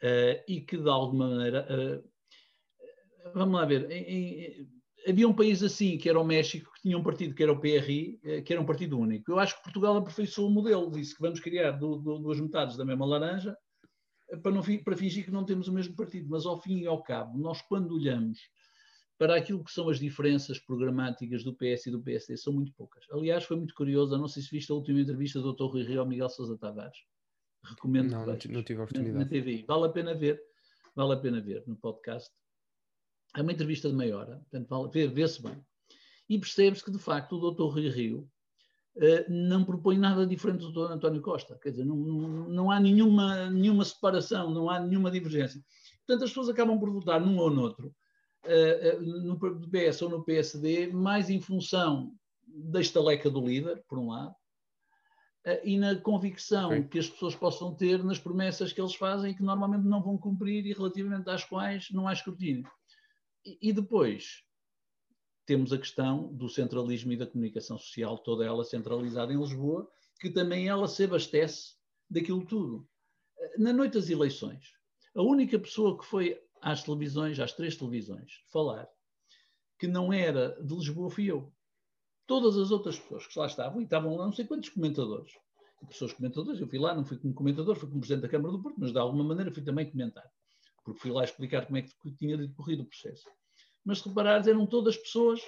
eh, 0.03 0.45
e 0.49 0.61
que, 0.61 0.77
de 0.77 0.89
alguma 0.89 1.29
maneira, 1.29 1.67
uh, 1.71 3.33
vamos 3.35 3.55
lá 3.55 3.65
ver, 3.65 3.91
em, 3.91 4.05
em, 4.05 4.69
havia 5.07 5.29
um 5.29 5.35
país 5.35 5.63
assim, 5.63 5.99
que 5.99 6.09
era 6.09 6.21
o 6.21 6.25
México, 6.25 6.73
que 6.75 6.83
tinha 6.83 6.99
um 6.99 7.03
partido 7.03 7.35
que 7.35 7.43
era 7.43 7.53
o 7.53 7.61
PRI, 7.61 8.19
eh, 8.23 8.43
que 8.43 8.53
era 8.53 8.61
um 8.61 8.67
partido 8.67 8.99
único. 8.99 9.31
Eu 9.31 9.39
acho 9.39 9.57
que 9.57 9.63
Portugal 9.63 9.97
aperfeiçoou 9.97 10.49
o 10.49 10.53
modelo, 10.53 10.91
disse 10.91 11.15
que 11.15 11.21
vamos 11.21 11.41
criar 11.41 11.73
do, 11.73 11.97
do, 11.97 12.19
duas 12.19 12.41
metades 12.41 12.77
da 12.77 12.85
mesma 12.85 13.07
laranja, 13.07 13.57
para, 14.37 14.53
não, 14.53 14.63
para 14.83 14.97
fingir 14.97 15.25
que 15.25 15.31
não 15.31 15.45
temos 15.45 15.69
o 15.69 15.73
mesmo 15.73 15.95
partido. 15.95 16.29
Mas 16.29 16.47
ao 16.47 16.61
fim 16.61 16.81
e 16.81 16.87
ao 16.87 17.03
cabo, 17.03 17.39
nós 17.39 17.63
quando 17.63 17.95
olhamos 17.95 18.39
para 19.17 19.37
aquilo 19.37 19.63
que 19.63 19.71
são 19.71 19.89
as 19.89 19.99
diferenças 19.99 20.59
programáticas 20.59 21.45
do 21.45 21.55
PS 21.55 21.87
e 21.87 21.91
do 21.91 22.03
PSD, 22.03 22.37
são 22.37 22.53
muito 22.53 22.73
poucas. 22.75 23.05
Aliás, 23.11 23.45
foi 23.45 23.57
muito 23.57 23.75
curioso, 23.75 24.19
não 24.19 24.29
sei 24.29 24.43
se 24.43 24.51
viste 24.51 24.73
a 24.73 24.75
última 24.75 25.01
entrevista 25.01 25.41
do 25.41 25.53
Dr. 25.53 25.65
Rui 25.65 25.83
Rio 25.85 26.01
ao 26.01 26.07
Miguel 26.07 26.29
Sousa 26.29 26.59
Tavares. 26.59 26.99
Recomendo 27.63 28.11
não, 28.11 28.37
que 28.37 28.49
não, 28.49 28.63
tive 28.63 28.81
a 28.81 28.85
oportunidade. 28.85 29.19
Na, 29.19 29.25
na 29.25 29.31
TVI. 29.31 29.65
Vale 29.67 29.87
a 29.87 29.89
pena 29.89 30.15
ver, 30.15 30.41
vale 30.95 31.15
a 31.15 31.17
pena 31.17 31.41
ver 31.41 31.65
no 31.67 31.77
podcast 31.77 32.31
é 33.37 33.43
uma 33.43 33.53
entrevista 33.53 33.89
de 33.89 33.95
meia 33.95 34.17
hora, 34.17 34.37
portanto, 34.39 34.69
vale, 34.69 35.09
vê-se 35.09 35.43
bem. 35.43 35.61
E 36.29 36.39
percebe-se 36.39 36.85
que, 36.85 36.91
de 36.91 36.99
facto, 36.99 37.37
o 37.37 37.41
doutor 37.41 37.75
Rui 37.75 37.89
Rio 37.89 38.31
não 39.29 39.65
propõe 39.65 39.99
nada 39.99 40.27
diferente 40.27 40.61
do 40.61 40.71
doutor 40.71 40.93
António 40.93 41.21
Costa. 41.21 41.59
Quer 41.61 41.71
dizer, 41.71 41.85
não, 41.85 41.97
não, 41.97 42.49
não, 42.49 42.71
há 42.71 42.79
nenhuma, 42.79 43.51
nenhuma 43.51 43.85
separação, 43.85 44.51
não 44.51 44.71
há 44.71 44.79
nenhuma 44.79 45.11
divergência. 45.11 45.61
Portanto, 46.07 46.25
as 46.25 46.31
pessoas 46.31 46.49
acabam 46.49 46.79
por 46.79 46.91
votar 46.91 47.21
num 47.21 47.39
ou 47.39 47.51
noutro, 47.51 47.95
uh, 48.45 49.03
no 49.03 49.39
PS 49.39 50.03
ou 50.03 50.11
no 50.11 50.25
PSD, 50.25 50.89
mais 50.93 51.31
em 51.31 51.41
função 51.41 52.13
da 52.47 52.81
estaleca 52.81 53.29
do 53.29 53.45
líder, 53.45 53.83
por 53.89 53.99
um 53.99 54.11
lado, 54.11 54.35
e 55.63 55.77
na 55.79 55.95
convicção 55.97 56.69
okay. 56.69 56.85
que 56.85 56.99
as 56.99 57.09
pessoas 57.09 57.35
possam 57.35 57.75
ter 57.75 58.03
nas 58.03 58.19
promessas 58.19 58.73
que 58.73 58.81
eles 58.81 58.95
fazem 58.95 59.33
e 59.33 59.35
que 59.35 59.43
normalmente 59.43 59.85
não 59.85 60.03
vão 60.03 60.17
cumprir 60.17 60.65
e 60.65 60.73
relativamente 60.73 61.29
às 61.29 61.45
quais 61.45 61.91
não 61.91 62.09
há 62.09 62.13
escrutínio. 62.13 62.67
E, 63.61 63.75
depois 63.75 64.43
temos 65.47 65.73
a 65.73 65.79
questão 65.79 66.33
do 66.33 66.49
centralismo 66.49 67.13
e 67.13 67.17
da 67.17 67.27
comunicação 67.27 67.79
social, 67.79 68.19
toda 68.19 68.45
ela 68.45 68.65
centralizada 68.65 69.33
em 69.33 69.39
Lisboa, 69.39 69.89
que 70.21 70.31
também 70.31 70.69
ela 70.69 70.89
se 70.89 71.05
abastece 71.05 71.75
daquilo 72.09 72.45
tudo. 72.45 72.89
Na 73.59 73.73
noite 73.73 73.95
das 73.95 74.09
eleições, 74.09 74.73
a 75.15 75.23
única 75.23 75.59
pessoa 75.59 75.99
que 75.99 76.05
foi 76.05 76.41
às 76.61 76.83
televisões, 76.83 77.39
às 77.39 77.53
três 77.53 77.77
televisões, 77.77 78.41
falar 78.51 78.89
que 79.79 79.87
não 79.87 80.13
era 80.13 80.51
de 80.63 80.75
Lisboa 80.75 81.11
fui 81.11 81.27
eu. 81.27 81.53
Todas 82.27 82.57
as 82.57 82.71
outras 82.71 82.99
pessoas 82.99 83.27
que 83.27 83.39
lá 83.39 83.47
estavam, 83.47 83.81
e 83.81 83.85
estavam 83.85 84.17
lá 84.17 84.25
não 84.25 84.33
sei 84.33 84.47
quantos 84.47 84.71
comentadores, 84.71 85.33
pessoas 85.89 86.15
comentadoras, 86.15 86.59
eu 86.59 86.67
fui 86.67 86.79
lá, 86.79 86.95
não 86.95 87.05
fui 87.05 87.19
como 87.19 87.35
comentador, 87.35 87.77
fui 87.77 87.89
como 87.89 88.01
Presidente 88.01 88.23
da 88.23 88.29
Câmara 88.29 88.53
do 88.53 88.63
Porto, 88.63 88.77
mas 88.79 88.93
de 88.93 88.99
alguma 88.99 89.23
maneira 89.23 89.53
fui 89.53 89.63
também 89.63 89.91
comentar 89.91 90.25
porque 90.85 91.01
fui 91.01 91.11
lá 91.11 91.25
explicar 91.25 91.67
como 91.67 91.79
é 91.79 91.83
que 91.83 92.13
tinha 92.19 92.37
decorrido 92.37 92.83
o 92.83 92.87
processo. 92.87 93.25
Mas 93.85 93.99
se 93.99 94.09
reparares, 94.09 94.47
eram 94.47 94.67
todas 94.67 94.97
pessoas 94.97 95.41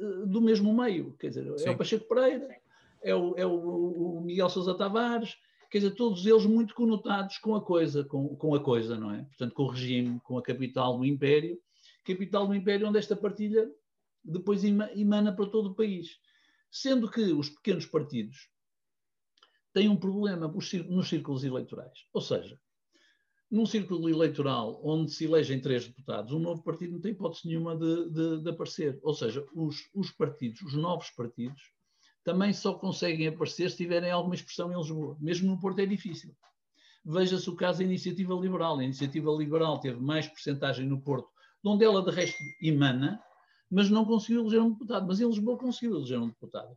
uh, 0.00 0.26
do 0.26 0.40
mesmo 0.40 0.72
meio, 0.72 1.14
quer 1.18 1.28
dizer, 1.28 1.58
Sim. 1.58 1.68
é 1.68 1.70
o 1.70 1.76
Pacheco 1.76 2.08
Pereira, 2.08 2.56
é 3.02 3.14
o, 3.14 3.34
é 3.36 3.44
o, 3.46 4.18
o 4.18 4.20
Miguel 4.20 4.48
Sousa 4.48 4.74
Tavares, 4.74 5.36
quer 5.70 5.78
dizer, 5.78 5.94
todos 5.94 6.24
eles 6.24 6.46
muito 6.46 6.74
conotados 6.74 7.38
com 7.38 7.54
a 7.56 7.60
coisa, 7.60 8.04
com, 8.04 8.36
com 8.36 8.54
a 8.54 8.60
coisa, 8.62 8.96
não 8.98 9.12
é? 9.12 9.24
Portanto, 9.24 9.54
com 9.54 9.64
o 9.64 9.70
regime, 9.70 10.20
com 10.20 10.38
a 10.38 10.42
capital 10.42 10.98
do 10.98 11.04
Império, 11.04 11.58
capital 12.04 12.46
do 12.46 12.54
Império 12.54 12.88
onde 12.88 12.98
esta 12.98 13.16
partilha 13.16 13.70
depois 14.24 14.62
emana 14.64 15.34
para 15.34 15.46
todo 15.46 15.70
o 15.70 15.74
país. 15.74 16.18
Sendo 16.70 17.10
que 17.10 17.20
os 17.32 17.50
pequenos 17.50 17.86
partidos 17.86 18.48
têm 19.72 19.88
um 19.88 19.96
problema 19.96 20.48
nos 20.48 21.08
círculos 21.08 21.44
eleitorais. 21.44 22.06
Ou 22.12 22.20
seja, 22.20 22.58
num 23.52 23.66
círculo 23.66 24.08
eleitoral 24.08 24.80
onde 24.82 25.12
se 25.12 25.26
elegem 25.26 25.60
três 25.60 25.86
deputados, 25.86 26.32
um 26.32 26.38
novo 26.38 26.62
partido 26.62 26.94
não 26.94 27.00
tem 27.02 27.12
hipótese 27.12 27.46
nenhuma 27.46 27.76
de, 27.76 28.08
de, 28.08 28.42
de 28.42 28.48
aparecer. 28.48 28.98
Ou 29.02 29.12
seja, 29.12 29.46
os, 29.54 29.90
os, 29.94 30.10
partidos, 30.10 30.62
os 30.62 30.72
novos 30.72 31.10
partidos, 31.10 31.60
também 32.24 32.54
só 32.54 32.72
conseguem 32.72 33.28
aparecer 33.28 33.70
se 33.70 33.76
tiverem 33.76 34.10
alguma 34.10 34.34
expressão 34.34 34.72
em 34.72 34.76
Lisboa. 34.76 35.18
Mesmo 35.20 35.50
no 35.50 35.60
Porto 35.60 35.80
é 35.80 35.86
difícil. 35.86 36.34
Veja-se 37.04 37.50
o 37.50 37.54
caso 37.54 37.80
da 37.80 37.84
Iniciativa 37.84 38.32
Liberal. 38.32 38.78
A 38.78 38.84
Iniciativa 38.84 39.30
Liberal 39.30 39.78
teve 39.80 40.00
mais 40.00 40.26
porcentagem 40.26 40.86
no 40.86 41.02
Porto, 41.02 41.28
onde 41.62 41.84
ela 41.84 42.02
de 42.02 42.10
resto 42.10 42.42
emana, 42.62 43.20
mas 43.70 43.90
não 43.90 44.06
conseguiu 44.06 44.40
eleger 44.40 44.62
um 44.62 44.70
deputado. 44.70 45.06
Mas 45.06 45.20
em 45.20 45.26
Lisboa 45.26 45.58
conseguiu 45.58 45.96
eleger 45.96 46.18
um 46.18 46.28
deputado. 46.28 46.74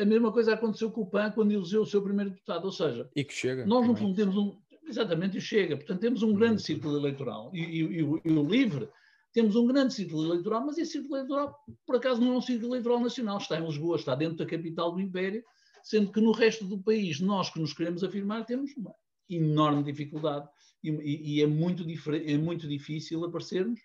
A 0.00 0.04
mesma 0.04 0.30
coisa 0.30 0.54
aconteceu 0.54 0.90
com 0.90 1.00
o 1.00 1.06
PAN 1.06 1.32
quando 1.32 1.50
elegeu 1.50 1.82
o 1.82 1.86
seu 1.86 2.00
primeiro 2.00 2.30
deputado. 2.30 2.64
Ou 2.64 2.72
seja, 2.72 3.10
e 3.14 3.24
que 3.24 3.34
chega, 3.34 3.66
nós 3.66 3.86
no 3.86 3.96
fundo 3.96 4.14
temos 4.14 4.36
um, 4.36 4.56
Exatamente, 4.86 5.38
e 5.38 5.40
chega. 5.40 5.76
Portanto, 5.76 6.00
temos 6.00 6.22
um 6.22 6.34
grande 6.34 6.62
círculo 6.62 6.96
eleitoral. 6.96 7.50
E, 7.54 7.60
e, 7.60 7.78
e, 7.78 8.02
o, 8.02 8.20
e, 8.24 8.30
o, 8.30 8.48
LIVRE, 8.48 8.88
temos 9.32 9.56
um 9.56 9.66
grande 9.66 9.94
círculo 9.94 10.24
eleitoral, 10.26 10.64
mas 10.64 10.78
esse 10.78 10.92
círculo 10.92 11.16
eleitoral, 11.16 11.58
por 11.86 11.96
acaso, 11.96 12.20
não 12.20 12.34
é 12.34 12.36
um 12.36 12.42
círculo 12.42 12.74
eleitoral 12.74 13.00
nacional. 13.00 13.38
Está 13.38 13.58
em 13.58 13.64
Lisboa, 13.64 13.96
está 13.96 14.14
dentro 14.14 14.36
da 14.36 14.46
capital 14.46 14.92
do 14.92 15.00
Império, 15.00 15.42
sendo 15.82 16.12
que 16.12 16.20
no 16.20 16.32
resto 16.32 16.64
do 16.64 16.78
país, 16.78 17.20
nós 17.20 17.50
que 17.50 17.60
nos 17.60 17.72
queremos 17.72 18.04
afirmar, 18.04 18.44
temos 18.44 18.76
uma 18.76 18.94
enorme 19.28 19.82
dificuldade 19.82 20.48
e, 20.82 21.42
é, 21.42 21.46
muito 21.46 21.84
é 22.12 22.36
muito 22.36 22.68
difícil 22.68 23.24
aparecermos. 23.24 23.80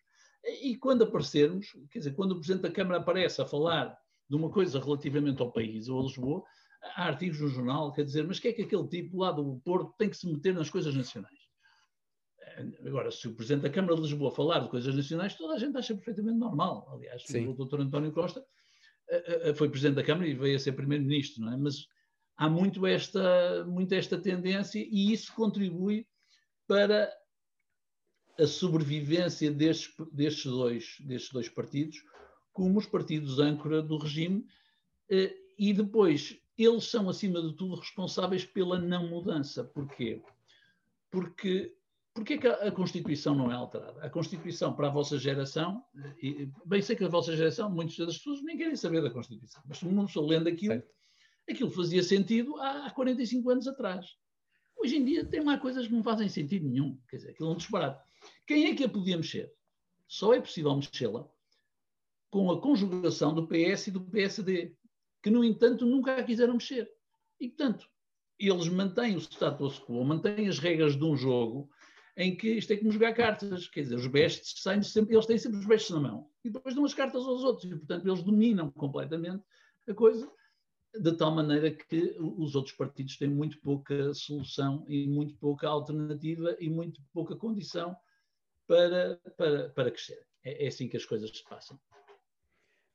E 0.62 0.76
quando 0.76 1.04
aparecermos, 1.04 1.68
quer 1.92 2.00
dizer, 2.00 2.14
quando 2.14 2.32
o 2.32 2.36
Presidente 2.36 2.64
da 2.64 2.72
Câmara 2.72 3.00
aparece 3.00 3.42
a 3.42 3.46
falar 3.46 3.98
de 4.30 4.36
uma 4.36 4.50
coisa 4.50 4.80
relativamente 4.80 5.42
ao 5.42 5.52
país 5.52 5.88
ou 5.90 6.00
a 6.00 6.04
Lisboa, 6.04 6.44
há 6.82 7.06
artigos 7.06 7.40
no 7.40 7.48
jornal 7.48 7.92
quer 7.92 8.04
dizer, 8.04 8.26
mas 8.26 8.40
que 8.40 8.48
é 8.50 8.54
que 8.54 8.64
aquele 8.64 8.88
tipo 8.88 9.18
lá 9.18 9.32
do 9.32 9.60
Porto 9.64 9.94
tem 9.98 10.10
que 10.10 10.18
se 10.18 10.32
meter 10.32 10.54
nas 10.54 10.70
coisas 10.70 10.96
nacionais? 10.96 11.40
Agora, 12.86 13.10
se 13.12 13.28
o 13.28 13.36
Presidente 13.36 13.64
da 13.64 13.70
Câmara 13.70 13.96
de 13.96 14.02
Lisboa 14.02 14.32
falar 14.32 14.60
de 14.60 14.70
coisas 14.70 14.94
nacionais, 14.94 15.36
toda 15.36 15.54
a 15.54 15.58
gente 15.58 15.78
acha 15.78 15.96
perfeitamente 15.96 16.38
normal. 16.38 16.90
Aliás, 16.94 17.24
Sim. 17.26 17.48
o 17.48 17.54
Dr. 17.54 17.82
António 17.82 18.12
Costa 18.12 18.46
foi 19.56 19.70
Presidente 19.70 19.96
da 19.96 20.04
Câmara 20.04 20.28
e 20.28 20.34
veio 20.34 20.56
a 20.56 20.60
ser 20.60 20.74
Primeiro-Ministro, 20.74 21.44
não 21.44 21.54
é? 21.54 21.58
Mas 21.58 21.88
há 22.38 22.50
muito 22.50 22.86
esta, 22.86 23.66
muito 23.66 23.94
esta 23.94 24.18
tendência 24.18 24.80
e 24.80 25.12
isso 25.12 25.34
contribui 25.34 26.08
para 26.68 27.12
a 28.38 28.48
sobrevivência 28.48 29.52
destes, 29.52 29.94
destes, 30.12 30.46
dois, 30.46 30.96
destes 31.02 31.32
dois 31.32 31.50
partidos 31.50 31.98
como 32.54 32.78
os 32.78 32.86
partidos 32.86 33.40
âncora 33.40 33.82
do 33.82 33.98
regime 33.98 34.46
eh, 35.10 35.36
e 35.58 35.74
depois 35.74 36.38
eles 36.64 36.86
são, 36.86 37.10
acima 37.10 37.42
de 37.42 37.54
tudo, 37.54 37.76
responsáveis 37.76 38.46
pela 38.46 38.80
não 38.80 39.08
mudança. 39.08 39.64
Porquê? 39.64 40.22
Porque 41.10 41.76
Porquê 42.20 42.38
que 42.38 42.48
a, 42.48 42.72
Constituição 42.72 43.34
não 43.34 43.50
é 43.52 43.56
alterada? 43.56 44.04
A 44.04 44.10
Constituição, 44.10 44.74
para 44.74 44.88
a 44.88 44.92
vossa 44.92 45.18
geração, 45.18 45.82
e, 46.22 46.50
bem 46.66 46.82
sei 46.82 46.96
que 46.96 47.06
a 47.06 47.08
vossa 47.08 47.34
geração, 47.34 47.70
muitas 47.70 47.96
das 47.96 48.18
pessoas 48.18 48.44
nem 48.44 48.58
querem 48.58 48.76
saber 48.76 49.02
da 49.02 49.10
Constituição, 49.10 49.62
mas 49.66 49.82
não 49.84 50.04
estou 50.04 50.28
lendo 50.28 50.50
aquilo, 50.50 50.74
certo. 50.74 50.92
aquilo 51.50 51.72
fazia 51.72 52.04
sentido 52.04 52.58
há, 52.58 52.88
há 52.88 52.92
45 52.92 53.50
anos 53.50 53.68
atrás. 53.68 54.06
Hoje 54.76 54.98
em 54.98 55.06
dia 55.06 55.24
tem 55.24 55.42
lá 55.42 55.58
coisas 55.58 55.88
que 55.88 55.94
não 55.94 56.04
fazem 56.04 56.28
sentido 56.28 56.68
nenhum, 56.68 57.00
quer 57.10 57.18
dizer, 57.18 57.30
aquilo 57.30 57.52
é 57.52 57.54
um 57.54 57.58
disparate. 57.58 58.04
Quem 58.46 58.66
é 58.66 58.76
que 58.76 58.84
a 58.84 58.90
podia 58.90 59.16
mexer? 59.16 59.54
Só 60.08 60.34
é 60.34 60.42
possível 60.42 60.76
mexê-la 60.76 61.26
com 62.30 62.52
a 62.52 62.60
conjugação 62.60 63.34
do 63.34 63.48
PS 63.48 63.88
e 63.88 63.92
do 63.92 64.02
PSD, 64.02 64.76
que, 65.22 65.30
no 65.30 65.44
entanto, 65.44 65.86
nunca 65.86 66.16
a 66.16 66.24
quiseram 66.24 66.54
mexer. 66.54 66.90
E, 67.40 67.48
portanto, 67.48 67.88
eles 68.38 68.68
mantêm 68.70 69.16
o 69.16 69.20
status 69.20 69.80
quo, 69.80 70.04
mantêm 70.04 70.48
as 70.48 70.60
regras 70.60 70.96
de 70.96 71.04
um 71.04 71.16
jogo 71.16 71.70
em 72.16 72.36
que 72.36 72.50
isto 72.50 72.72
é 72.74 72.78
como 72.78 72.92
jogar 72.92 73.14
cartas, 73.14 73.68
quer 73.68 73.84
dizer, 73.84 73.96
os 73.96 74.08
bestes 74.08 74.62
saem 74.62 74.84
sempre, 74.84 75.16
eles 75.16 75.26
têm 75.26 75.38
sempre 75.38 75.60
os 75.60 75.66
bestes 75.66 75.92
na 75.92 76.02
mão 76.02 76.30
e 76.44 76.50
depois 76.50 76.76
dão 76.76 76.84
as 76.84 76.94
cartas 76.94 77.26
aos 77.26 77.44
outros 77.44 77.72
e, 77.72 77.76
portanto, 77.76 78.08
eles 78.08 78.24
dominam 78.24 78.70
completamente 78.72 79.44
a 79.88 79.94
coisa, 79.94 80.30
de 80.94 81.16
tal 81.16 81.32
maneira 81.32 81.72
que 81.72 82.16
os 82.20 82.56
outros 82.56 82.76
partidos 82.76 83.18
têm 83.18 83.30
muito 83.30 83.60
pouca 83.62 84.14
solução 84.14 84.84
e 84.88 85.08
muito 85.08 85.36
pouca 85.38 85.68
alternativa 85.68 86.58
e 86.60 86.70
muito 86.70 87.02
pouca 87.14 87.36
condição 87.36 87.96
para, 88.68 89.16
para, 89.38 89.70
para 89.70 89.92
crescer. 89.92 90.26
É, 90.44 90.66
é 90.66 90.68
assim 90.68 90.90
que 90.90 90.98
as 90.98 91.06
coisas 91.06 91.30
se 91.30 91.44
passam. 91.44 91.80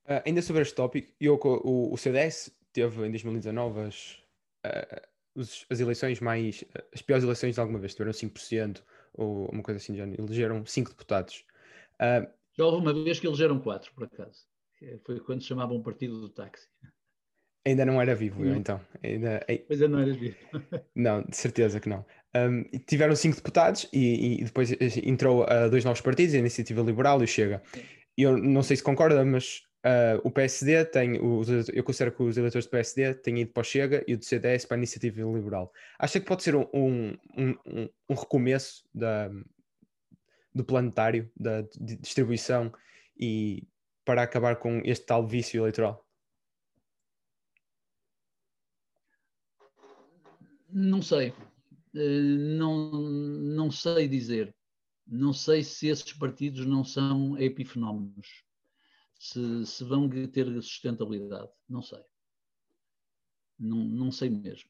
Uh, 0.04 0.20
ainda 0.26 0.42
sobre 0.42 0.62
este 0.62 0.74
tópico, 0.74 1.12
eu, 1.18 1.38
o, 1.42 1.92
o 1.92 1.96
CDS 1.96 2.54
teve 2.72 3.06
em 3.06 3.10
2019 3.10 3.80
as, 3.80 4.18
uh, 4.66 5.40
as 5.70 5.80
eleições 5.80 6.20
mais. 6.20 6.64
as 6.92 7.00
piores 7.00 7.24
eleições 7.24 7.54
de 7.54 7.60
alguma 7.60 7.78
vez, 7.78 7.94
tiveram 7.94 8.12
5%, 8.12 8.82
ou 9.14 9.48
uma 9.50 9.62
coisa 9.62 9.78
assim, 9.78 9.96
já 9.96 10.06
elegeram 10.06 10.64
cinco 10.66 10.90
deputados. 10.90 11.44
Uh, 11.94 12.28
já 12.56 12.64
houve 12.64 12.82
uma 12.82 12.92
vez 12.92 13.18
que 13.18 13.26
elegeram 13.26 13.58
quatro, 13.58 13.92
por 13.94 14.04
acaso. 14.04 14.44
Foi 15.04 15.18
quando 15.20 15.40
se 15.40 15.48
chamava 15.48 15.72
um 15.72 15.82
partido 15.82 16.20
do 16.20 16.28
táxi. 16.28 16.68
Ainda 17.66 17.86
não 17.86 18.00
era 18.00 18.14
vivo, 18.14 18.44
eu, 18.44 18.54
então. 18.54 18.78
Ainda... 19.02 19.40
Pois 19.66 19.80
é, 19.80 19.88
não 19.88 19.98
eras 19.98 20.16
vivo. 20.16 20.36
não, 20.94 21.22
de 21.22 21.34
certeza 21.34 21.80
que 21.80 21.88
não. 21.88 22.04
Um, 22.36 22.62
tiveram 22.86 23.16
cinco 23.16 23.36
deputados 23.36 23.88
e, 23.92 24.40
e, 24.40 24.44
depois 24.44 24.70
entrou 24.98 25.44
uh, 25.44 25.70
dois 25.70 25.84
novos 25.84 26.02
partidos, 26.02 26.34
a 26.34 26.38
Iniciativa 26.38 26.82
Liberal 26.82 27.20
e 27.22 27.24
o 27.24 27.26
Chega. 27.26 27.62
Eu 28.18 28.36
não 28.36 28.62
sei 28.62 28.76
se 28.76 28.82
concorda, 28.82 29.24
mas 29.24 29.62
Uh, 29.84 30.16
o 30.24 30.30
PSD 30.30 30.82
tem, 30.86 31.20
os, 31.20 31.68
eu 31.68 31.84
considero 31.84 32.16
que 32.16 32.22
os 32.22 32.38
eleitores 32.38 32.64
do 32.64 32.70
PSD 32.70 33.12
têm 33.16 33.40
ido 33.40 33.52
para 33.52 33.60
o 33.60 33.64
Chega 33.64 34.02
e 34.08 34.14
o 34.14 34.18
do 34.18 34.24
CDS 34.24 34.64
para 34.64 34.78
a 34.78 34.78
Iniciativa 34.78 35.20
Liberal. 35.20 35.70
Acha 35.98 36.18
que 36.18 36.24
pode 36.24 36.42
ser 36.42 36.56
um, 36.56 36.66
um, 36.72 37.18
um, 37.36 37.88
um 38.08 38.14
recomeço 38.14 38.88
da, 38.94 39.30
do 40.54 40.64
planetário, 40.64 41.30
da 41.36 41.60
distribuição 41.78 42.72
e 43.14 43.68
para 44.06 44.22
acabar 44.22 44.56
com 44.56 44.80
este 44.86 45.04
tal 45.04 45.26
vício 45.26 45.60
eleitoral? 45.60 46.02
Não 50.70 51.02
sei. 51.02 51.34
Eh, 51.94 52.20
não, 52.56 52.90
não 52.90 53.70
sei 53.70 54.08
dizer. 54.08 54.54
Não 55.06 55.34
sei 55.34 55.62
se 55.62 55.88
esses 55.88 56.14
partidos 56.14 56.64
não 56.64 56.82
são 56.82 57.38
epifenómenos 57.38 58.44
se, 59.24 59.64
se 59.64 59.84
vão 59.84 60.08
ter 60.28 60.46
sustentabilidade. 60.60 61.50
Não 61.66 61.80
sei. 61.80 62.00
Não, 63.58 63.78
não 63.78 64.10
sei 64.12 64.28
mesmo. 64.28 64.68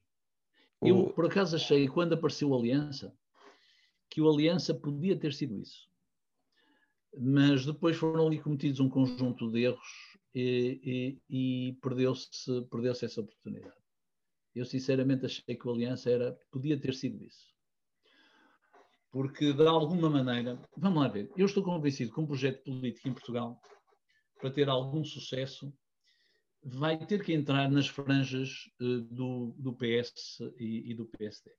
Eu, 0.80 1.08
por 1.12 1.26
acaso, 1.26 1.56
achei, 1.56 1.88
quando 1.88 2.12
apareceu 2.12 2.54
a 2.54 2.58
Aliança, 2.58 3.16
que 4.08 4.20
o 4.20 4.30
Aliança 4.30 4.72
podia 4.72 5.18
ter 5.18 5.32
sido 5.32 5.58
isso. 5.58 5.88
Mas 7.18 7.66
depois 7.66 7.96
foram 7.96 8.28
ali 8.28 8.40
cometidos 8.40 8.78
um 8.78 8.88
conjunto 8.88 9.50
de 9.50 9.62
erros 9.62 10.18
e, 10.32 11.18
e, 11.28 11.68
e 11.68 11.72
perdeu-se 11.80 12.62
perdeu 12.70 12.92
essa 12.92 13.20
oportunidade. 13.20 13.74
Eu, 14.54 14.64
sinceramente, 14.64 15.26
achei 15.26 15.56
que 15.56 15.66
o 15.66 15.72
Aliança 15.72 16.10
era, 16.10 16.38
podia 16.52 16.78
ter 16.78 16.94
sido 16.94 17.24
isso. 17.24 17.52
Porque, 19.10 19.52
de 19.52 19.66
alguma 19.66 20.10
maneira, 20.10 20.60
vamos 20.76 21.02
lá 21.02 21.08
ver, 21.08 21.30
eu 21.36 21.46
estou 21.46 21.64
convencido 21.64 22.12
que 22.12 22.20
um 22.20 22.26
projeto 22.26 22.62
político 22.62 23.08
em 23.08 23.12
Portugal 23.12 23.60
para 24.40 24.50
ter 24.50 24.68
algum 24.68 25.04
sucesso, 25.04 25.72
vai 26.62 26.98
ter 26.98 27.22
que 27.22 27.32
entrar 27.32 27.70
nas 27.70 27.86
franjas 27.86 28.70
uh, 28.80 29.00
do, 29.02 29.54
do, 29.58 29.72
PS 29.74 30.40
e, 30.58 30.90
e, 30.90 30.94
do 30.94 31.06
PSD. 31.06 31.50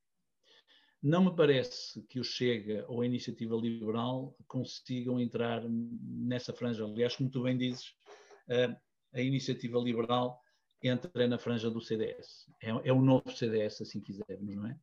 Não 1.01 1.25
me 1.25 1.35
parece 1.35 2.01
que 2.07 2.19
o 2.19 2.23
Chega 2.23 2.85
ou 2.87 3.01
a 3.01 3.05
Iniciativa 3.05 3.55
Liberal 3.55 4.35
consigam 4.47 5.19
entrar 5.19 5.63
nessa 5.69 6.51
franja. 6.51 6.83
Aliás, 6.83 7.15
como 7.15 7.29
tu 7.29 7.43
bem 7.43 7.57
dizes, 7.57 7.89
uh, 8.49 8.75
a 9.13 9.21
Iniciativa 9.21 9.79
Liberal 9.79 10.39
entra 10.81 11.27
na 11.27 11.37
franja 11.37 11.69
do 11.69 11.81
CDS. 11.81 12.49
É, 12.61 12.69
é 12.69 12.93
o 12.93 13.01
novo 13.01 13.31
CDS, 13.31 13.81
assim 13.81 14.01
quisermos, 14.01 14.55
não 14.55 14.67
é? 14.67 14.77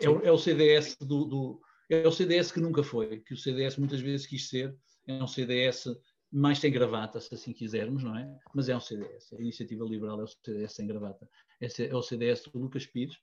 É 0.00 0.08
o, 0.08 0.20
é 0.22 0.30
o 0.30 0.38
CDS 0.38 0.96
do, 1.00 1.24
do, 1.24 1.60
é 1.88 2.06
o 2.06 2.12
CDS 2.12 2.52
que 2.52 2.60
nunca 2.60 2.82
foi, 2.82 3.20
que 3.20 3.34
o 3.34 3.36
CDS 3.36 3.76
muitas 3.76 4.00
vezes 4.00 4.26
quis 4.26 4.48
ser. 4.48 4.76
É 5.06 5.22
um 5.22 5.26
CDS 5.26 5.86
mais 6.30 6.58
sem 6.58 6.70
gravata, 6.70 7.20
se 7.20 7.34
assim 7.34 7.52
quisermos, 7.52 8.02
não 8.02 8.16
é? 8.16 8.38
Mas 8.54 8.68
é 8.68 8.76
um 8.76 8.80
CDS. 8.80 9.32
A 9.32 9.40
Iniciativa 9.40 9.84
Liberal 9.84 10.20
é 10.20 10.24
o 10.24 10.26
CDS 10.26 10.72
sem 10.72 10.86
gravata. 10.86 11.28
É 11.60 11.94
o 11.94 12.02
CDS 12.02 12.42
do 12.42 12.58
Lucas 12.58 12.86
Pires, 12.86 13.16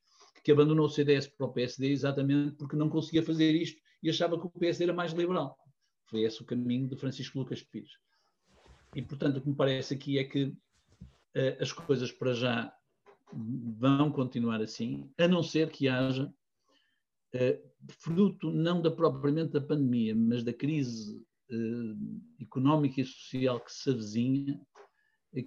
que 0.44 0.52
abandonou 0.52 0.86
o 0.86 0.89
CDS 0.89 1.28
para 1.28 1.46
o 1.46 1.54
PSD 1.54 1.92
exatamente 1.92 2.56
porque 2.56 2.76
não 2.76 2.89
conseguia 2.89 3.24
fazer 3.24 3.52
isto 3.54 3.82
e 4.02 4.10
achava 4.10 4.39
que 4.39 4.48
o 4.48 4.50
PSD 4.50 4.86
era 4.86 4.94
mais 4.94 5.13
liberal. 5.13 5.58
Foi 6.06 6.22
esse 6.22 6.42
o 6.42 6.46
caminho 6.46 6.88
de 6.88 6.96
Francisco 6.96 7.39
Lucas 7.39 7.62
Pires. 7.62 7.92
E, 8.96 9.02
portanto, 9.02 9.38
o 9.38 9.42
que 9.42 9.50
me 9.50 9.56
parece 9.56 9.94
aqui 9.94 10.20
é 10.20 10.24
que 10.24 10.46
uh, 10.46 11.62
as 11.62 11.72
coisas 11.72 12.12
para 12.12 12.34
já 12.34 12.74
vão 13.32 14.12
continuar 14.12 14.62
assim, 14.62 15.10
a 15.18 15.28
não 15.28 15.42
ser 15.42 15.72
que 15.72 15.88
haja, 15.88 16.32
uh, 17.34 17.89
fruto 17.89 18.52
não 18.52 18.82
da 18.82 18.92
propriamente 18.92 19.54
da 19.54 19.62
pandemia, 19.62 20.16
mas 20.16 20.44
da 20.44 20.54
crise 20.54 21.24
económica 22.39 23.02
e 23.02 23.06
social 23.06 23.60
que 23.60 23.72
se 23.72 23.89
avizinha, 23.89 24.60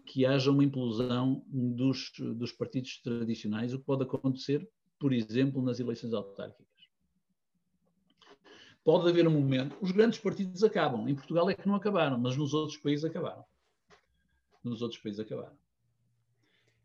que 0.04 0.26
haja 0.26 0.50
uma 0.50 0.64
implosão 0.64 1.44
dos, 1.48 2.10
dos 2.18 2.52
partidos 2.52 3.00
tradicionais, 3.00 3.72
o 3.72 3.78
que 3.78 3.84
pode 3.84 4.02
acontecer, 4.02 4.68
por 4.98 5.12
exemplo, 5.12 5.62
nas 5.62 5.78
eleições 5.78 6.12
autárquicas. 6.12 6.66
Pode 8.82 9.08
haver 9.08 9.26
um 9.26 9.32
momento, 9.32 9.76
os 9.80 9.90
grandes 9.90 10.18
partidos 10.18 10.62
acabam, 10.62 11.08
em 11.08 11.14
Portugal 11.14 11.50
é 11.50 11.54
que 11.54 11.66
não 11.66 11.74
acabaram, 11.74 12.18
mas 12.18 12.36
nos 12.36 12.54
outros 12.54 12.78
países 12.78 13.04
acabaram. 13.04 13.44
Nos 14.62 14.82
outros 14.82 15.00
países 15.00 15.20
acabaram. 15.20 15.56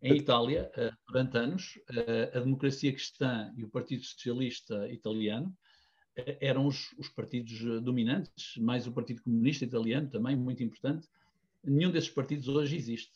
Em 0.01 0.17
Itália, 0.17 0.71
eh, 0.75 0.91
durante 1.07 1.37
anos, 1.37 1.79
eh, 1.91 2.31
a 2.33 2.39
democracia 2.39 2.91
cristã 2.91 3.53
e 3.55 3.63
o 3.63 3.69
Partido 3.69 4.03
Socialista 4.03 4.89
Italiano 4.89 5.55
eram 6.15 6.67
os, 6.67 6.91
os, 6.97 7.09
partidos 7.09 7.61
eh, 7.61 7.79
dominantes, 7.79 8.57
mais 8.57 8.85
o 8.85 8.91
Partido 8.91 9.21
Comunista 9.21 9.65
Italiano 9.65 10.09
também, 10.09 10.35
muito 10.35 10.63
importante. 10.63 11.07
Nenhum 11.63 11.91
desses 11.91 12.09
partidos 12.09 12.47
hoje 12.47 12.75
existe. 12.75 13.13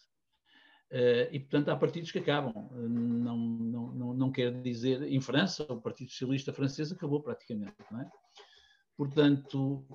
Uh, 0.91 1.27
e, 1.31 1.39
portanto, 1.39 1.69
há 1.69 1.75
partidos 1.75 2.11
que 2.11 2.19
acabam. 2.19 2.53
Uh, 2.71 2.87
não, 2.87 3.37
não, 3.37 3.95
não, 3.95 4.13
não 4.13 4.31
quer 4.31 4.61
dizer. 4.61 5.01
Em 5.01 5.19
França, 5.19 5.63
o 5.63 5.81
Partido 5.81 6.11
Socialista 6.11 6.53
francês 6.53 6.91
acabou 6.91 7.21
praticamente. 7.21 7.75
Não 7.91 8.01
é? 8.01 8.09
Portanto, 8.95 9.85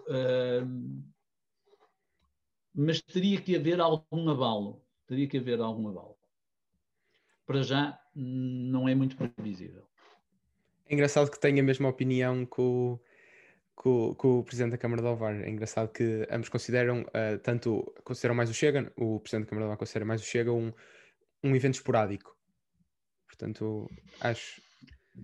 mas 2.74 3.00
teria 3.00 3.40
que 3.40 3.56
haver 3.56 3.80
algum 3.80 4.28
abalo. 4.28 4.84
Teria 5.06 5.26
que 5.26 5.38
haver 5.38 5.60
algum 5.60 5.88
abalo. 5.88 6.18
Para 7.46 7.62
já, 7.62 7.98
não 8.14 8.86
é 8.86 8.94
muito 8.94 9.16
previsível. 9.16 9.89
É 10.90 10.94
engraçado 10.94 11.30
que 11.30 11.38
tenha 11.38 11.62
a 11.62 11.64
mesma 11.64 11.88
opinião 11.88 12.42
o, 12.58 12.98
com, 13.76 14.12
com, 14.16 14.40
o 14.40 14.42
Presidente 14.42 14.72
da 14.72 14.76
Câmara 14.76 15.00
de 15.00 15.06
Alvar. 15.06 15.36
É 15.36 15.48
engraçado 15.48 15.92
que 15.92 16.26
ambos 16.28 16.48
consideram, 16.48 17.02
uh, 17.02 17.38
tanto 17.44 17.94
consideram 18.02 18.34
mais 18.34 18.50
o 18.50 18.54
Chega, 18.54 18.92
o 18.96 19.20
Presidente 19.20 19.44
da 19.44 19.50
Câmara 19.50 19.66
de 19.66 19.66
Alvar 19.66 19.78
considera 19.78 20.04
mais 20.04 20.20
o 20.20 20.24
Chega 20.24 20.52
um, 20.52 20.72
um 21.44 21.54
evento 21.54 21.74
esporádico. 21.74 22.36
Portanto, 23.28 23.88
acho. 24.20 24.60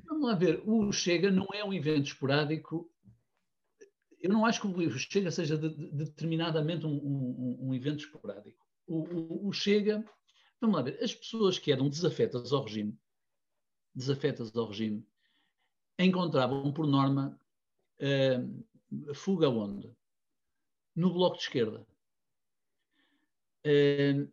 Vamos 0.05 0.29
lá 0.29 0.37
ver, 0.37 0.63
o 0.65 0.93
Chega 0.93 1.33
não 1.33 1.49
é 1.53 1.65
um 1.65 1.75
evento 1.75 2.07
esporádico. 2.07 2.89
Eu 4.21 4.31
não 4.31 4.47
acho 4.47 4.61
que 4.61 4.69
o 4.69 4.91
Chega 5.01 5.33
seja 5.33 5.59
de, 5.59 5.69
de, 5.69 5.91
determinadamente 5.97 6.87
um, 6.87 6.95
um, 6.95 7.59
um, 7.71 7.75
evento 7.75 8.05
esporádico. 8.05 8.65
O, 8.87 9.03
o, 9.03 9.49
o, 9.49 9.53
Chega, 9.53 10.05
vamos 10.61 10.77
lá 10.77 10.83
ver, 10.83 11.03
as 11.03 11.13
pessoas 11.13 11.59
que 11.59 11.73
eram 11.73 11.89
desafetas 11.89 12.53
ao 12.53 12.63
regime, 12.63 12.97
desafetas 13.93 14.55
ao 14.55 14.69
regime, 14.69 15.05
encontravam 15.99 16.73
por 16.73 16.87
norma 16.87 17.39
uh, 18.01 19.15
fuga 19.15 19.49
onde? 19.49 19.91
No 20.95 21.13
bloco 21.13 21.37
de 21.37 21.43
esquerda. 21.43 21.87
Uh, 23.67 24.31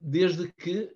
desde 0.00 0.52
que 0.52 0.94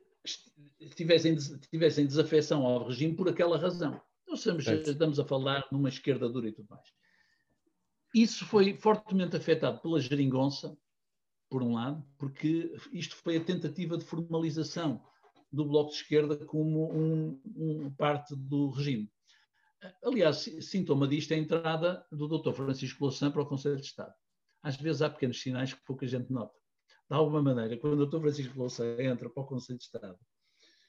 tivessem, 0.95 1.37
tivessem 1.71 2.07
desafecção 2.07 2.65
ao 2.65 2.87
regime 2.87 3.15
por 3.15 3.29
aquela 3.29 3.59
razão. 3.59 4.01
Nós 4.27 4.41
estamos, 4.41 4.67
estamos 4.67 5.19
a 5.19 5.25
falar 5.25 5.67
numa 5.71 5.89
esquerda 5.89 6.29
dura 6.29 6.49
e 6.49 6.53
tudo 6.53 6.69
mais. 6.69 6.89
Isso 8.15 8.45
foi 8.45 8.75
fortemente 8.75 9.37
afetado 9.37 9.81
pela 9.81 10.01
geringonça, 10.01 10.77
por 11.49 11.63
um 11.63 11.75
lado, 11.75 12.05
porque 12.17 12.73
isto 12.93 13.17
foi 13.17 13.37
a 13.37 13.45
tentativa 13.45 13.99
de 13.99 14.05
formalização 14.05 15.03
do 15.53 15.65
Bloco 15.65 15.91
de 15.91 15.97
Esquerda 15.97 16.37
como 16.37 16.93
um, 16.93 17.41
um 17.57 17.91
parte 17.91 18.35
do 18.37 18.71
regime. 18.71 19.11
Aliás, 20.05 20.49
sintoma 20.61 21.09
disto 21.09 21.33
é 21.33 21.37
a 21.37 21.39
entrada 21.39 22.07
do 22.13 22.29
Dr. 22.29 22.53
Francisco 22.53 23.05
Louçã 23.05 23.31
para 23.31 23.43
o 23.43 23.47
Conselho 23.47 23.77
de 23.77 23.87
Estado. 23.87 24.15
Às 24.63 24.77
vezes 24.77 25.01
há 25.01 25.09
pequenos 25.09 25.41
sinais 25.41 25.73
que 25.73 25.85
pouca 25.85 26.07
gente 26.07 26.31
nota. 26.31 26.59
De 27.09 27.17
alguma 27.17 27.43
maneira, 27.43 27.77
quando 27.79 28.01
o 28.01 28.07
Dr. 28.07 28.21
Francisco 28.21 28.59
Louçã 28.59 28.85
entra 29.01 29.31
para 29.31 29.43
o 29.43 29.47
Conselho 29.47 29.79
de 29.79 29.85
Estado 29.85 30.19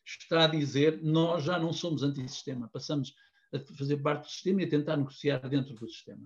está 0.06 0.46
a 0.46 0.48
dizer 0.48 1.02
nós 1.02 1.44
já 1.44 1.60
não 1.60 1.72
somos 1.72 2.04
antissistema, 2.04 2.68
passamos 2.70 3.14
a 3.54 3.60
fazer 3.76 3.98
parte 3.98 4.24
do 4.24 4.32
sistema 4.32 4.62
e 4.62 4.66
a 4.66 4.70
tentar 4.70 4.98
negociar 4.98 5.40
dentro 5.48 5.74
do 5.76 5.88
sistema. 5.88 6.26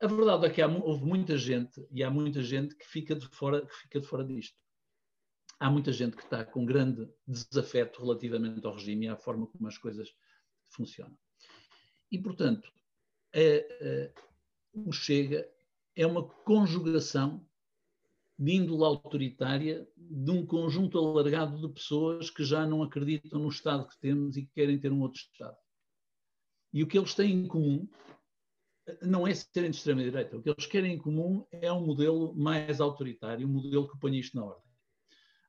A 0.00 0.06
verdade 0.06 0.46
é 0.46 0.50
que 0.50 0.60
há, 0.60 0.68
houve 0.68 1.04
muita 1.04 1.38
gente, 1.38 1.86
e 1.90 2.02
há 2.02 2.10
muita 2.10 2.42
gente 2.42 2.74
que 2.74 2.86
fica, 2.86 3.14
de 3.14 3.26
fora, 3.28 3.64
que 3.64 3.74
fica 3.74 4.00
de 4.00 4.06
fora 4.06 4.24
disto. 4.24 4.56
Há 5.58 5.70
muita 5.70 5.90
gente 5.90 6.16
que 6.16 6.22
está 6.22 6.44
com 6.44 6.66
grande 6.66 7.08
desafeto 7.26 8.02
relativamente 8.02 8.66
ao 8.66 8.74
regime 8.74 9.06
e 9.06 9.08
à 9.08 9.16
forma 9.16 9.46
como 9.46 9.66
as 9.66 9.78
coisas 9.78 10.10
funcionam. 10.68 11.16
E, 12.10 12.18
portanto, 12.18 12.70
é, 13.32 13.66
é, 13.80 14.12
o 14.74 14.92
Chega 14.92 15.48
é 15.94 16.06
uma 16.06 16.22
conjugação 16.22 17.44
de 18.38 18.52
índole 18.52 18.84
autoritária 18.84 19.88
de 19.96 20.30
um 20.30 20.44
conjunto 20.44 20.98
alargado 20.98 21.58
de 21.58 21.72
pessoas 21.72 22.28
que 22.28 22.44
já 22.44 22.66
não 22.66 22.82
acreditam 22.82 23.40
no 23.40 23.48
Estado 23.48 23.88
que 23.88 23.98
temos 23.98 24.36
e 24.36 24.42
que 24.42 24.52
querem 24.52 24.78
ter 24.78 24.92
um 24.92 25.00
outro 25.00 25.20
Estado. 25.20 25.56
E 26.72 26.82
o 26.82 26.86
que 26.86 26.98
eles 26.98 27.14
têm 27.14 27.32
em 27.32 27.46
comum 27.48 27.88
não 29.02 29.26
é 29.26 29.34
serem 29.34 29.70
de 29.70 29.76
extrema-direita. 29.76 30.36
O 30.36 30.42
que 30.42 30.50
eles 30.50 30.66
querem 30.66 30.92
em 30.92 30.98
comum 30.98 31.46
é 31.50 31.72
um 31.72 31.84
modelo 31.84 32.34
mais 32.36 32.80
autoritário, 32.80 33.46
um 33.46 33.50
modelo 33.50 33.88
que 33.88 33.98
ponha 33.98 34.20
isto 34.20 34.36
na 34.36 34.44
ordem. 34.44 34.66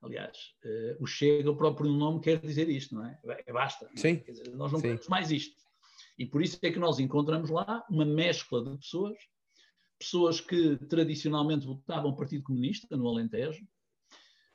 Aliás, 0.02 0.56
uh, 0.64 1.04
o 1.04 1.08
Chega, 1.08 1.52
o 1.52 1.58
próprio 1.58 1.92
nome 1.92 2.22
quer 2.22 2.40
dizer 2.40 2.70
isto, 2.70 2.96
não 2.96 3.06
é? 3.06 3.20
é 3.46 3.52
basta. 3.52 3.90
Sim. 3.96 4.24
É? 4.26 4.32
Dizer, 4.32 4.56
nós 4.56 4.72
não 4.72 4.80
queremos 4.80 5.08
mais 5.08 5.32
isto. 5.32 5.67
E 6.18 6.26
por 6.26 6.42
isso 6.42 6.58
é 6.62 6.72
que 6.72 6.80
nós 6.80 7.00
encontramos 7.00 7.50
lá 7.50 7.86
uma 7.90 8.06
mescla 8.06 8.64
de 8.64 8.78
pessoas 8.78 9.18
pessoas 10.00 10.40
que 10.40 10.78
tradicionalmente 10.88 11.66
votavam 11.66 12.16
Partido 12.16 12.44
Comunista, 12.44 12.96
no 12.96 13.08
Alentejo, 13.08 13.68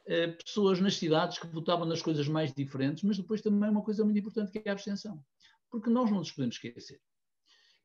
eh, 0.06 0.28
pessoas 0.28 0.80
nas 0.80 0.94
cidades 0.94 1.36
que 1.36 1.48
votavam 1.48 1.84
nas 1.84 2.00
coisas 2.00 2.28
mais 2.28 2.54
diferentes, 2.54 3.02
mas 3.02 3.16
depois 3.16 3.42
também 3.42 3.68
uma 3.68 3.82
coisa 3.82 4.04
muito 4.04 4.20
importante 4.20 4.52
que 4.52 4.58
é 4.64 4.70
a 4.70 4.72
abstenção. 4.72 5.20
Porque 5.68 5.90
nós 5.90 6.08
não 6.10 6.18
nos 6.18 6.30
podemos 6.30 6.54
esquecer 6.54 7.00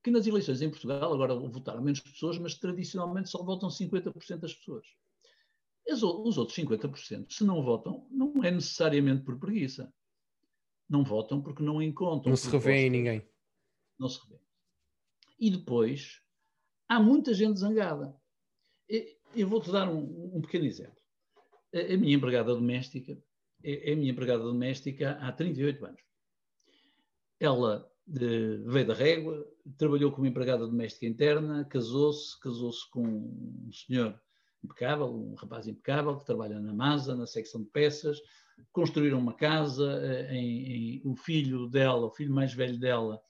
que 0.08 0.12
nas 0.12 0.26
eleições 0.26 0.62
em 0.62 0.70
Portugal, 0.70 1.14
agora 1.14 1.36
votaram 1.36 1.82
menos 1.82 2.00
pessoas, 2.00 2.38
mas 2.38 2.58
tradicionalmente 2.58 3.30
só 3.30 3.44
votam 3.44 3.68
50% 3.70 4.38
das 4.38 4.54
pessoas. 4.54 4.86
As, 5.90 6.02
os 6.02 6.38
outros 6.38 6.58
50%, 6.58 7.26
se 7.30 7.44
não 7.44 7.62
votam, 7.62 8.08
não 8.10 8.42
é 8.42 8.50
necessariamente 8.50 9.24
por 9.24 9.38
preguiça. 9.38 9.94
Não 10.90 11.04
votam 11.04 11.42
porque 11.42 11.62
não 11.62 11.82
encontram. 11.82 12.30
Não 12.30 12.38
se 12.38 12.50
revê 12.50 12.86
em 12.86 12.90
ninguém. 12.90 13.30
Não 14.00 14.10
se 14.10 14.20
revê. 14.24 14.40
E 15.40 15.52
depois, 15.52 16.22
há 16.88 17.00
muita 17.00 17.34
gente 17.34 17.60
zangada. 17.60 18.16
Eu 19.36 19.48
vou-te 19.48 19.72
dar 19.72 19.90
um, 19.90 20.38
um, 20.38 20.42
pequeno 20.42 20.66
exemplo. 20.66 20.98
A 21.74 21.98
minha 21.98 22.16
empregada 22.16 22.54
doméstica 22.54 23.22
é 23.64 23.94
a 23.94 23.96
minha 23.96 24.12
empregada 24.12 24.44
doméstica 24.44 25.12
há 25.22 25.32
38 25.32 25.86
anos. 25.86 26.02
Ela 27.40 27.92
de, 28.08 28.64
veio 28.66 28.88
da 28.88 28.94
régua, 28.94 29.46
trabalhou 29.78 30.12
como 30.12 30.26
empregada 30.26 30.66
doméstica 30.66 31.06
interna, 31.06 31.66
casou-se, 31.66 32.40
casou-se 32.40 32.90
com 32.90 33.06
um 33.06 33.72
senhor 33.72 34.20
impecável, 34.64 35.08
um 35.08 35.36
rapaz 35.36 35.68
impecável, 35.68 36.18
que 36.18 36.26
trabalha 36.26 36.60
na 36.60 36.74
MASA, 36.74 37.16
na 37.16 37.28
secção 37.28 37.62
de 37.62 37.70
peças, 37.70 38.20
construíram 38.72 39.20
uma 39.20 39.34
casa, 39.34 40.00
eh, 40.02 40.36
em, 40.36 40.98
em, 40.98 41.02
o 41.06 41.16
filho 41.16 41.68
dela, 41.68 42.08
o 42.08 42.12
filho 42.12 42.34
mais 42.34 42.54
velho 42.54 42.80
dela, 42.80 43.22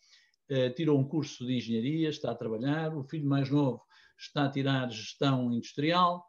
eh, 0.49 0.69
tirou 0.69 0.97
um 0.97 1.07
curso 1.07 1.45
de 1.45 1.57
engenharia, 1.57 2.09
está 2.09 2.31
a 2.31 2.35
trabalhar, 2.35 2.95
o 2.95 3.03
filho 3.03 3.27
mais 3.27 3.49
novo 3.49 3.81
está 4.17 4.45
a 4.45 4.49
tirar 4.49 4.89
gestão 4.89 5.51
industrial, 5.51 6.25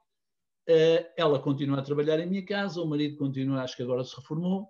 uh, 0.69 1.13
ela 1.17 1.41
continua 1.41 1.79
a 1.79 1.83
trabalhar 1.83 2.21
em 2.21 2.27
minha 2.27 2.45
casa, 2.45 2.83
o 2.83 2.87
marido 2.87 3.17
continua, 3.17 3.63
acho 3.63 3.77
que 3.77 3.83
agora 3.83 4.05
se 4.05 4.15
reformou, 4.15 4.65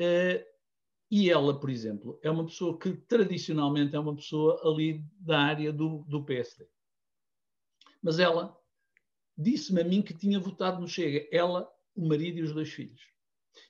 uh, 0.00 0.50
e 1.10 1.28
ela, 1.28 1.58
por 1.58 1.68
exemplo, 1.68 2.20
é 2.22 2.30
uma 2.30 2.46
pessoa 2.46 2.78
que 2.78 2.92
tradicionalmente 2.92 3.96
é 3.96 3.98
uma 3.98 4.14
pessoa 4.14 4.60
ali 4.64 5.04
da 5.18 5.40
área 5.40 5.72
do, 5.72 6.04
do 6.06 6.24
PSD. 6.24 6.68
Mas 8.00 8.20
ela 8.20 8.56
disse-me 9.36 9.80
a 9.80 9.84
mim 9.84 10.02
que 10.02 10.14
tinha 10.14 10.38
votado 10.38 10.80
no 10.80 10.86
Chega, 10.86 11.26
ela, 11.32 11.68
o 11.96 12.06
marido 12.06 12.38
e 12.38 12.42
os 12.42 12.52
dois 12.52 12.70
filhos. 12.70 13.02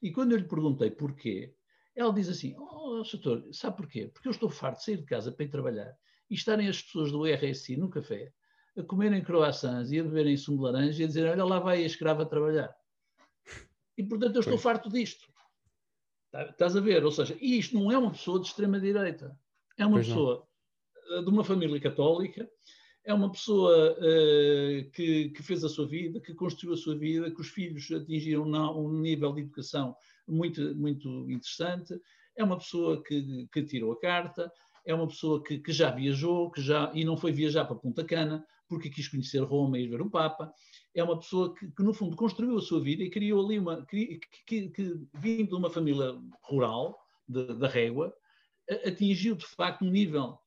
E 0.03 0.13
quando 0.13 0.33
eu 0.33 0.39
lhe 0.39 0.49
perguntei 0.49 0.91
porquê, 0.91 1.57
ela 2.01 2.13
diz 2.13 2.29
assim: 2.29 2.55
Oh, 2.57 3.03
doutor, 3.03 3.47
sabe 3.53 3.77
porquê? 3.77 4.09
Porque 4.09 4.29
eu 4.29 4.33
estou 4.33 4.49
farto 4.49 4.79
de 4.79 4.85
sair 4.85 4.97
de 4.97 5.05
casa 5.05 5.31
para 5.31 5.45
ir 5.45 5.49
trabalhar 5.49 5.97
e 6.29 6.35
estarem 6.35 6.69
as 6.69 6.83
pessoas 6.83 7.13
do 7.13 7.25
RSI 7.25 7.77
no 7.77 7.91
café 7.91 8.33
a 8.77 8.83
comerem 8.83 9.23
croissants 9.23 9.91
e 9.91 9.99
a 9.99 10.05
beberem 10.05 10.37
sumo 10.37 10.59
de 10.59 10.65
laranja 10.65 11.01
e 11.01 11.05
a 11.05 11.09
dizer: 11.09 11.29
Olha, 11.29 11.45
lá 11.45 11.59
vai 11.59 11.83
a 11.83 11.87
escrava 11.87 12.23
a 12.23 12.27
trabalhar. 12.27 12.75
E 13.97 14.03
portanto 14.03 14.37
eu 14.37 14.41
estou 14.41 14.55
pois. 14.55 14.63
farto 14.63 14.89
disto. 14.89 15.29
Tá, 16.31 16.45
estás 16.45 16.77
a 16.77 16.81
ver? 16.81 17.05
Ou 17.05 17.11
seja, 17.11 17.37
isto 17.41 17.75
não 17.75 17.91
é 17.91 17.99
uma 17.99 18.13
pessoa 18.13 18.41
de 18.41 18.47
extrema-direita. 18.47 19.37
É 19.77 19.85
uma 19.85 19.97
pois 19.97 20.07
pessoa 20.07 20.47
não. 21.11 21.19
Eh, 21.19 21.23
de 21.23 21.29
uma 21.29 21.45
família 21.45 21.81
católica, 21.81 22.49
é 23.05 23.13
uma 23.13 23.31
pessoa 23.33 23.93
uh, 23.93 24.91
que, 24.93 25.31
que, 25.31 25.43
fez 25.43 25.65
a 25.65 25.69
sua 25.69 25.89
vida, 25.89 26.21
que 26.21 26.35
construiu 26.35 26.75
a 26.75 26.77
sua 26.77 26.97
vida, 26.97 27.31
que 27.31 27.41
os 27.41 27.49
filhos 27.49 27.91
atingiram 27.91 28.45
um 28.45 29.01
nível 29.01 29.33
de 29.33 29.41
educação 29.41 29.97
muito, 30.31 30.75
muito 30.77 31.09
interessante. 31.31 31.95
É 32.37 32.45
uma 32.45 32.59
pessoa 32.59 33.03
que, 33.03 33.49
que 33.53 33.63
tirou 33.63 33.93
a 33.93 34.01
carta, 34.01 34.51
é 34.85 34.95
uma 34.95 35.07
pessoa 35.07 35.43
que, 35.43 35.59
que, 35.59 35.73
já 35.73 35.91
viajou 35.91 36.51
que 36.51 36.63
já, 36.63 36.91
e 36.95 37.05
não 37.05 37.17
foi 37.17 37.33
viajar 37.33 37.65
para 37.65 37.77
Punta 37.77 38.05
Cana 38.05 38.45
porque 38.69 38.89
quis 38.89 39.09
conhecer 39.09 39.41
Roma 39.41 39.79
e 39.79 39.89
ver 39.89 40.01
o 40.01 40.09
Papa. 40.09 40.53
É 40.95 41.03
uma 41.03 41.19
pessoa 41.19 41.53
que, 41.55 41.71
que 41.71 41.83
no 41.83 41.93
fundo, 41.93 42.17
construiu 42.17 42.57
a 42.57 42.63
sua 42.63 42.81
vida 42.81 43.03
e 43.03 43.11
criou 43.11 43.45
ali 43.45 43.59
uma. 43.59 43.85
que, 43.85 44.21
que, 44.47 44.69
que 44.71 45.01
vindo 45.13 45.49
de 45.49 45.55
uma 45.57 45.71
família 45.71 46.17
rural, 46.43 46.99
da 47.29 47.69
Régua, 47.69 48.13
atingiu 48.85 49.37
de 49.37 49.47
facto 49.47 49.85
um 49.85 49.91
nível 49.91 50.39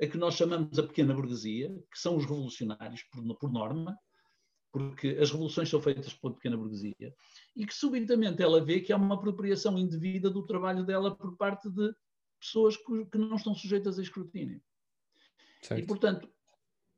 a 0.00 0.06
que 0.06 0.18
nós 0.18 0.34
chamamos 0.34 0.76
a 0.78 0.82
pequena 0.82 1.14
burguesia, 1.14 1.68
que 1.90 1.98
são 1.98 2.16
os 2.16 2.24
revolucionários, 2.24 3.02
por, 3.04 3.22
por 3.36 3.52
norma, 3.52 3.96
porque 4.74 5.16
as 5.20 5.30
revoluções 5.30 5.68
são 5.68 5.80
feitas 5.80 6.12
pela 6.14 6.34
pequena 6.34 6.56
burguesia, 6.56 7.14
e 7.54 7.64
que 7.64 7.72
subitamente 7.72 8.42
ela 8.42 8.60
vê 8.60 8.80
que 8.80 8.92
há 8.92 8.96
uma 8.96 9.14
apropriação 9.14 9.78
indevida 9.78 10.28
do 10.28 10.44
trabalho 10.44 10.84
dela 10.84 11.14
por 11.14 11.36
parte 11.36 11.70
de 11.70 11.94
pessoas 12.40 12.76
que 12.76 13.16
não 13.16 13.36
estão 13.36 13.54
sujeitas 13.54 14.00
a 14.00 14.02
escrutínio. 14.02 14.60
Certo. 15.62 15.80
E, 15.80 15.86
portanto, 15.86 16.28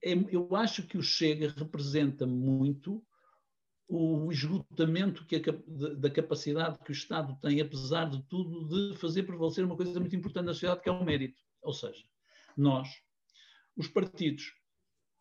é, 0.03 0.15
eu 0.31 0.57
acho 0.57 0.87
que 0.87 0.97
o 0.97 1.03
Chega 1.03 1.53
representa 1.55 2.27
muito 2.27 3.05
o 3.87 4.33
esgotamento 4.33 5.27
que 5.27 5.37
a, 5.37 5.41
da 5.99 6.09
capacidade 6.09 6.79
que 6.79 6.91
o 6.91 6.95
Estado 6.95 7.39
tem, 7.43 7.61
apesar 7.61 8.09
de 8.09 8.23
tudo, 8.23 8.69
de 8.69 8.97
fazer 8.97 9.25
prevalecer 9.25 9.63
uma 9.63 9.77
coisa 9.77 10.01
muito 10.01 10.17
importante 10.17 10.47
na 10.47 10.55
sociedade, 10.55 10.81
que 10.81 10.89
é 10.89 10.93
o 10.93 11.05
mérito. 11.05 11.43
Ou 11.61 11.75
seja, 11.75 12.03
nós, 12.57 12.89
os 13.77 13.87
partidos, 13.87 14.55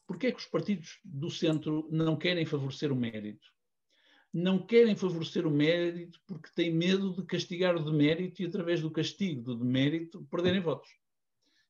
Porquê 0.07 0.27
é 0.27 0.31
que 0.31 0.39
os 0.39 0.45
partidos 0.45 0.99
do 1.03 1.29
centro 1.29 1.87
não 1.91 2.15
querem 2.15 2.45
favorecer 2.45 2.91
o 2.91 2.95
mérito? 2.95 3.47
Não 4.31 4.65
querem 4.65 4.95
favorecer 4.95 5.47
o 5.47 5.51
mérito 5.51 6.19
porque 6.27 6.49
têm 6.53 6.71
medo 6.71 7.15
de 7.15 7.23
castigar 7.23 7.75
o 7.75 7.83
demérito 7.83 8.41
e, 8.41 8.45
através 8.45 8.81
do 8.81 8.91
castigo 8.91 9.41
do 9.41 9.55
demérito, 9.55 10.27
perderem 10.29 10.61
votos. 10.61 10.89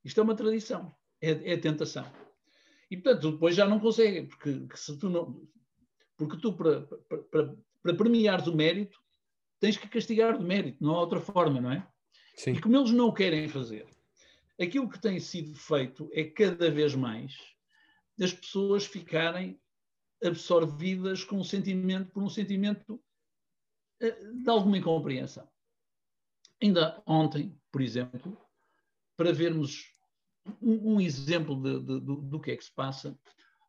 Isto 0.04 0.20
é 0.20 0.24
uma 0.24 0.36
tradição. 0.36 0.94
É, 1.22 1.54
é 1.54 1.58
tentação. 1.58 2.06
E, 2.90 2.98
portanto, 2.98 3.32
depois 3.32 3.56
já 3.56 3.68
não 3.68 3.80
conseguem, 3.80 4.28
porque 4.28 4.68
se 4.76 4.98
tu 4.98 5.10
não. 5.10 5.48
Porque 6.18 6.38
tu, 6.38 6.54
para, 6.54 6.82
para, 6.82 7.18
para, 7.24 7.58
para 7.82 7.96
premiares 7.96 8.48
o 8.48 8.56
mérito, 8.56 9.00
tens 9.60 9.78
que 9.78 9.88
castigar 9.88 10.38
de 10.38 10.44
mérito, 10.44 10.84
não 10.84 10.96
há 10.96 11.00
outra 11.00 11.20
forma, 11.20 11.62
não 11.62 11.72
é? 11.72 11.88
Sim. 12.36 12.52
E 12.54 12.62
como 12.62 12.76
eles 12.76 12.92
não 12.92 13.08
o 13.08 13.14
querem 13.14 13.48
fazer, 13.48 13.88
aquilo 14.60 14.90
que 14.90 15.00
tem 15.00 15.20
sido 15.20 15.56
feito 15.56 16.10
é 16.14 16.24
cada 16.24 16.70
vez 16.70 16.94
mais 16.96 17.55
as 18.22 18.34
pessoas 18.34 18.86
ficarem 18.86 19.60
absorvidas 20.24 21.24
com 21.24 21.38
um 21.38 21.44
sentimento, 21.44 22.12
por 22.12 22.24
um 22.24 22.30
sentimento 22.30 23.02
eh, 24.00 24.34
de 24.34 24.50
alguma 24.50 24.78
incompreensão. 24.78 25.48
Ainda 26.62 27.02
ontem, 27.06 27.60
por 27.72 27.82
exemplo, 27.82 28.38
para 29.18 29.34
vermos 29.34 29.94
um, 30.62 30.96
um 30.96 31.02
exemplo 31.02 31.62
de, 31.62 31.80
de, 31.80 32.00
de, 32.00 32.22
do 32.30 32.40
que 32.40 32.52
é 32.52 32.58
que 32.58 32.64
se 32.64 32.74
passa, 32.74 33.18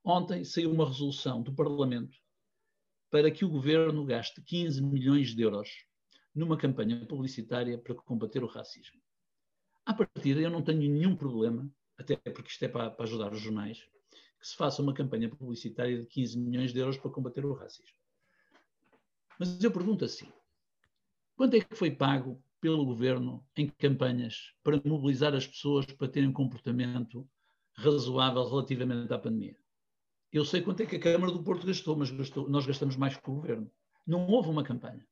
ontem 0.04 0.44
saiu 0.44 0.72
uma 0.72 0.86
resolução 0.86 1.42
do 1.42 1.54
Parlamento 1.54 2.16
para 3.10 3.30
que 3.30 3.44
o 3.44 3.48
governo 3.48 4.04
gaste 4.04 4.40
15 4.42 4.82
milhões 4.82 5.34
de 5.34 5.42
euros 5.42 5.68
numa 6.34 6.56
campanha 6.56 7.04
publicitária 7.06 7.78
para 7.78 7.94
combater 7.94 8.42
o 8.44 8.46
racismo. 8.46 9.00
À 9.84 9.94
partida, 9.94 10.40
eu 10.40 10.50
não 10.50 10.62
tenho 10.62 10.80
nenhum 10.80 11.16
problema, 11.16 11.70
até 11.96 12.16
porque 12.16 12.50
isto 12.50 12.64
é 12.64 12.68
para, 12.68 12.90
para 12.90 13.04
ajudar 13.04 13.32
os 13.32 13.40
jornais, 13.40 13.88
que 14.38 14.46
se 14.46 14.56
faça 14.56 14.82
uma 14.82 14.94
campanha 14.94 15.28
publicitária 15.28 15.98
de 15.98 16.06
15 16.06 16.38
milhões 16.38 16.72
de 16.72 16.78
euros 16.78 16.96
para 16.96 17.10
combater 17.10 17.44
o 17.44 17.54
racismo. 17.54 17.96
Mas 19.38 19.62
eu 19.62 19.70
pergunto 19.70 20.04
assim: 20.04 20.32
quanto 21.36 21.54
é 21.54 21.60
que 21.60 21.74
foi 21.74 21.90
pago 21.90 22.42
pelo 22.60 22.84
governo 22.84 23.44
em 23.56 23.68
campanhas 23.68 24.52
para 24.62 24.80
mobilizar 24.84 25.34
as 25.34 25.46
pessoas 25.46 25.86
para 25.86 26.08
terem 26.08 26.28
um 26.28 26.32
comportamento 26.32 27.28
razoável 27.74 28.48
relativamente 28.48 29.12
à 29.12 29.18
pandemia? 29.18 29.56
Eu 30.32 30.44
sei 30.44 30.60
quanto 30.60 30.82
é 30.82 30.86
que 30.86 30.96
a 30.96 31.00
Câmara 31.00 31.32
do 31.32 31.42
Porto 31.42 31.66
gastou, 31.66 31.96
mas 31.96 32.10
gastou, 32.10 32.48
nós 32.48 32.66
gastamos 32.66 32.96
mais 32.96 33.16
que 33.16 33.30
o 33.30 33.34
governo. 33.34 33.70
Não 34.06 34.26
houve 34.28 34.50
uma 34.50 34.62
campanha. 34.62 35.06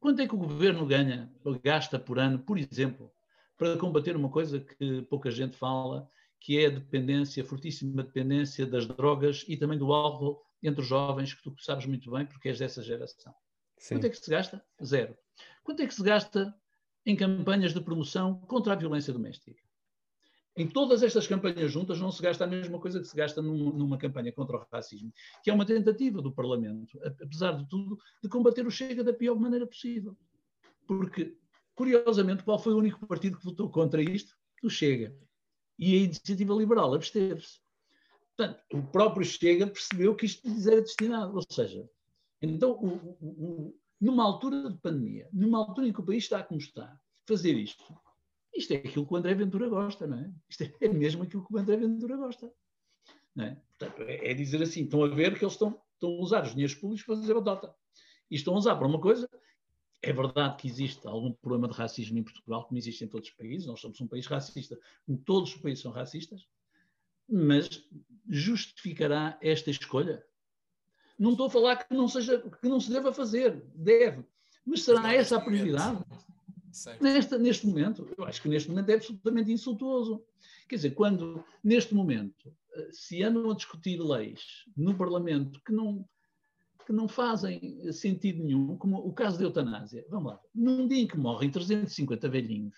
Quanto 0.00 0.20
é 0.20 0.28
que 0.28 0.34
o 0.34 0.38
governo 0.38 0.86
ganha, 0.86 1.32
ou 1.44 1.58
gasta 1.58 1.98
por 1.98 2.18
ano, 2.18 2.38
por 2.38 2.56
exemplo, 2.58 3.12
para 3.56 3.76
combater 3.76 4.16
uma 4.16 4.30
coisa 4.30 4.60
que 4.60 5.02
pouca 5.02 5.30
gente 5.30 5.56
fala, 5.56 6.08
que 6.40 6.58
é 6.58 6.66
a 6.66 6.70
dependência, 6.70 7.42
a 7.42 7.46
fortíssima 7.46 8.02
dependência 8.02 8.66
das 8.66 8.86
drogas 8.86 9.44
e 9.48 9.56
também 9.56 9.78
do 9.78 9.92
álcool 9.92 10.42
entre 10.62 10.82
os 10.82 10.88
jovens, 10.88 11.34
que 11.34 11.42
tu 11.42 11.54
sabes 11.58 11.86
muito 11.86 12.10
bem, 12.10 12.26
porque 12.26 12.48
és 12.48 12.58
dessa 12.58 12.82
geração. 12.82 13.34
Sim. 13.76 13.96
Quanto 13.96 14.06
é 14.06 14.10
que 14.10 14.16
se 14.16 14.30
gasta? 14.30 14.64
Zero. 14.84 15.16
Quanto 15.62 15.82
é 15.82 15.86
que 15.86 15.94
se 15.94 16.02
gasta 16.02 16.54
em 17.06 17.14
campanhas 17.16 17.72
de 17.72 17.80
promoção 17.80 18.40
contra 18.40 18.72
a 18.72 18.76
violência 18.76 19.12
doméstica? 19.12 19.62
Em 20.56 20.66
todas 20.66 21.04
estas 21.04 21.24
campanhas 21.28 21.70
juntas 21.70 22.00
não 22.00 22.10
se 22.10 22.20
gasta 22.20 22.42
a 22.42 22.46
mesma 22.46 22.80
coisa 22.80 22.98
que 22.98 23.06
se 23.06 23.16
gasta 23.16 23.40
num, 23.40 23.70
numa 23.72 23.96
campanha 23.96 24.32
contra 24.32 24.56
o 24.56 24.66
racismo, 24.72 25.12
que 25.44 25.50
é 25.50 25.54
uma 25.54 25.64
tentativa 25.64 26.20
do 26.20 26.32
Parlamento, 26.32 26.98
apesar 27.22 27.52
de 27.52 27.68
tudo, 27.68 27.96
de 28.20 28.28
combater 28.28 28.66
o 28.66 28.70
Chega 28.70 29.04
da 29.04 29.12
pior 29.12 29.38
maneira 29.38 29.64
possível. 29.64 30.18
Porque, 30.84 31.36
curiosamente, 31.76 32.42
qual 32.42 32.58
foi 32.58 32.74
o 32.74 32.78
único 32.78 33.06
partido 33.06 33.38
que 33.38 33.44
votou 33.44 33.70
contra 33.70 34.02
isto? 34.02 34.36
O 34.60 34.68
Chega. 34.68 35.16
E 35.78 35.94
a 35.94 35.98
Iniciativa 35.98 36.54
Liberal 36.54 36.94
absteve-se. 36.94 37.60
Portanto, 38.36 38.62
o 38.72 38.82
próprio 38.82 39.24
Chega 39.24 39.66
percebeu 39.66 40.14
que 40.14 40.26
isto 40.26 40.48
lhes 40.48 40.66
era 40.66 40.80
destinado. 40.80 41.34
Ou 41.34 41.44
seja, 41.48 41.88
então, 42.42 42.72
o, 42.72 43.16
o, 43.20 43.78
numa 44.00 44.24
altura 44.24 44.70
de 44.70 44.78
pandemia, 44.78 45.28
numa 45.32 45.58
altura 45.58 45.88
em 45.88 45.92
que 45.92 46.00
o 46.00 46.04
país 46.04 46.24
está 46.24 46.42
como 46.42 46.60
está, 46.60 46.98
fazer 47.26 47.52
isto 47.54 47.84
isto 48.58 48.72
é 48.72 48.76
aquilo 48.76 49.06
que 49.06 49.12
o 49.12 49.16
André 49.16 49.34
Ventura 49.34 49.68
gosta, 49.68 50.06
não 50.06 50.18
é? 50.18 50.30
Isto 50.48 50.64
é 50.80 50.88
mesmo 50.88 51.22
aquilo 51.22 51.44
que 51.46 51.54
o 51.54 51.58
André 51.58 51.76
Ventura 51.76 52.16
gosta. 52.16 52.52
Não 53.34 53.44
é? 53.44 53.56
Portanto, 53.78 54.02
é, 54.02 54.30
é 54.30 54.34
dizer 54.34 54.62
assim: 54.62 54.82
estão 54.82 55.04
a 55.04 55.08
ver 55.08 55.38
que 55.38 55.44
eles 55.44 55.54
estão, 55.54 55.80
estão 55.94 56.10
a 56.10 56.20
usar 56.20 56.42
os 56.42 56.52
dinheiros 56.52 56.74
públicos 56.74 57.04
para 57.04 57.16
fazer 57.16 57.34
batota. 57.34 57.74
E 58.30 58.34
estão 58.34 58.54
a 58.54 58.58
usar 58.58 58.76
para 58.76 58.86
uma 58.86 59.00
coisa. 59.00 59.28
É 60.00 60.12
verdade 60.12 60.56
que 60.56 60.68
existe 60.68 61.06
algum 61.06 61.32
problema 61.32 61.68
de 61.68 61.74
racismo 61.74 62.18
em 62.18 62.22
Portugal, 62.22 62.64
como 62.64 62.78
existe 62.78 63.04
em 63.04 63.08
todos 63.08 63.28
os 63.28 63.34
países. 63.34 63.66
Nós 63.66 63.80
somos 63.80 64.00
um 64.00 64.06
país 64.06 64.26
racista, 64.26 64.78
como 65.04 65.18
todos 65.18 65.54
os 65.54 65.60
países 65.60 65.82
são 65.82 65.90
racistas. 65.90 66.46
Mas 67.28 67.84
justificará 68.28 69.38
esta 69.42 69.70
escolha? 69.70 70.24
Não 71.18 71.32
estou 71.32 71.46
a 71.46 71.50
falar 71.50 71.76
que 71.76 71.94
não, 71.94 72.06
seja, 72.06 72.38
que 72.38 72.68
não 72.68 72.78
se 72.78 72.90
deva 72.90 73.12
fazer, 73.12 73.60
deve. 73.74 74.24
Mas 74.64 74.82
será 74.82 75.12
essa 75.12 75.36
a 75.36 75.40
prioridade? 75.40 76.04
Nesta, 77.00 77.38
neste 77.38 77.66
momento, 77.66 78.08
eu 78.16 78.24
acho 78.24 78.40
que 78.40 78.48
neste 78.48 78.68
momento 78.68 78.90
é 78.90 78.94
absolutamente 78.94 79.50
insultuoso. 79.50 80.22
Quer 80.68 80.76
dizer, 80.76 80.90
quando 80.90 81.42
neste 81.64 81.94
momento 81.94 82.54
eh, 82.74 82.88
se 82.92 83.22
andam 83.22 83.50
a 83.50 83.54
discutir 83.54 83.98
leis 83.98 84.64
no 84.76 84.96
Parlamento 84.96 85.60
que 85.64 85.72
não, 85.72 86.08
que 86.88 86.92
não 86.94 87.06
fazem 87.06 87.92
sentido 87.92 88.42
nenhum, 88.42 88.74
como 88.78 88.96
o 88.96 89.12
caso 89.12 89.36
da 89.36 89.44
eutanásia, 89.44 90.06
vamos 90.08 90.32
lá, 90.32 90.40
num 90.54 90.88
dia 90.88 91.02
em 91.02 91.06
que 91.06 91.18
morrem 91.18 91.50
350 91.50 92.26
velhinhos, 92.30 92.74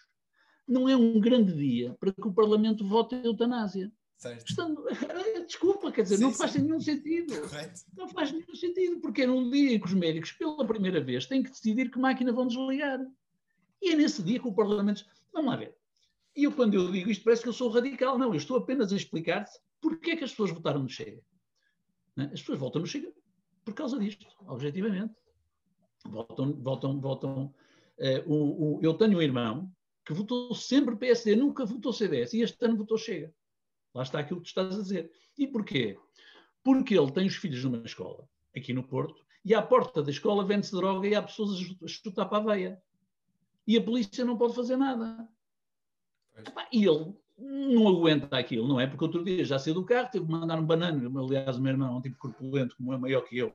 não 0.66 0.88
é 0.88 0.96
um 0.96 1.20
grande 1.20 1.53
dia 1.53 1.96
para 2.01 2.12
que 2.12 2.27
o 2.27 2.35
Parlamento 2.35 2.85
vote 2.85 3.14
a 3.14 3.23
eutanásia. 3.23 3.92
Estando, 4.44 4.83
desculpa, 5.46 5.92
quer 5.92 6.03
dizer, 6.03 6.16
sim, 6.16 6.25
não 6.25 6.33
faz 6.33 6.51
sim. 6.51 6.62
nenhum 6.62 6.81
sentido. 6.81 7.40
Correto. 7.40 7.83
Não 7.96 8.09
faz 8.09 8.33
nenhum 8.33 8.53
sentido, 8.53 9.01
porque 9.01 9.23
é 9.23 9.27
num 9.29 9.49
dia 9.49 9.77
em 9.77 9.79
que 9.79 9.87
os 9.87 9.94
médicos, 9.94 10.33
pela 10.33 10.66
primeira 10.66 11.01
vez, 11.01 11.27
têm 11.27 11.44
que 11.44 11.51
decidir 11.51 11.88
que 11.88 11.99
máquina 11.99 12.33
vão 12.33 12.49
desligar. 12.49 12.99
E 13.81 13.92
é 13.92 13.96
nesse 13.96 14.25
dia 14.25 14.40
que 14.40 14.49
o 14.49 14.53
Parlamento. 14.53 15.07
Vamos 15.33 15.53
lá 15.53 15.57
ver. 15.57 15.77
E 16.37 16.44
eu, 16.44 16.53
quando 16.53 16.75
eu 16.75 16.90
digo 16.90 17.09
isto, 17.11 17.23
parece 17.23 17.42
que 17.42 17.49
eu 17.49 17.53
sou 17.53 17.70
radical. 17.70 18.18
Não, 18.18 18.31
eu 18.31 18.35
estou 18.38 18.57
apenas 18.57 18.92
a 18.92 18.96
explicar-te 18.96 19.57
porque 19.81 20.11
é 20.11 20.16
que 20.16 20.25
as 20.25 20.31
pessoas 20.31 20.51
votaram 20.51 20.83
no 20.83 20.88
Chega. 20.88 21.23
É? 22.18 22.25
As 22.25 22.40
pessoas 22.40 22.59
votam 22.59 22.81
no 22.81 22.88
Chega 22.88 23.12
por 23.64 23.75
causa 23.75 23.99
disto, 23.99 24.27
objetivamente. 24.46 25.14
Votam. 26.05 26.53
votam, 26.55 27.01
votam 27.01 27.55
uh, 27.99 28.33
o, 28.33 28.79
o, 28.79 28.81
eu 28.83 28.94
tenho 28.94 29.18
um 29.18 29.23
irmão 29.23 29.70
que 30.05 30.14
votou 30.14 30.55
sempre 30.55 30.96
PSD, 30.96 31.37
nunca 31.37 31.64
votou 31.64 31.92
CDS, 31.92 32.35
e 32.35 32.40
este 32.40 32.64
ano 32.64 32.77
votou 32.77 32.99
Chega. 32.99 33.33
Lá 33.94 34.03
está 34.03 34.20
aquilo 34.20 34.40
que 34.40 34.46
tu 34.46 34.49
estás 34.49 34.79
a 34.79 34.83
dizer. 34.83 35.12
E 35.37 35.46
porquê? 35.46 35.99
Porque 36.62 36.99
ele 36.99 37.11
tem 37.12 37.27
os 37.27 37.37
filhos 37.37 37.62
numa 37.64 37.85
escola, 37.85 38.29
aqui 38.57 38.73
no 38.73 38.83
Porto, 38.83 39.25
e 39.44 39.55
à 39.55 39.62
porta 39.62 40.03
da 40.03 40.11
escola 40.11 40.44
vende-se 40.44 40.73
droga 40.73 41.07
e 41.09 41.14
há 41.14 41.23
pessoas 41.23 41.59
a 41.83 41.87
chutar 41.87 42.27
para 42.27 42.38
a 42.38 42.55
veia 42.55 42.83
e 43.66 43.77
a 43.77 43.83
polícia 43.83 44.25
não 44.25 44.37
pode 44.37 44.55
fazer 44.55 44.77
nada. 44.77 45.29
E 46.73 46.85
ele 46.85 47.14
não 47.40 47.88
aguenta 47.88 48.37
aquilo, 48.37 48.68
não 48.68 48.81
é? 48.81 48.87
Porque 48.87 49.05
outro 49.05 49.24
dia 49.24 49.44
já 49.44 49.59
saiu 49.59 49.74
do 49.74 49.85
carro, 49.85 50.11
teve 50.11 50.26
que 50.26 50.31
mandar 50.31 50.59
um 50.59 50.64
banano. 50.64 51.26
Aliás, 51.26 51.57
o 51.57 51.62
meu 51.62 51.72
irmão 51.72 51.94
é 51.94 51.98
um 51.98 52.00
tipo 52.00 52.18
corpulento, 52.18 52.76
como 52.76 52.92
é 52.92 52.98
maior 52.98 53.22
que 53.22 53.38
eu. 53.38 53.53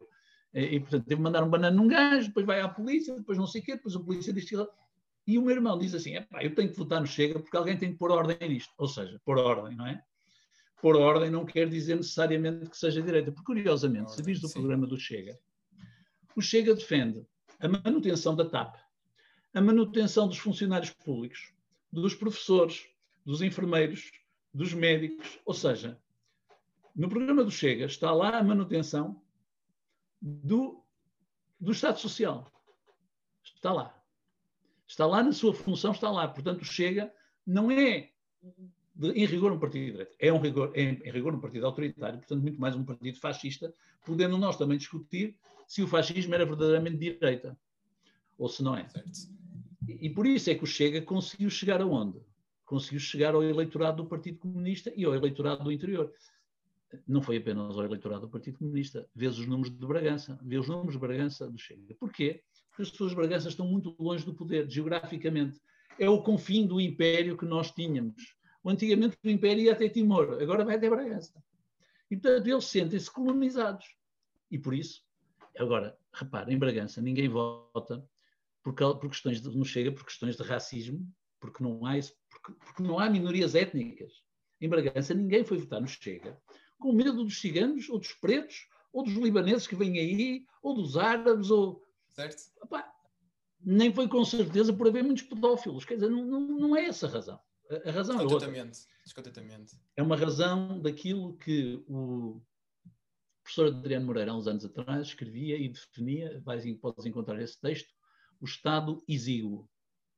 E, 0.53 0.79
portanto, 0.79 1.03
teve 1.03 1.17
que 1.17 1.21
mandar 1.21 1.43
um 1.43 1.49
banano 1.49 1.75
num 1.75 1.87
gajo, 1.87 2.27
depois 2.27 2.45
vai 2.45 2.61
à 2.61 2.69
polícia, 2.69 3.13
depois 3.15 3.37
não 3.37 3.45
sei 3.45 3.61
o 3.61 3.63
quê, 3.65 3.75
depois 3.75 3.95
a 3.95 3.99
polícia 3.99 4.33
diz 4.33 4.45
que. 4.49 4.55
E 5.27 5.37
o 5.37 5.41
meu 5.41 5.55
irmão 5.55 5.77
diz 5.77 5.93
assim: 5.93 6.13
eu 6.41 6.55
tenho 6.55 6.69
que 6.69 6.77
votar 6.77 7.01
no 7.01 7.07
Chega 7.07 7.39
porque 7.39 7.57
alguém 7.57 7.77
tem 7.77 7.91
que 7.91 7.97
pôr 7.97 8.11
ordem 8.11 8.37
nisto. 8.47 8.73
Ou 8.77 8.87
seja, 8.87 9.19
pôr 9.25 9.37
ordem, 9.37 9.75
não 9.75 9.85
é? 9.85 10.01
Pôr 10.81 10.95
ordem 10.95 11.29
não 11.29 11.45
quer 11.45 11.67
dizer 11.67 11.95
necessariamente 11.95 12.69
que 12.69 12.77
seja 12.77 13.01
direita. 13.01 13.31
Porque, 13.31 13.45
curiosamente, 13.45 14.13
se 14.13 14.21
vis 14.23 14.39
do 14.39 14.49
programa 14.49 14.87
do 14.87 14.97
Chega, 14.97 15.37
o 16.35 16.41
Chega 16.41 16.73
defende 16.73 17.25
a 17.59 17.67
manutenção 17.67 18.35
da 18.35 18.45
TAP, 18.45 18.75
a 19.53 19.61
manutenção 19.61 20.27
dos 20.27 20.37
funcionários 20.37 20.91
públicos, 20.91 21.53
dos 21.91 22.13
professores, 22.13 22.85
dos 23.25 23.41
enfermeiros, 23.41 24.11
dos 24.53 24.73
médicos. 24.73 25.39
Ou 25.45 25.53
seja, 25.53 25.99
no 26.95 27.09
programa 27.09 27.43
do 27.43 27.51
Chega 27.51 27.85
está 27.85 28.11
lá 28.11 28.37
a 28.37 28.43
manutenção 28.43 29.21
do, 30.21 30.83
do 31.59 31.71
Estado 31.71 31.99
Social. 31.99 32.51
Está 33.43 33.73
lá. 33.73 34.03
Está 34.87 35.05
lá 35.05 35.23
na 35.23 35.31
sua 35.31 35.53
função, 35.53 35.91
está 35.91 36.09
lá. 36.11 36.27
Portanto, 36.27 36.61
o 36.61 36.65
Chega 36.65 37.11
não 37.45 37.71
é, 37.71 38.11
de, 38.95 39.11
em 39.11 39.25
rigor, 39.25 39.51
um 39.51 39.59
partido 39.59 39.85
de 39.85 39.91
direita. 39.91 40.15
É, 40.19 40.31
um 40.31 40.39
rigor, 40.39 40.71
é, 40.73 40.81
em 40.81 41.11
rigor, 41.11 41.33
um 41.33 41.39
partido 41.39 41.65
autoritário, 41.65 42.19
portanto, 42.19 42.41
muito 42.41 42.59
mais 42.59 42.75
um 42.75 42.85
partido 42.85 43.19
fascista, 43.19 43.73
podendo 44.05 44.37
nós 44.37 44.57
também 44.57 44.77
discutir 44.77 45.37
se 45.67 45.81
o 45.81 45.87
fascismo 45.87 46.33
era 46.35 46.45
verdadeiramente 46.45 46.97
de 46.97 47.13
direita 47.13 47.57
ou 48.37 48.47
se 48.47 48.63
não 48.63 48.75
é. 48.75 48.87
Certo. 48.87 49.11
E, 49.87 50.09
por 50.09 50.25
isso 50.25 50.49
é 50.49 50.55
que 50.55 50.63
o 50.63 50.67
Chega 50.67 51.01
conseguiu 51.01 51.49
chegar 51.49 51.81
aonde? 51.81 52.19
Conseguiu 52.65 52.99
chegar 52.99 53.35
ao 53.35 53.43
eleitorado 53.43 54.03
do 54.03 54.09
Partido 54.09 54.39
Comunista 54.39 54.91
e 54.95 55.05
ao 55.05 55.13
eleitorado 55.13 55.63
do 55.63 55.71
interior. 55.71 56.11
Não 57.07 57.21
foi 57.21 57.37
apenas 57.37 57.77
ao 57.77 57.85
eleitorado 57.85 58.21
do 58.21 58.29
Partido 58.29 58.57
Comunista. 58.57 59.07
Vê 59.13 59.27
os 59.27 59.45
números 59.45 59.71
de 59.71 59.85
Bragança, 59.85 60.39
vê 60.43 60.57
os 60.57 60.67
números 60.67 60.93
de 60.93 60.99
Bragança 60.99 61.49
do 61.49 61.57
Chega. 61.57 61.95
Porquê? 61.99 62.43
Porque 62.69 62.81
as 62.81 62.91
pessoas 62.91 63.11
de 63.11 63.15
Bragança 63.15 63.49
estão 63.49 63.67
muito 63.67 63.95
longe 63.99 64.25
do 64.25 64.33
poder, 64.33 64.69
geograficamente. 64.69 65.59
É 65.99 66.09
o 66.09 66.21
confim 66.21 66.65
do 66.65 66.81
império 66.81 67.37
que 67.37 67.45
nós 67.45 67.71
tínhamos. 67.71 68.35
Antigamente 68.65 69.15
o 69.23 69.29
império 69.29 69.63
ia 69.63 69.73
até 69.73 69.87
Timor, 69.87 70.41
agora 70.41 70.65
vai 70.65 70.75
até 70.75 70.89
Bragança. 70.89 71.41
E, 72.09 72.17
portanto, 72.17 72.47
eles 72.47 72.65
sentem-se 72.65 73.11
colonizados. 73.11 73.85
E 74.49 74.57
por 74.57 74.73
isso, 74.73 75.03
agora, 75.57 75.97
repare, 76.11 76.53
em 76.53 76.57
Bragança 76.57 77.01
ninguém 77.01 77.29
vota 77.29 78.03
por, 78.63 78.73
por 78.73 79.09
questões 79.09 79.41
de, 79.41 79.55
não 79.55 79.63
chega 79.63 79.91
por 79.91 80.03
questões 80.03 80.35
de 80.35 80.43
racismo, 80.43 81.07
porque 81.45 81.63
não 81.63 81.85
há, 81.85 81.93
porque, 82.29 82.53
porque 82.65 82.83
não 82.83 82.99
há 82.99 83.09
minorias 83.09 83.55
étnicas. 83.55 84.11
em 84.59 84.69
Bragança, 84.69 85.13
ninguém 85.13 85.43
foi 85.43 85.57
votar 85.57 85.81
no 85.81 85.87
Chega 85.87 86.39
com 86.77 86.93
medo 86.93 87.23
dos 87.23 87.39
ciganos, 87.39 87.89
ou 87.89 87.99
dos 87.99 88.13
pretos, 88.13 88.67
ou 88.91 89.03
dos 89.03 89.13
libaneses 89.13 89.67
que 89.67 89.75
vêm 89.75 89.99
aí, 89.99 90.45
ou 90.61 90.75
dos 90.75 90.97
árabes, 90.97 91.49
ou. 91.49 91.83
Certo. 92.09 92.43
Epá, 92.63 92.91
nem 93.59 93.93
foi 93.93 94.07
com 94.07 94.23
certeza 94.23 94.73
por 94.73 94.87
haver 94.87 95.03
muitos 95.03 95.23
pedófilos. 95.23 95.85
Quer 95.85 95.95
dizer, 95.95 96.09
não, 96.09 96.25
não, 96.25 96.39
não 96.39 96.75
é 96.75 96.85
essa 96.85 97.07
a 97.07 97.09
razão. 97.09 97.39
A, 97.69 97.89
a 97.89 97.91
razão 97.91 98.19
é 98.19 98.23
outra. 98.23 98.47
É 99.95 100.03
uma 100.03 100.15
razão 100.15 100.79
daquilo 100.79 101.35
que 101.37 101.83
o 101.87 102.41
professor 103.43 103.67
Adriano 103.67 104.05
Moreira, 104.05 104.31
há 104.31 104.35
uns 104.35 104.47
anos 104.47 104.65
atrás, 104.65 105.07
escrevia 105.07 105.57
e 105.57 105.69
definia, 105.69 106.41
vais, 106.43 106.63
podes 106.79 107.05
encontrar 107.05 107.41
esse 107.41 107.59
texto, 107.59 107.93
o 108.39 108.45
Estado 108.45 109.03
exíguo. 109.07 109.69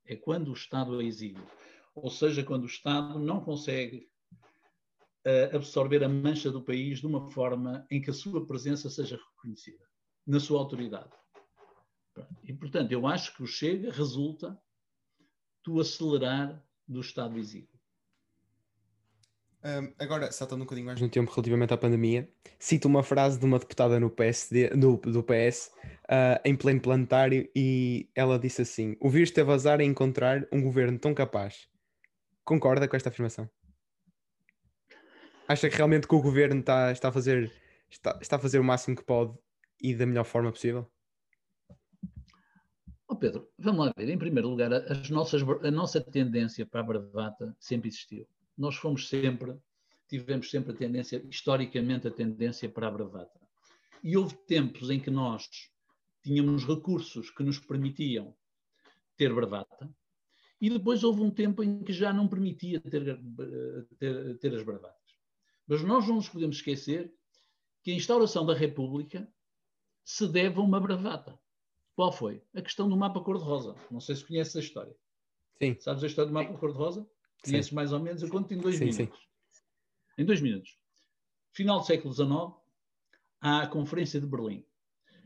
É 0.07 0.15
quando 0.15 0.49
o 0.49 0.53
Estado 0.53 0.99
é 1.01 1.05
exíguo. 1.05 1.45
Ou 1.93 2.09
seja, 2.09 2.43
quando 2.43 2.63
o 2.63 2.67
Estado 2.67 3.19
não 3.19 3.41
consegue 3.41 4.09
uh, 5.25 5.55
absorver 5.55 6.03
a 6.03 6.09
mancha 6.09 6.51
do 6.51 6.63
país 6.63 6.99
de 6.99 7.07
uma 7.07 7.29
forma 7.31 7.85
em 7.91 8.01
que 8.01 8.09
a 8.09 8.13
sua 8.13 8.45
presença 8.45 8.89
seja 8.89 9.17
reconhecida, 9.17 9.85
na 10.25 10.39
sua 10.39 10.59
autoridade. 10.59 11.11
E, 12.43 12.53
portanto, 12.53 12.91
eu 12.91 13.05
acho 13.05 13.35
que 13.35 13.43
o 13.43 13.47
Chega 13.47 13.91
resulta 13.91 14.59
do 15.63 15.79
acelerar 15.79 16.65
do 16.87 17.01
Estado 17.01 17.37
exíguo. 17.37 17.76
Um, 19.63 19.91
agora, 19.97 20.31
saltando 20.31 20.61
um 20.61 20.65
bocadinho 20.65 20.85
mais 20.85 21.01
no 21.01 21.09
tempo 21.09 21.31
relativamente 21.31 21.73
à 21.73 21.77
pandemia, 21.77 22.29
cito 22.59 22.87
uma 22.87 23.01
frase 23.01 23.39
de 23.39 23.45
uma 23.45 23.57
deputada 23.57 23.99
no 23.99 24.09
PSD, 24.09 24.69
no, 24.69 24.97
do 24.97 25.23
PS 25.23 25.71
uh, 26.05 26.39
em 26.45 26.55
pleno 26.55 26.79
planetário 26.79 27.49
e 27.55 28.07
ela 28.13 28.37
disse 28.37 28.61
assim: 28.61 28.95
O 28.99 29.09
vírus 29.09 29.31
teve 29.31 29.51
azar 29.51 29.81
em 29.81 29.89
encontrar 29.89 30.47
um 30.51 30.61
governo 30.61 30.99
tão 30.99 31.13
capaz. 31.13 31.67
Concorda 32.45 32.87
com 32.87 32.95
esta 32.95 33.09
afirmação? 33.09 33.49
Acha 35.47 35.69
que 35.69 35.75
realmente 35.75 36.07
que 36.07 36.15
o 36.15 36.21
governo 36.21 36.59
está, 36.59 36.91
está, 36.91 37.09
a 37.09 37.11
fazer, 37.11 37.51
está, 37.89 38.17
está 38.21 38.35
a 38.35 38.39
fazer 38.39 38.59
o 38.59 38.63
máximo 38.63 38.95
que 38.95 39.03
pode 39.03 39.33
e 39.81 39.95
da 39.95 40.05
melhor 40.05 40.23
forma 40.23 40.51
possível? 40.51 40.89
Oh 43.07 43.15
Pedro, 43.15 43.49
vamos 43.57 43.85
lá 43.85 43.93
ver. 43.97 44.09
Em 44.09 44.17
primeiro 44.17 44.49
lugar, 44.49 44.71
as 44.71 45.09
nossas, 45.09 45.41
a 45.41 45.71
nossa 45.71 45.99
tendência 45.99 46.65
para 46.65 46.81
a 46.81 46.83
bravata 46.83 47.55
sempre 47.59 47.87
existiu 47.87 48.27
nós 48.57 48.75
fomos 48.75 49.07
sempre, 49.07 49.55
tivemos 50.07 50.49
sempre 50.49 50.71
a 50.71 50.75
tendência, 50.75 51.23
historicamente, 51.29 52.07
a 52.07 52.11
tendência 52.11 52.67
para 52.67 52.87
a 52.87 52.91
bravata. 52.91 53.39
E 54.03 54.15
houve 54.17 54.35
tempos 54.35 54.89
em 54.89 54.99
que 54.99 55.11
nós 55.11 55.49
tínhamos 56.23 56.65
recursos 56.65 57.29
que 57.29 57.43
nos 57.43 57.59
permitiam 57.59 58.35
ter 59.15 59.33
bravata, 59.33 59.89
e 60.59 60.69
depois 60.69 61.03
houve 61.03 61.21
um 61.21 61.29
tempo 61.29 61.63
em 61.63 61.83
que 61.83 61.93
já 61.93 62.11
não 62.11 62.27
permitia 62.27 62.81
ter, 62.81 63.19
ter, 63.99 64.37
ter 64.39 64.55
as 64.55 64.63
bravatas. 64.63 64.97
Mas 65.67 65.83
nós 65.83 66.07
não 66.07 66.15
nos 66.15 66.29
podemos 66.29 66.57
esquecer 66.57 67.13
que 67.83 67.91
a 67.91 67.95
instauração 67.95 68.45
da 68.45 68.53
República 68.53 69.31
se 70.03 70.27
deve 70.27 70.59
a 70.59 70.63
uma 70.63 70.79
bravata. 70.79 71.39
Qual 71.95 72.11
foi? 72.11 72.41
A 72.55 72.61
questão 72.61 72.89
do 72.89 72.97
mapa 72.97 73.21
cor-de-rosa. 73.21 73.75
Não 73.91 73.99
sei 73.99 74.15
se 74.15 74.25
conheces 74.25 74.55
a 74.55 74.59
história. 74.59 74.95
Sim. 75.61 75.75
Sabes 75.79 76.03
a 76.03 76.07
história 76.07 76.29
do 76.29 76.33
mapa 76.33 76.57
cor-de-rosa? 76.57 77.07
Conheces 77.43 77.71
mais 77.71 77.91
ou 77.93 77.99
menos, 77.99 78.21
eu 78.21 78.29
conto 78.29 78.53
em 78.53 78.57
dois 78.57 78.75
sim, 78.75 78.85
minutos. 78.85 79.19
Sim. 79.19 79.61
Em 80.17 80.25
dois 80.25 80.41
minutos. 80.41 80.77
Final 81.53 81.79
do 81.79 81.85
século 81.85 82.13
XIX, 82.13 82.29
há 83.41 83.61
a 83.63 83.67
Conferência 83.67 84.19
de 84.19 84.27
Berlim, 84.27 84.65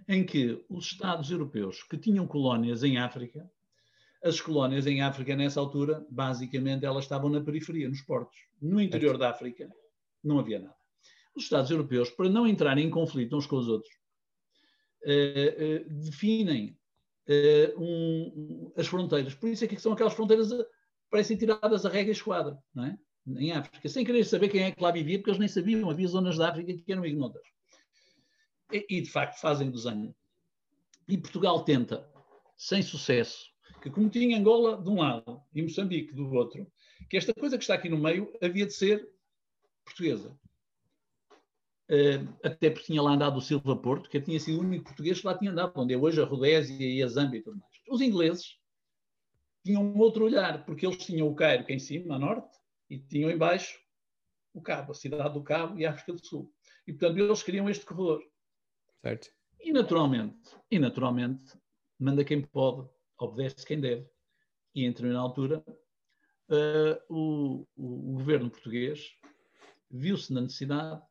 em 0.07 0.25
que 0.25 0.63
os 0.69 0.85
Estados 0.85 1.31
europeus 1.31 1.83
que 1.83 1.97
tinham 1.97 2.27
colónias 2.27 2.83
em 2.83 2.97
África, 2.97 3.49
as 4.23 4.39
colónias 4.39 4.85
em 4.85 5.01
África, 5.01 5.35
nessa 5.35 5.59
altura, 5.59 6.05
basicamente, 6.09 6.85
elas 6.85 7.05
estavam 7.05 7.29
na 7.29 7.41
periferia, 7.41 7.89
nos 7.89 8.01
portos. 8.01 8.37
No 8.61 8.79
interior 8.79 9.17
da 9.17 9.31
África, 9.31 9.69
não 10.23 10.39
havia 10.39 10.59
nada. 10.59 10.75
Os 11.35 11.43
Estados 11.43 11.71
europeus, 11.71 12.09
para 12.09 12.29
não 12.29 12.45
entrarem 12.45 12.85
em 12.85 12.89
conflito 12.89 13.35
uns 13.35 13.47
com 13.47 13.55
os 13.55 13.67
outros, 13.67 13.93
uh, 15.05 15.85
uh, 15.87 15.93
definem 16.03 16.77
uh, 17.27 17.81
um, 17.81 18.71
as 18.77 18.87
fronteiras. 18.87 19.33
Por 19.33 19.49
isso 19.49 19.65
é 19.65 19.67
que 19.67 19.79
são 19.79 19.93
aquelas 19.93 20.13
fronteiras 20.13 20.49
parecem 21.11 21.37
tiradas 21.37 21.85
a 21.85 21.89
regra 21.89 22.11
esquadra, 22.11 22.57
não 22.73 22.85
é? 22.85 22.97
em 23.27 23.51
África, 23.51 23.87
sem 23.87 24.03
querer 24.03 24.23
saber 24.23 24.49
quem 24.49 24.63
é 24.63 24.71
que 24.71 24.81
lá 24.81 24.91
vivia, 24.91 25.17
porque 25.19 25.29
eles 25.29 25.39
nem 25.39 25.47
sabiam, 25.47 25.89
havia 25.89 26.07
zonas 26.07 26.37
da 26.37 26.49
África 26.49 26.73
que 26.73 26.91
eram 26.91 27.05
ignotas. 27.05 27.43
E, 28.71 28.85
e, 28.89 29.01
de 29.01 29.09
facto 29.09 29.39
fazem 29.39 29.69
desenho. 29.69 30.15
E 31.07 31.17
Portugal 31.17 31.63
tenta, 31.63 32.09
sem 32.57 32.81
sucesso, 32.81 33.51
que 33.81 33.89
como 33.89 34.09
tinha 34.09 34.37
Angola 34.37 34.81
de 34.81 34.89
um 34.89 34.99
lado 34.99 35.41
e 35.53 35.61
Moçambique 35.61 36.13
do 36.13 36.31
outro, 36.33 36.65
que 37.09 37.17
esta 37.17 37.33
coisa 37.33 37.57
que 37.57 37.63
está 37.63 37.75
aqui 37.75 37.89
no 37.89 37.97
meio 37.97 38.31
havia 38.41 38.65
de 38.65 38.73
ser 38.73 39.07
portuguesa. 39.83 40.35
Uh, 41.89 42.33
até 42.41 42.69
porque 42.69 42.85
tinha 42.85 43.01
lá 43.01 43.11
andado 43.11 43.37
o 43.37 43.41
Silva 43.41 43.75
Porto, 43.75 44.09
que 44.09 44.21
tinha 44.21 44.39
sido 44.39 44.59
o 44.59 44.61
único 44.61 44.85
português 44.85 45.19
que 45.19 45.27
lá 45.27 45.37
tinha 45.37 45.51
andado, 45.51 45.73
onde 45.75 45.93
é 45.93 45.97
hoje 45.97 46.21
a 46.21 46.25
Rodésia 46.25 46.73
e 46.79 47.03
a 47.03 47.07
Zâmbia 47.07 47.39
e 47.39 47.43
tudo 47.43 47.57
mais. 47.57 47.73
Os 47.89 47.99
ingleses 47.99 48.60
tinham 49.63 49.83
um 49.83 49.97
outro 49.99 50.25
olhar, 50.25 50.65
porque 50.65 50.85
eles 50.85 50.97
tinham 50.97 51.27
o 51.27 51.35
Cairo 51.35 51.65
que 51.65 51.71
é 51.71 51.75
em 51.75 51.79
cima, 51.79 52.15
a 52.15 52.19
norte, 52.19 52.57
e 52.89 52.99
tinham 52.99 53.29
embaixo 53.29 53.79
o 54.53 54.61
Cabo, 54.61 54.91
a 54.91 54.95
cidade 54.95 55.33
do 55.33 55.43
Cabo 55.43 55.79
e 55.79 55.85
a 55.85 55.91
África 55.91 56.13
do 56.13 56.25
Sul. 56.25 56.51
E, 56.85 56.91
portanto, 56.91 57.17
eles 57.19 57.43
queriam 57.43 57.69
este 57.69 57.85
corredor. 57.85 58.21
Certo. 59.01 59.29
E, 59.59 59.71
naturalmente, 59.71 60.55
e 60.69 60.79
naturalmente, 60.79 61.57
manda 61.97 62.25
quem 62.25 62.41
pode, 62.41 62.89
obedece 63.17 63.65
quem 63.65 63.79
deve. 63.79 64.07
E, 64.75 64.83
em 64.83 64.89
determinada 64.89 65.23
altura, 65.23 65.63
uh, 66.49 66.97
o, 67.09 67.67
o, 67.75 68.11
o 68.11 68.13
governo 68.13 68.49
português 68.49 69.11
viu-se 69.89 70.33
na 70.33 70.41
necessidade 70.41 71.01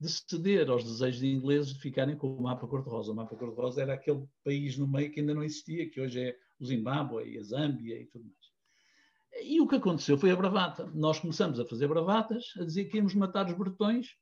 de 0.00 0.08
ceder 0.08 0.68
aos 0.68 0.82
desejos 0.82 1.20
de 1.20 1.28
ingleses 1.28 1.74
de 1.74 1.80
ficarem 1.80 2.16
com 2.16 2.34
o 2.34 2.42
mapa 2.42 2.66
cor-de-rosa. 2.66 3.12
O 3.12 3.14
mapa 3.14 3.36
cor-de-rosa 3.36 3.82
era 3.82 3.94
aquele 3.94 4.26
país 4.42 4.76
no 4.76 4.88
meio 4.88 5.12
que 5.12 5.20
ainda 5.20 5.34
não 5.34 5.44
existia, 5.44 5.88
que 5.88 6.00
hoje 6.00 6.20
é 6.20 6.36
o 6.62 6.66
Zimbábue 6.66 7.24
e 7.24 7.38
a 7.38 7.42
Zâmbia 7.42 8.00
e 8.00 8.06
tudo 8.06 8.24
mais. 8.24 9.44
E 9.44 9.60
o 9.60 9.66
que 9.66 9.76
aconteceu 9.76 10.16
foi 10.16 10.30
a 10.30 10.36
bravata. 10.36 10.88
Nós 10.94 11.18
começamos 11.18 11.58
a 11.58 11.64
fazer 11.66 11.88
bravatas, 11.88 12.52
a 12.58 12.64
dizer 12.64 12.84
que 12.84 12.98
íamos 12.98 13.14
matar 13.14 13.46
os 13.46 13.54
bretões. 13.54 14.14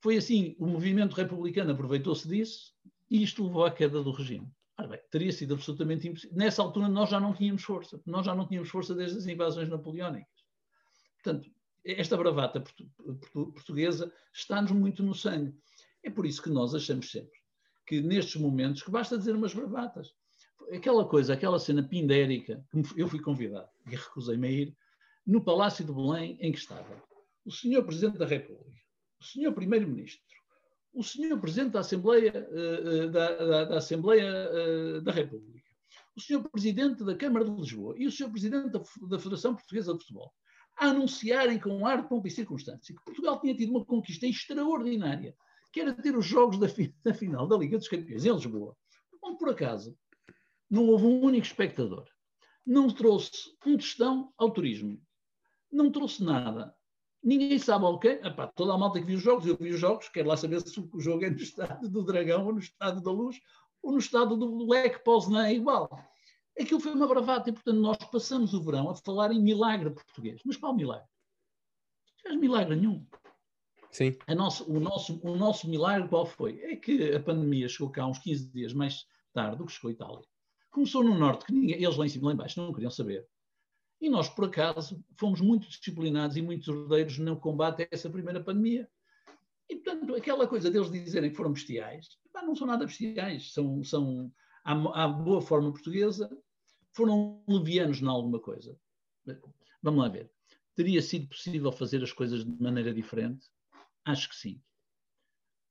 Foi 0.00 0.16
assim, 0.16 0.54
o 0.58 0.66
movimento 0.66 1.14
republicano 1.14 1.72
aproveitou-se 1.72 2.28
disso 2.28 2.72
e 3.10 3.22
isto 3.22 3.44
levou 3.44 3.64
à 3.64 3.70
queda 3.70 4.02
do 4.02 4.12
regime. 4.12 4.48
Ora 4.78 4.88
bem, 4.88 5.00
teria 5.10 5.32
sido 5.32 5.54
absolutamente 5.54 6.06
impossível. 6.06 6.36
Nessa 6.36 6.62
altura 6.62 6.88
nós 6.88 7.10
já 7.10 7.18
não 7.18 7.34
tínhamos 7.34 7.64
força. 7.64 8.00
Nós 8.06 8.24
já 8.24 8.34
não 8.34 8.46
tínhamos 8.46 8.68
força 8.70 8.94
desde 8.94 9.18
as 9.18 9.26
invasões 9.26 9.68
napoleónicas. 9.68 10.44
Portanto, 11.22 11.50
esta 11.84 12.16
bravata 12.16 12.62
portuguesa 13.32 14.12
está-nos 14.32 14.70
muito 14.70 15.02
no 15.02 15.14
sangue. 15.14 15.54
É 16.02 16.10
por 16.10 16.24
isso 16.24 16.42
que 16.42 16.48
nós 16.48 16.74
achamos 16.74 17.10
sempre 17.10 17.40
que 17.86 18.00
nestes 18.00 18.40
momentos 18.40 18.82
que 18.82 18.90
basta 18.90 19.18
dizer 19.18 19.34
umas 19.34 19.52
bravatas 19.52 20.14
aquela 20.72 21.04
coisa, 21.04 21.34
aquela 21.34 21.58
cena 21.58 21.82
pindérica, 21.82 22.64
que 22.70 23.00
eu 23.00 23.08
fui 23.08 23.20
convidado 23.20 23.68
e 23.86 23.90
recusei-me 23.96 24.48
a 24.48 24.50
ir, 24.50 24.76
no 25.26 25.42
Palácio 25.42 25.84
de 25.84 25.92
Belém, 25.92 26.36
em 26.40 26.52
que 26.52 26.58
estava 26.58 27.02
o 27.44 27.50
senhor 27.50 27.84
Presidente 27.84 28.18
da 28.18 28.26
República, 28.26 28.80
o 29.20 29.24
senhor 29.24 29.52
Primeiro-Ministro, 29.52 30.22
o 30.92 31.02
senhor 31.02 31.38
Presidente 31.40 31.72
da 31.72 31.80
Assembleia, 31.80 32.48
uh, 32.50 33.10
da, 33.10 33.36
da, 33.36 33.64
da, 33.64 33.78
Assembleia 33.78 34.50
uh, 34.50 35.00
da 35.02 35.12
República, 35.12 35.68
o 36.16 36.20
senhor 36.20 36.48
Presidente 36.50 37.04
da 37.04 37.14
Câmara 37.14 37.44
de 37.44 37.50
Lisboa 37.52 37.94
e 37.96 38.06
o 38.06 38.12
senhor 38.12 38.30
Presidente 38.30 38.70
da, 38.70 39.18
Federação 39.18 39.54
Portuguesa 39.54 39.92
de 39.92 40.00
Futebol, 40.00 40.32
a 40.78 40.86
anunciarem 40.86 41.58
com 41.58 41.86
ar 41.86 42.02
de 42.02 42.08
pompa 42.08 42.28
e 42.28 42.30
circunstância 42.30 42.94
que 42.94 43.04
Portugal 43.04 43.40
tinha 43.40 43.54
tido 43.54 43.70
uma 43.70 43.84
conquista 43.84 44.26
extraordinária, 44.26 45.34
que 45.72 45.80
era 45.80 45.94
ter 45.94 46.16
os 46.16 46.26
jogos 46.26 46.58
da, 46.58 46.66
da 47.04 47.14
final 47.14 47.46
da 47.46 47.56
Liga 47.56 47.78
dos 47.78 47.88
Campeões 47.88 48.24
em 48.24 48.32
Lisboa, 48.32 48.76
onde 49.22 49.38
por 49.38 49.50
acaso 49.50 49.96
não 50.70 50.86
houve 50.86 51.04
um 51.04 51.22
único 51.22 51.46
espectador. 51.46 52.06
Não 52.64 52.88
trouxe 52.88 53.52
um 53.66 53.76
tostão 53.76 54.32
ao 54.38 54.50
turismo. 54.50 55.00
Não 55.72 55.90
trouxe 55.90 56.22
nada. 56.22 56.74
Ninguém 57.22 57.58
sabe 57.58 57.84
o 57.84 57.98
quê. 57.98 58.20
Epá, 58.22 58.46
toda 58.46 58.72
a 58.72 58.78
malta 58.78 59.00
que 59.00 59.06
viu 59.06 59.18
os 59.18 59.22
jogos, 59.22 59.46
eu 59.46 59.56
vi 59.56 59.70
os 59.70 59.80
jogos, 59.80 60.08
quero 60.08 60.28
lá 60.28 60.36
saber 60.36 60.60
se 60.60 60.80
o 60.80 61.00
jogo 61.00 61.24
é 61.24 61.30
no 61.30 61.36
estado 61.40 61.88
do 61.88 62.04
Dragão, 62.04 62.46
ou 62.46 62.52
no 62.52 62.60
estado 62.60 63.02
da 63.02 63.10
Luz, 63.10 63.38
ou 63.82 63.92
no 63.92 63.98
estado 63.98 64.36
do 64.36 64.68
Leque 64.70 65.02
Poznan, 65.02 65.46
é 65.46 65.54
igual. 65.54 65.90
Aquilo 66.58 66.80
foi 66.80 66.92
uma 66.92 67.08
bravata 67.08 67.50
e, 67.50 67.52
portanto, 67.52 67.78
nós 67.78 67.96
passamos 68.10 68.54
o 68.54 68.62
verão 68.62 68.90
a 68.90 68.94
falar 68.94 69.32
em 69.32 69.40
milagre 69.40 69.90
português. 69.90 70.40
Mas 70.44 70.56
qual 70.56 70.74
milagre? 70.74 71.06
Não 72.06 72.30
faz 72.30 72.40
milagre 72.40 72.76
nenhum. 72.76 73.06
Sim. 73.90 74.16
Nosso, 74.28 74.70
o, 74.70 74.78
nosso, 74.78 75.20
o 75.22 75.36
nosso 75.36 75.68
milagre 75.68 76.08
qual 76.08 76.24
foi? 76.24 76.60
É 76.60 76.76
que 76.76 77.14
a 77.14 77.20
pandemia 77.20 77.68
chegou 77.68 77.90
cá 77.90 78.06
uns 78.06 78.18
15 78.18 78.50
dias 78.50 78.72
mais 78.72 79.04
tarde 79.32 79.56
do 79.56 79.66
que 79.66 79.72
chegou 79.72 79.88
a 79.88 79.92
Itália. 79.92 80.29
Começou 80.70 81.02
no 81.02 81.18
Norte, 81.18 81.44
que 81.46 81.52
ninguém, 81.52 81.82
eles 81.82 81.96
lá 81.96 82.06
em 82.06 82.08
cima, 82.08 82.28
lá 82.28 82.34
em 82.34 82.36
baixo, 82.36 82.60
não 82.60 82.72
queriam 82.72 82.90
saber. 82.90 83.26
E 84.00 84.08
nós, 84.08 84.28
por 84.28 84.46
acaso, 84.46 85.04
fomos 85.18 85.40
muito 85.40 85.68
disciplinados 85.68 86.36
e 86.36 86.42
muito 86.42 86.70
ordeiros 86.70 87.18
no 87.18 87.38
combate 87.38 87.82
a 87.82 87.88
essa 87.90 88.08
primeira 88.08 88.42
pandemia. 88.42 88.88
E, 89.68 89.76
portanto, 89.76 90.14
aquela 90.14 90.46
coisa 90.46 90.70
deles 90.70 90.90
dizerem 90.90 91.30
que 91.30 91.36
foram 91.36 91.52
bestiais, 91.52 92.08
não 92.34 92.56
são 92.56 92.66
nada 92.66 92.86
bestiais, 92.86 93.52
são, 93.52 93.84
são 93.84 94.32
à, 94.64 95.04
à 95.04 95.08
boa 95.08 95.42
forma 95.42 95.70
portuguesa, 95.70 96.30
foram 96.92 97.44
levianos 97.46 98.00
em 98.00 98.06
alguma 98.06 98.40
coisa. 98.40 98.78
Vamos 99.82 100.00
lá 100.00 100.08
ver. 100.08 100.30
Teria 100.74 101.02
sido 101.02 101.28
possível 101.28 101.70
fazer 101.70 102.02
as 102.02 102.12
coisas 102.12 102.44
de 102.44 102.62
maneira 102.62 102.92
diferente? 102.92 103.46
Acho 104.04 104.28
que 104.28 104.36
sim. 104.36 104.62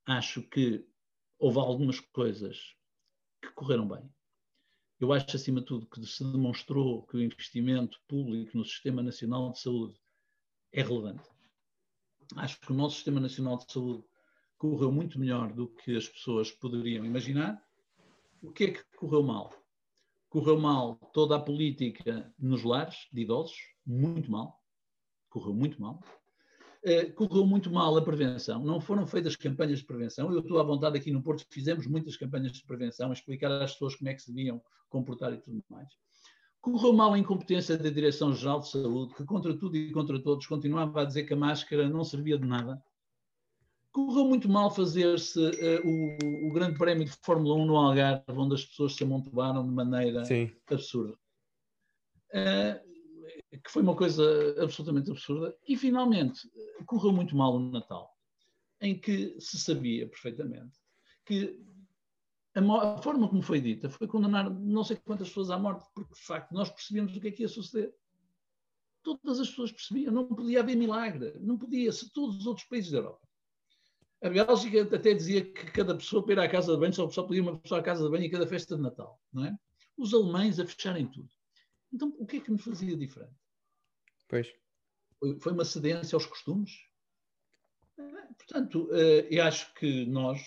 Acho 0.06 0.42
que 0.42 0.86
houve 1.38 1.58
algumas 1.58 2.00
coisas 2.00 2.76
que 3.42 3.50
correram 3.52 3.88
bem. 3.88 4.08
Eu 5.00 5.14
acho, 5.14 5.34
acima 5.34 5.60
de 5.60 5.66
tudo, 5.66 5.86
que 5.86 6.04
se 6.04 6.22
demonstrou 6.22 7.06
que 7.06 7.16
o 7.16 7.22
investimento 7.22 7.98
público 8.06 8.56
no 8.58 8.64
Sistema 8.66 9.02
Nacional 9.02 9.50
de 9.50 9.58
Saúde 9.58 9.98
é 10.72 10.82
relevante. 10.82 11.26
Acho 12.36 12.60
que 12.60 12.70
o 12.70 12.74
nosso 12.74 12.96
Sistema 12.96 13.18
Nacional 13.18 13.56
de 13.56 13.72
Saúde 13.72 14.04
correu 14.58 14.92
muito 14.92 15.18
melhor 15.18 15.54
do 15.54 15.68
que 15.68 15.96
as 15.96 16.06
pessoas 16.06 16.52
poderiam 16.52 17.02
imaginar. 17.02 17.66
O 18.42 18.52
que 18.52 18.64
é 18.64 18.72
que 18.72 18.84
correu 18.98 19.22
mal? 19.22 19.54
Correu 20.28 20.60
mal 20.60 20.96
toda 21.14 21.34
a 21.34 21.40
política 21.40 22.30
nos 22.38 22.62
lares 22.62 23.08
de 23.10 23.22
idosos, 23.22 23.56
muito 23.86 24.30
mal. 24.30 24.62
Correu 25.30 25.54
muito 25.54 25.80
mal. 25.80 26.04
Uh, 26.82 27.12
correu 27.12 27.46
muito 27.46 27.70
mal 27.70 27.94
a 27.98 28.02
prevenção, 28.02 28.64
não 28.64 28.80
foram 28.80 29.06
feitas 29.06 29.36
campanhas 29.36 29.80
de 29.80 29.84
prevenção. 29.84 30.32
Eu 30.32 30.40
estou 30.40 30.58
à 30.58 30.62
vontade 30.62 30.96
aqui 30.96 31.10
no 31.10 31.22
Porto, 31.22 31.44
fizemos 31.50 31.86
muitas 31.86 32.16
campanhas 32.16 32.52
de 32.52 32.64
prevenção, 32.64 33.10
a 33.10 33.12
explicar 33.12 33.52
às 33.52 33.72
pessoas 33.72 33.94
como 33.96 34.08
é 34.08 34.14
que 34.14 34.22
se 34.22 34.32
deviam 34.32 34.62
comportar 34.88 35.32
e 35.34 35.36
tudo 35.36 35.62
mais. 35.68 35.88
Correu 36.60 36.92
mal 36.92 37.12
a 37.12 37.18
incompetência 37.18 37.76
da 37.76 37.90
Direção-Geral 37.90 38.60
de 38.60 38.70
Saúde, 38.70 39.14
que 39.14 39.24
contra 39.24 39.56
tudo 39.56 39.76
e 39.76 39.92
contra 39.92 40.22
todos 40.22 40.46
continuava 40.46 41.02
a 41.02 41.04
dizer 41.04 41.24
que 41.24 41.34
a 41.34 41.36
máscara 41.36 41.88
não 41.88 42.02
servia 42.02 42.38
de 42.38 42.46
nada. 42.46 42.82
Correu 43.92 44.24
muito 44.24 44.48
mal 44.48 44.70
fazer-se 44.70 45.38
uh, 45.38 45.86
o, 45.86 46.48
o, 46.48 46.52
Grande 46.52 46.78
Prémio 46.78 47.04
de 47.04 47.12
Fórmula 47.22 47.56
1 47.56 47.66
no 47.66 47.76
Algarve, 47.76 48.24
onde 48.28 48.54
as 48.54 48.64
pessoas 48.64 48.94
se 48.94 49.02
amontoaram 49.02 49.66
de 49.66 49.74
maneira 49.74 50.24
Sim. 50.24 50.50
absurda. 50.70 51.14
Uh, 52.32 52.89
que 53.58 53.70
foi 53.70 53.82
uma 53.82 53.96
coisa 53.96 54.22
absolutamente 54.62 55.10
absurda. 55.10 55.56
E, 55.66 55.76
finalmente, 55.76 56.48
correu 56.86 57.12
muito 57.12 57.36
mal 57.36 57.54
o 57.54 57.58
Natal, 57.58 58.14
em 58.80 58.98
que 58.98 59.36
se 59.40 59.58
sabia 59.58 60.08
perfeitamente 60.08 60.78
que 61.24 61.60
a, 62.54 63.02
forma 63.02 63.28
como 63.28 63.42
foi 63.42 63.60
dita 63.60 63.88
foi 63.88 64.06
condenar 64.06 64.50
não 64.50 64.82
sei 64.82 64.96
quantas 64.96 65.28
pessoas 65.28 65.50
à 65.50 65.58
morte, 65.58 65.88
porque, 65.94 66.14
de 66.14 66.20
facto, 66.20 66.52
nós 66.52 66.70
percebíamos 66.70 67.16
o 67.16 67.20
que 67.20 67.28
é 67.28 67.30
que 67.30 67.42
ia 67.42 67.48
suceder. 67.48 67.94
Todas 69.02 69.40
as 69.40 69.48
pessoas 69.48 69.72
percebiam, 69.72 70.12
não 70.12 70.26
podia 70.26 70.60
haver 70.60 70.76
milagre, 70.76 71.34
não 71.40 71.56
podia, 71.56 71.90
se 71.92 72.12
todos 72.12 72.36
os 72.36 72.46
outros 72.46 72.66
países 72.66 72.90
da 72.90 72.98
Europa. 72.98 73.26
A 74.22 74.28
Bélgica 74.28 74.82
até 74.82 75.14
dizia 75.14 75.42
que 75.42 75.70
cada 75.70 75.94
pessoa 75.94 76.22
para 76.22 76.34
ir 76.34 76.38
à 76.40 76.48
casa 76.48 76.74
de 76.74 76.78
banho 76.78 76.92
só, 76.92 77.06
podia 77.22 77.40
uma 77.40 77.58
pessoa 77.58 77.80
à 77.80 77.82
casa 77.82 78.04
de 78.04 78.10
banho 78.10 78.24
em 78.24 78.30
cada 78.30 78.46
festa 78.46 78.76
de 78.76 78.82
Natal, 78.82 79.18
não 79.32 79.46
é? 79.46 79.58
Os 79.96 80.12
alemães 80.12 80.60
a 80.60 80.66
fecharem 80.66 81.06
tudo. 81.06 81.30
Então, 81.92 82.14
o 82.18 82.26
que 82.26 82.36
é 82.36 82.40
que 82.40 82.50
nos 82.50 82.62
fazia 82.62 82.96
diferente? 82.96 83.39
Pois. 84.30 84.48
Foi 85.40 85.52
uma 85.52 85.64
cedência 85.64 86.16
aos 86.16 86.24
costumes. 86.24 86.70
Portanto, 88.38 88.88
eh, 88.92 89.28
eu 89.30 89.44
acho 89.44 89.74
que 89.74 90.06
nós 90.06 90.40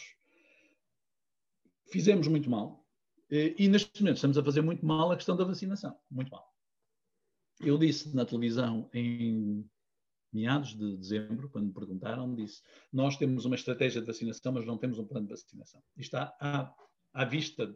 fizemos 1.92 2.28
muito 2.28 2.50
mal 2.50 2.84
eh, 3.30 3.54
e 3.58 3.68
neste 3.68 4.02
momento 4.02 4.16
estamos 4.16 4.38
a 4.38 4.44
fazer 4.44 4.62
muito 4.62 4.84
mal 4.86 5.12
a 5.12 5.16
questão 5.16 5.36
da 5.36 5.44
vacinação. 5.44 5.96
Muito 6.10 6.32
mal. 6.32 6.52
Eu 7.60 7.78
disse 7.78 8.16
na 8.16 8.26
televisão 8.26 8.90
em 8.94 9.70
meados 10.32 10.76
de 10.76 10.98
dezembro, 10.98 11.50
quando 11.50 11.68
me 11.68 11.74
perguntaram, 11.74 12.34
disse: 12.34 12.64
Nós 12.92 13.16
temos 13.18 13.46
uma 13.46 13.56
estratégia 13.56 14.02
de 14.02 14.08
vacinação, 14.08 14.54
mas 14.54 14.66
não 14.66 14.78
temos 14.78 14.98
um 14.98 15.06
plano 15.06 15.28
de 15.28 15.34
vacinação. 15.34 15.84
E 15.96 16.02
está 16.02 16.36
à, 16.40 16.74
à 17.14 17.26
vista 17.26 17.68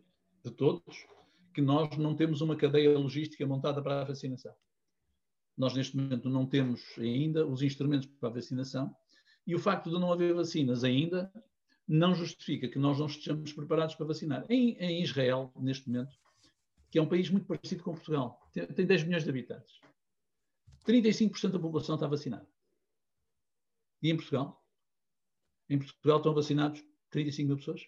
de 0.43 0.51
todos 0.51 1.05
que 1.53 1.61
nós 1.61 1.95
não 1.97 2.15
temos 2.15 2.41
uma 2.41 2.55
cadeia 2.55 2.97
logística 2.97 3.45
montada 3.45 3.81
para 3.81 4.01
a 4.01 4.05
vacinação. 4.05 4.55
Nós, 5.57 5.73
neste 5.73 5.97
momento, 5.97 6.29
não 6.29 6.45
temos 6.45 6.83
ainda 6.97 7.45
os 7.45 7.61
instrumentos 7.61 8.07
para 8.07 8.29
a 8.29 8.33
vacinação 8.33 8.95
e 9.45 9.55
o 9.55 9.59
facto 9.59 9.89
de 9.89 9.99
não 9.99 10.11
haver 10.11 10.33
vacinas 10.33 10.83
ainda 10.83 11.31
não 11.87 12.13
justifica 12.13 12.67
que 12.67 12.77
nós 12.77 12.99
não 12.99 13.07
estejamos 13.07 13.53
preparados 13.53 13.95
para 13.95 14.05
vacinar. 14.05 14.45
Em, 14.49 14.77
em 14.77 15.01
Israel, 15.01 15.51
neste 15.55 15.89
momento, 15.89 16.15
que 16.91 16.99
é 16.99 17.01
um 17.01 17.07
país 17.07 17.29
muito 17.29 17.47
parecido 17.47 17.83
com 17.83 17.93
Portugal, 17.93 18.39
tem, 18.51 18.67
tem 18.67 18.85
10 18.85 19.05
milhões 19.05 19.23
de 19.23 19.29
habitantes, 19.29 19.79
35% 20.85 21.51
da 21.51 21.59
população 21.59 21.95
está 21.95 22.07
vacinada. 22.07 22.47
E 24.01 24.11
em 24.11 24.15
Portugal? 24.15 24.63
Em 25.69 25.79
Portugal 25.79 26.17
estão 26.17 26.33
vacinados 26.33 26.83
35 27.09 27.47
mil 27.47 27.57
pessoas? 27.57 27.87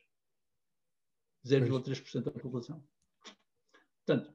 0,3% 1.45 2.23
da 2.23 2.31
população. 2.31 2.83
Portanto, 4.05 4.33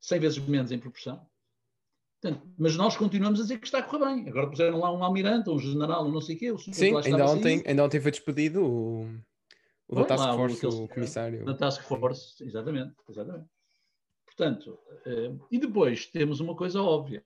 100 0.00 0.20
vezes 0.20 0.38
menos 0.38 0.70
em 0.70 0.78
proporção. 0.78 1.28
Portanto, 2.20 2.48
mas 2.58 2.76
nós 2.76 2.96
continuamos 2.96 3.38
a 3.38 3.42
dizer 3.44 3.58
que 3.58 3.66
está 3.66 3.78
a 3.78 3.82
correr 3.82 4.04
bem. 4.04 4.28
Agora 4.28 4.50
puseram 4.50 4.80
lá 4.80 4.92
um 4.92 5.04
almirante, 5.04 5.50
um 5.50 5.58
general, 5.58 6.04
um 6.04 6.10
não 6.10 6.20
sei 6.20 6.34
o 6.34 6.38
quê. 6.38 6.50
O 6.50 6.58
Sim, 6.58 6.96
ainda 6.96 7.26
ontem, 7.26 7.62
ainda 7.64 7.84
ontem 7.84 8.00
foi 8.00 8.10
despedido 8.10 8.64
o, 8.64 9.04
o 9.86 9.94
da 9.94 10.04
Task 10.04 10.34
Force, 10.34 10.66
o, 10.66 10.84
o 10.84 10.88
comissário. 10.88 11.44
Da 11.44 11.54
Task 11.54 11.82
Force, 11.82 12.42
exatamente. 12.44 12.94
exatamente. 13.08 13.46
Portanto, 14.26 14.78
uh, 15.06 15.46
e 15.50 15.58
depois 15.58 16.06
temos 16.06 16.40
uma 16.40 16.56
coisa 16.56 16.82
óbvia. 16.82 17.22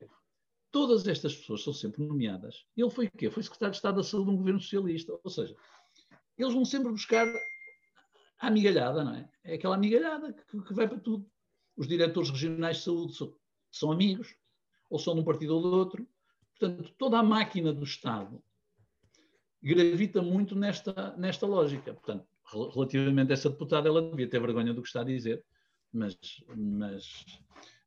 Todas 0.70 1.06
estas 1.06 1.34
pessoas 1.34 1.62
são 1.62 1.72
sempre 1.72 2.04
nomeadas. 2.04 2.66
Ele 2.76 2.90
foi 2.90 3.06
o 3.06 3.10
quê? 3.10 3.30
Foi 3.30 3.42
secretário 3.42 3.72
de 3.72 3.76
Estado 3.76 3.96
da 3.96 4.02
Saúde 4.02 4.26
de 4.26 4.32
um 4.32 4.36
governo 4.38 4.60
socialista. 4.60 5.18
Ou 5.24 5.30
seja, 5.30 5.54
eles 6.36 6.52
vão 6.52 6.64
sempre 6.66 6.90
buscar 6.90 7.26
a 8.38 8.46
amigalhada, 8.46 9.04
não 9.04 9.14
é? 9.14 9.28
É 9.44 9.54
aquela 9.54 9.74
amigalhada 9.74 10.34
que, 10.34 10.62
que 10.62 10.74
vai 10.74 10.86
para 10.86 11.00
tudo. 11.00 11.26
Os 11.76 11.88
diretores 11.88 12.28
regionais 12.28 12.78
de 12.78 12.84
saúde 12.84 13.14
são, 13.14 13.34
são 13.70 13.92
amigos, 13.92 14.34
ou 14.92 14.98
são 14.98 15.14
de 15.14 15.20
um 15.20 15.24
partido 15.24 15.56
ou 15.56 15.62
do 15.62 15.72
outro. 15.72 16.06
Portanto, 16.58 16.94
toda 16.98 17.18
a 17.18 17.22
máquina 17.22 17.72
do 17.72 17.82
Estado 17.82 18.44
gravita 19.62 20.20
muito 20.20 20.54
nesta, 20.54 21.16
nesta 21.16 21.46
lógica. 21.46 21.94
Portanto, 21.94 22.26
relativamente 22.74 23.30
a 23.30 23.32
essa 23.32 23.48
deputada, 23.48 23.88
ela 23.88 24.02
devia 24.02 24.28
ter 24.28 24.38
vergonha 24.38 24.74
do 24.74 24.82
que 24.82 24.88
está 24.88 25.00
a 25.00 25.04
dizer, 25.04 25.42
mas, 25.90 26.14
mas, 26.54 27.24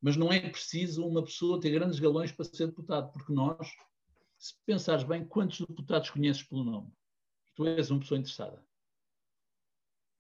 mas 0.02 0.18
não 0.18 0.34
é 0.34 0.50
preciso 0.50 1.06
uma 1.06 1.24
pessoa 1.24 1.62
ter 1.62 1.70
grandes 1.70 2.00
galões 2.00 2.32
para 2.32 2.46
ser 2.46 2.66
deputado, 2.66 3.12
porque 3.12 3.32
nós, 3.32 3.72
se 4.40 4.56
pensares 4.66 5.04
bem, 5.04 5.24
quantos 5.24 5.60
deputados 5.60 6.10
conheces 6.10 6.42
pelo 6.42 6.64
nome? 6.64 6.92
Tu 7.54 7.68
és 7.68 7.92
uma 7.92 8.00
pessoa 8.00 8.18
interessada. 8.18 8.66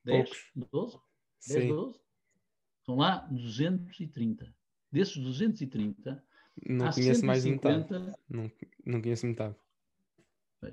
10? 0.04 0.30
12? 0.72 1.00
10, 1.48 1.68
12? 1.68 2.00
Estão 2.80 2.96
lá 2.98 3.28
230. 3.32 4.56
Desses 4.92 5.18
230, 5.18 6.24
não 6.68 6.92
conheço 6.92 7.22
150... 7.22 7.26
mais 7.26 7.44
de 7.44 7.52
metade. 7.52 8.16
Não, 8.30 8.52
não 8.86 9.02
conheço 9.02 9.26
metade. 9.26 9.56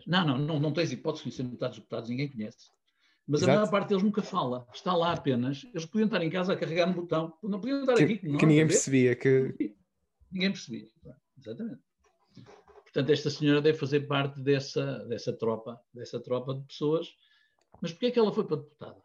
Não, 0.07 0.27
não, 0.27 0.39
não, 0.39 0.61
não 0.61 0.73
tens 0.73 0.93
hipótese 0.93 1.25
de 1.25 1.31
conhecer 1.31 1.43
metade 1.43 1.73
dos 1.73 1.79
deputados, 1.81 2.09
ninguém 2.09 2.29
conhece. 2.29 2.71
Mas 3.27 3.43
Exato. 3.43 3.53
a 3.53 3.61
maior 3.61 3.71
parte 3.71 3.89
deles 3.89 4.03
nunca 4.03 4.23
fala. 4.23 4.67
Está 4.73 4.95
lá 4.97 5.13
apenas. 5.13 5.65
Eles 5.73 5.87
podiam 5.87 6.07
estar 6.07 6.23
em 6.23 6.31
casa 6.31 6.53
a 6.53 6.57
carregar 6.57 6.87
no 6.87 6.95
botão. 6.95 7.33
Não 7.43 7.61
podiam 7.61 7.81
estar 7.81 7.95
que, 7.95 8.05
aqui. 8.05 8.19
Que, 8.19 8.37
que 8.37 8.47
ninguém 8.47 8.67
percebia. 8.67 9.15
Que... 9.15 9.75
Ninguém 10.31 10.51
percebia. 10.51 10.89
Exatamente. 11.39 11.81
Portanto, 12.83 13.11
esta 13.11 13.31
senhora 13.31 13.63
deve 13.63 13.79
fazer 13.79 14.01
parte 14.01 14.41
dessa, 14.41 14.99
dessa 15.07 15.33
tropa, 15.33 15.81
dessa 15.95 16.21
tropa 16.21 16.55
de 16.55 16.65
pessoas. 16.65 17.09
Mas 17.81 17.93
porquê 17.93 18.07
é 18.07 18.11
que 18.11 18.19
ela 18.19 18.33
foi 18.33 18.45
para 18.45 18.57
deputada? 18.57 19.03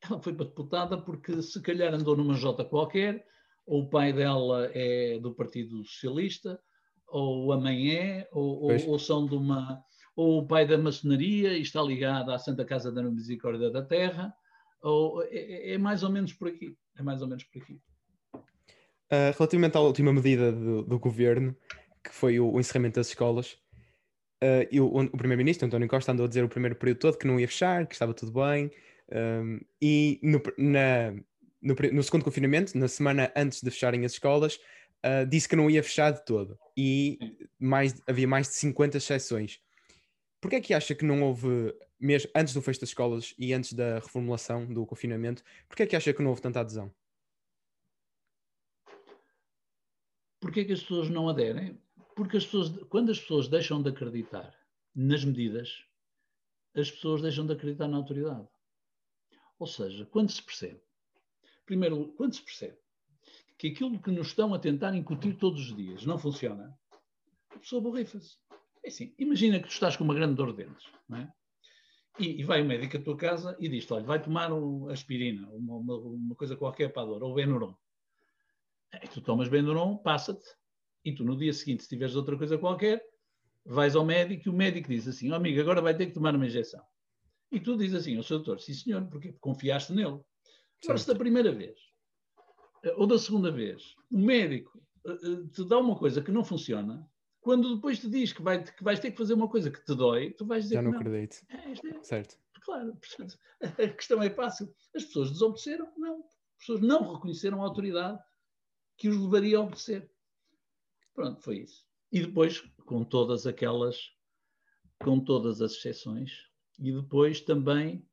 Ela 0.00 0.20
foi 0.20 0.32
para 0.32 0.46
deputada 0.46 0.98
porque 0.98 1.42
se 1.42 1.60
calhar 1.60 1.92
andou 1.92 2.16
numa 2.16 2.34
Jota 2.34 2.64
qualquer, 2.64 3.26
ou 3.68 3.82
o 3.82 3.88
pai 3.88 4.12
dela 4.12 4.70
é 4.72 5.18
do 5.18 5.34
Partido 5.34 5.84
Socialista, 5.84 6.58
ou 7.06 7.52
a 7.52 7.60
mãe 7.60 7.94
é, 7.94 8.28
ou, 8.32 8.62
ou, 8.62 8.88
ou, 8.88 8.98
são 8.98 9.26
de 9.26 9.34
uma. 9.34 9.82
Ou 10.16 10.40
o 10.40 10.46
pai 10.46 10.66
da 10.66 10.76
maçonaria 10.76 11.52
e 11.52 11.60
está 11.60 11.80
ligado 11.82 12.32
à 12.32 12.38
Santa 12.38 12.64
Casa 12.64 12.90
da 12.90 13.02
Misericórdia 13.02 13.70
da 13.70 13.82
Terra, 13.82 14.34
ou 14.82 15.22
é, 15.22 15.28
é, 15.28 15.74
é 15.74 15.78
mais 15.78 16.02
ou 16.02 16.10
menos 16.10 16.32
por 16.32 16.48
aqui. 16.48 16.76
É 16.98 17.02
mais 17.02 17.22
ou 17.22 17.28
menos 17.28 17.44
por 17.44 17.62
aqui. 17.62 17.74
Uh, 18.34 19.32
relativamente 19.38 19.76
à 19.76 19.80
última 19.80 20.12
medida 20.12 20.50
do, 20.50 20.82
do 20.82 20.98
governo, 20.98 21.54
que 22.02 22.12
foi 22.12 22.40
o, 22.40 22.50
o 22.50 22.58
encerramento 22.58 22.98
das 22.98 23.08
escolas, 23.08 23.52
uh, 24.42 24.66
e 24.72 24.80
o, 24.80 24.86
o 24.86 25.16
primeiro-ministro, 25.16 25.66
António 25.66 25.88
Costa, 25.88 26.12
andou 26.12 26.24
a 26.24 26.28
dizer 26.28 26.42
o 26.42 26.48
primeiro 26.48 26.76
período 26.76 26.98
todo 26.98 27.18
que 27.18 27.26
não 27.26 27.38
ia 27.38 27.48
fechar, 27.48 27.86
que 27.86 27.94
estava 27.94 28.12
tudo 28.12 28.32
bem, 28.32 28.70
um, 29.12 29.60
e 29.80 30.20
no, 30.22 30.42
na, 30.58 31.14
no, 31.60 31.74
no, 31.92 32.02
segundo 32.02 32.24
confinamento, 32.24 32.76
na 32.76 32.88
semana 32.88 33.32
antes 33.36 33.62
de 33.62 33.70
fecharem 33.70 34.04
as 34.04 34.12
escolas, 34.12 34.56
uh, 35.04 35.26
disse 35.28 35.48
que 35.48 35.56
não 35.56 35.70
ia 35.70 35.82
fechar 35.82 36.12
de 36.12 36.24
todo 36.24 36.58
e 36.76 37.18
mais, 37.58 38.00
havia 38.06 38.28
mais 38.28 38.48
de 38.48 38.54
50 38.54 38.96
exceções. 38.96 39.60
Porquê 40.40 40.56
é 40.56 40.60
que 40.60 40.74
acha 40.74 40.94
que 40.94 41.04
não 41.04 41.22
houve, 41.22 41.74
mesmo 41.98 42.30
antes 42.34 42.54
do 42.54 42.62
fecho 42.62 42.80
das 42.80 42.90
escolas 42.90 43.34
e 43.38 43.52
antes 43.52 43.72
da 43.72 43.96
reformulação 43.96 44.72
do 44.72 44.86
confinamento, 44.86 45.42
porquê 45.68 45.82
é 45.82 45.86
que 45.86 45.96
acha 45.96 46.12
que 46.12 46.22
não 46.22 46.30
houve 46.30 46.42
tanta 46.42 46.60
adesão? 46.60 46.94
Porquê 50.40 50.60
é 50.60 50.64
que 50.64 50.72
as 50.72 50.80
pessoas 50.80 51.10
não 51.10 51.28
aderem? 51.28 51.80
Porque 52.14 52.36
as 52.36 52.44
pessoas, 52.44 52.70
quando 52.88 53.10
as 53.10 53.20
pessoas 53.20 53.48
deixam 53.48 53.82
de 53.82 53.90
acreditar 53.90 54.54
nas 54.94 55.24
medidas, 55.24 55.84
as 56.74 56.90
pessoas 56.90 57.20
deixam 57.22 57.44
de 57.44 57.52
acreditar 57.52 57.88
na 57.88 57.96
autoridade. 57.96 58.46
Ou 59.58 59.66
seja, 59.66 60.06
quando 60.06 60.30
se 60.30 60.40
percebe 60.40 60.80
primeiro, 61.68 62.08
quando 62.16 62.34
se 62.34 62.42
percebe 62.42 62.78
que 63.58 63.68
aquilo 63.68 64.00
que 64.00 64.10
nos 64.10 64.28
estão 64.28 64.54
a 64.54 64.58
tentar 64.58 64.94
incutir 64.94 65.36
todos 65.36 65.70
os 65.70 65.76
dias 65.76 66.06
não 66.06 66.18
funciona, 66.18 66.74
a 67.50 67.58
pessoa 67.58 67.82
borrifa-se. 67.82 68.36
É 68.82 68.88
assim, 68.88 69.14
imagina 69.18 69.60
que 69.60 69.68
tu 69.68 69.72
estás 69.72 69.94
com 69.94 70.04
uma 70.04 70.14
grande 70.14 70.34
dor 70.34 70.52
de 70.52 70.64
dentes, 70.64 70.86
não 71.06 71.18
é? 71.18 71.32
E, 72.18 72.40
e, 72.40 72.44
vai 72.44 72.62
o 72.62 72.64
médico 72.64 72.96
à 72.96 73.00
tua 73.00 73.16
casa 73.16 73.56
e 73.60 73.68
diz-te, 73.68 73.92
olha, 73.92 74.04
vai 74.04 74.20
tomar 74.20 74.52
um 74.52 74.88
aspirina, 74.88 75.46
uma, 75.50 75.76
uma, 75.76 75.96
uma, 75.96 76.34
coisa 76.34 76.56
qualquer 76.56 76.92
para 76.92 77.02
a 77.02 77.04
dor, 77.04 77.22
ou 77.22 77.34
Benuron. 77.34 77.76
E 79.02 79.06
tu 79.08 79.20
tomas 79.20 79.48
Benuron, 79.48 79.98
passa-te, 79.98 80.48
e 81.04 81.14
tu 81.14 81.22
no 81.22 81.36
dia 81.36 81.52
seguinte, 81.52 81.82
se 81.82 81.88
tiveres 81.88 82.16
outra 82.16 82.36
coisa 82.36 82.58
qualquer, 82.58 83.04
vais 83.64 83.94
ao 83.94 84.04
médico 84.04 84.48
e 84.48 84.50
o 84.50 84.54
médico 84.54 84.88
diz 84.88 85.06
assim, 85.06 85.30
oh, 85.30 85.34
amigo, 85.34 85.60
agora 85.60 85.82
vai 85.82 85.94
ter 85.94 86.06
que 86.06 86.14
tomar 86.14 86.34
uma 86.34 86.46
injeção. 86.46 86.82
E 87.52 87.60
tu 87.60 87.76
dizes 87.76 88.00
assim, 88.00 88.16
ao 88.16 88.22
seu 88.22 88.38
doutor, 88.38 88.58
sim 88.60 88.72
senhor, 88.72 89.06
porque 89.08 89.32
confiaste 89.40 89.92
nele. 89.92 90.18
Agora, 90.84 90.98
se 90.98 91.06
da 91.06 91.14
primeira 91.14 91.52
vez, 91.52 91.78
eh, 92.84 92.94
ou 92.96 93.06
da 93.06 93.18
segunda 93.18 93.50
vez, 93.50 93.96
o 94.10 94.18
médico 94.18 94.80
eh, 95.06 95.10
eh, 95.10 95.48
te 95.52 95.64
dá 95.64 95.78
uma 95.78 95.96
coisa 95.96 96.22
que 96.22 96.30
não 96.30 96.44
funciona, 96.44 97.08
quando 97.40 97.74
depois 97.74 97.98
te 97.98 98.08
diz 98.08 98.32
que, 98.32 98.42
vai, 98.42 98.62
que 98.62 98.84
vais 98.84 99.00
ter 99.00 99.10
que 99.10 99.16
fazer 99.16 99.34
uma 99.34 99.48
coisa 99.48 99.70
que 99.70 99.84
te 99.84 99.94
dói, 99.94 100.32
tu 100.32 100.44
vais 100.44 100.64
dizer 100.64 100.76
Já 100.76 100.82
não, 100.82 100.90
não. 100.92 100.98
acredito. 100.98 101.44
É, 101.48 101.72
é, 101.72 102.02
certo. 102.02 102.36
Claro, 102.62 102.96
portanto, 102.96 103.38
a 103.60 103.88
questão 103.88 104.22
é 104.22 104.30
fácil. 104.30 104.72
As 104.94 105.04
pessoas 105.04 105.30
desobedeceram? 105.30 105.92
Não. 105.96 106.20
As 106.20 106.66
pessoas 106.66 106.80
não 106.80 107.14
reconheceram 107.14 107.62
a 107.62 107.64
autoridade 107.64 108.18
que 108.96 109.08
os 109.08 109.16
levaria 109.16 109.58
a 109.58 109.62
obedecer. 109.62 110.10
Pronto, 111.14 111.40
foi 111.42 111.60
isso. 111.60 111.86
E 112.12 112.20
depois, 112.20 112.60
com 112.84 113.04
todas 113.04 113.46
aquelas, 113.46 114.12
com 115.00 115.20
todas 115.20 115.60
as 115.60 115.72
exceções, 115.72 116.48
e 116.78 116.92
depois 116.92 117.40
também 117.40 118.07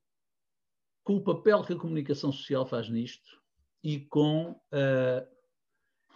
com 1.05 1.15
o 1.15 1.23
papel 1.23 1.63
que 1.63 1.71
a 1.71 1.77
comunicação 1.77 2.31
social 2.31 2.65
faz 2.65 2.89
nisto 2.89 3.39
e 3.81 3.99
com. 3.99 4.51
Uh, 4.51 5.35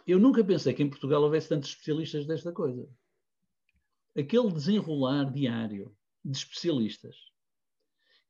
eu 0.06 0.20
nunca 0.20 0.44
pensei 0.44 0.74
que 0.74 0.82
em 0.82 0.90
Portugal 0.90 1.22
houvesse 1.22 1.48
tantos 1.48 1.70
especialistas 1.70 2.26
desta 2.26 2.52
coisa. 2.52 2.90
Aquele 4.18 4.52
desenrolar 4.52 5.32
diário 5.32 5.96
de 6.26 6.36
especialistas 6.36 7.16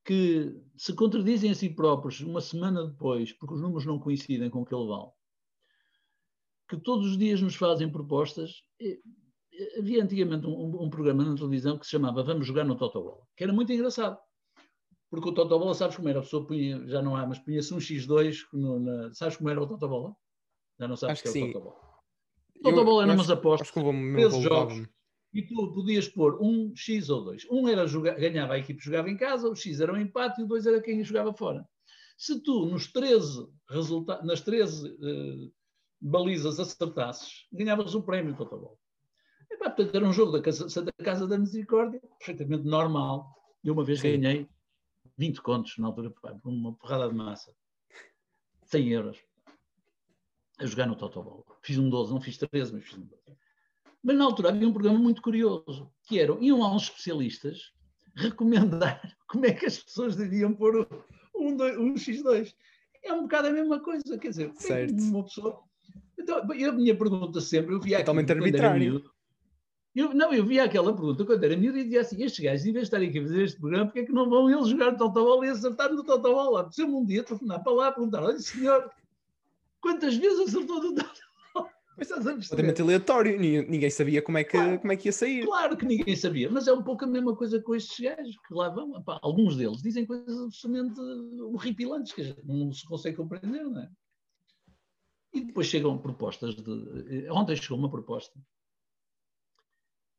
que 0.03 0.53
se 0.75 0.93
contradizem 0.93 1.51
a 1.51 1.55
si 1.55 1.69
próprios 1.69 2.19
uma 2.19 2.41
semana 2.41 2.85
depois, 2.85 3.31
porque 3.31 3.53
os 3.53 3.61
números 3.61 3.85
não 3.85 3.97
coincidem 3.97 4.49
com 4.49 4.61
o 4.61 4.65
que 4.65 4.75
ele 4.75 4.87
vale, 4.87 5.11
que 6.67 6.77
todos 6.77 7.11
os 7.11 7.17
dias 7.17 7.41
nos 7.41 7.55
fazem 7.55 7.89
propostas. 7.89 8.63
Havia 9.77 10.03
antigamente 10.03 10.45
um, 10.45 10.83
um 10.83 10.89
programa 10.89 11.23
na 11.23 11.35
televisão 11.35 11.79
que 11.79 11.85
se 11.85 11.91
chamava 11.91 12.23
Vamos 12.23 12.45
Jogar 12.45 12.65
no 12.65 12.75
Totobola, 12.75 13.25
que 13.37 13.43
era 13.45 13.53
muito 13.53 13.71
engraçado. 13.71 14.19
Porque 15.09 15.29
o 15.29 15.33
Totobola, 15.33 15.73
sabes 15.73 15.95
como 15.95 16.07
era? 16.07 16.19
A 16.19 16.21
pessoa 16.21 16.45
punha, 16.45 16.85
já 16.87 17.01
não 17.01 17.15
há, 17.15 17.25
mas 17.25 17.39
punha-se 17.39 17.73
um 17.73 17.77
X2. 17.77 18.45
No, 18.53 18.79
na, 18.79 19.13
sabes 19.13 19.37
como 19.37 19.49
era 19.49 19.61
o 19.61 19.67
Totobola? 19.67 20.15
Já 20.79 20.87
não 20.87 20.95
sabes 20.95 21.19
o 21.19 21.23
que 21.23 21.39
é 21.39 21.43
o 21.43 21.47
Totobola. 21.47 21.75
O 22.55 22.61
Totobola 22.61 23.03
eram 23.03 23.13
umas 23.15 23.29
apostas, 23.29 23.71
13 23.71 24.41
jogos, 24.41 24.87
e 25.33 25.41
tu 25.41 25.73
podias 25.73 26.07
pôr 26.07 26.41
um 26.41 26.75
X 26.75 27.09
ou 27.09 27.23
dois. 27.23 27.45
Um 27.49 27.67
era 27.67 27.87
jogar, 27.87 28.15
ganhava 28.15 28.53
a 28.53 28.59
equipe 28.59 28.79
que 28.79 28.85
jogava 28.85 29.09
em 29.09 29.17
casa, 29.17 29.49
o 29.49 29.55
X 29.55 29.79
era 29.79 29.93
um 29.93 29.97
empate 29.97 30.41
e 30.41 30.43
o 30.43 30.47
dois 30.47 30.65
era 30.65 30.81
quem 30.81 31.03
jogava 31.03 31.33
fora. 31.33 31.67
Se 32.17 32.39
tu 32.41 32.65
nos 32.65 32.91
13 32.91 33.47
resulta 33.69 34.21
nas 34.23 34.41
13 34.41 34.89
uh, 34.89 35.53
balizas 36.01 36.59
acertasses, 36.59 37.47
ganhavas 37.51 37.95
o 37.95 38.03
prémio 38.03 38.35
Totobola. 38.35 38.75
E, 39.49 39.57
pá, 39.57 39.69
portanto, 39.69 39.95
era 39.95 40.05
um 40.05 40.13
jogo 40.13 40.33
da 40.33 40.41
casa, 40.41 40.83
da 40.83 40.91
casa 41.03 41.25
da 41.25 41.37
Misericórdia, 41.37 42.01
perfeitamente 42.19 42.65
normal. 42.65 43.33
Eu 43.63 43.73
uma 43.73 43.83
vez 43.83 43.99
Sim. 43.99 44.19
ganhei 44.19 44.47
20 45.19 45.41
contos 45.41 45.77
na 45.77 45.87
altura, 45.87 46.13
uma 46.45 46.73
porrada 46.73 47.09
de 47.09 47.13
massa. 47.13 47.53
100 48.63 48.89
euros. 48.89 49.17
A 50.57 50.65
jogar 50.65 50.87
no 50.87 50.95
Totobol. 50.95 51.45
Fiz 51.61 51.77
um 51.77 51.89
12, 51.89 52.13
não 52.13 52.21
fiz 52.21 52.37
13, 52.37 52.73
mas 52.73 52.83
fiz 52.85 52.97
um 52.97 53.05
12. 53.05 53.37
Mas 54.01 54.15
na 54.15 54.23
altura 54.23 54.49
havia 54.49 54.67
um 54.67 54.71
programa 54.71 54.97
muito 54.97 55.21
curioso, 55.21 55.91
que 56.03 56.19
era, 56.19 56.31
iam 56.39 56.59
lá 56.59 56.73
uns 56.73 56.83
especialistas 56.83 57.73
recomendar 58.15 59.01
como 59.27 59.45
é 59.45 59.53
que 59.53 59.65
as 59.65 59.77
pessoas 59.77 60.15
deviam 60.15 60.53
pôr 60.53 60.87
um, 61.35 61.47
um 61.51 61.93
X2. 61.95 62.55
É 63.03 63.13
um 63.13 63.23
bocado 63.23 63.49
a 63.49 63.51
mesma 63.51 63.79
coisa, 63.81 64.17
quer 64.17 64.29
dizer, 64.29 64.53
certo. 64.55 64.93
uma 64.93 65.23
pessoa 65.23 65.63
então, 66.17 66.53
eu, 66.53 66.69
a 66.71 66.73
minha 66.73 66.95
pergunta 66.95 67.39
sempre, 67.39 67.73
eu 67.73 67.79
via 67.79 67.99
Totalmente 67.99 68.31
arbitrário. 68.31 69.09
Eu, 69.95 70.13
não, 70.13 70.31
eu 70.31 70.45
via 70.45 70.63
aquela 70.63 70.93
pergunta 70.93 71.25
quando 71.25 71.43
era 71.43 71.57
miúdo 71.57 71.77
e 71.79 71.83
dizia 71.83 72.01
assim: 72.01 72.23
estes 72.23 72.43
gajos, 72.43 72.65
em 72.65 72.71
vez 72.71 72.83
de 72.83 72.87
estarem 72.87 73.09
aqui 73.09 73.19
a 73.19 73.23
fazer 73.23 73.43
este 73.43 73.59
programa, 73.59 73.85
porque 73.85 73.99
é 73.99 74.05
que 74.05 74.11
não 74.11 74.29
vão 74.29 74.49
eles 74.49 74.67
jogar 74.67 74.95
Totobola 74.95 75.45
e 75.45 75.49
acertar 75.49 75.91
no 75.91 76.03
Totobola? 76.03 76.69
Eu 76.77 76.87
um 76.87 77.05
dia 77.05 77.23
telefonar 77.23 77.63
para 77.63 77.73
lá 77.73 77.91
perguntar: 77.91 78.23
olha, 78.23 78.37
senhor, 78.39 78.91
quantas 79.81 80.15
vezes 80.15 80.39
acertou 80.39 80.81
no 80.81 80.93
Totobola? 80.93 81.19
Completamente 81.99 82.81
aleatório, 82.81 83.37
ninguém 83.37 83.89
sabia 83.89 84.21
como 84.21 84.37
é, 84.37 84.43
que, 84.45 84.51
claro, 84.51 84.79
como 84.79 84.93
é 84.93 84.95
que 84.95 85.09
ia 85.09 85.11
sair. 85.11 85.45
Claro 85.45 85.75
que 85.75 85.85
ninguém 85.85 86.15
sabia, 86.15 86.49
mas 86.49 86.65
é 86.65 86.71
um 86.71 86.81
pouco 86.81 87.03
a 87.03 87.07
mesma 87.07 87.35
coisa 87.35 87.61
com 87.61 87.75
estes 87.75 87.99
gajos 87.99 88.37
que 88.47 88.53
lá 88.53 88.69
vão. 88.69 88.95
Epá, 88.95 89.19
alguns 89.21 89.57
deles 89.57 89.81
dizem 89.81 90.05
coisas 90.05 90.39
absolutamente 90.39 90.97
horripilantes 91.41 92.13
que 92.13 92.33
não 92.45 92.71
se 92.71 92.87
consegue 92.87 93.17
compreender, 93.17 93.65
não 93.65 93.81
é? 93.81 93.89
E 95.33 95.41
depois 95.41 95.67
chegam 95.67 95.97
propostas 95.97 96.55
de. 96.55 97.25
Eh, 97.25 97.31
ontem 97.33 97.57
chegou 97.57 97.77
uma 97.77 97.91
proposta 97.91 98.39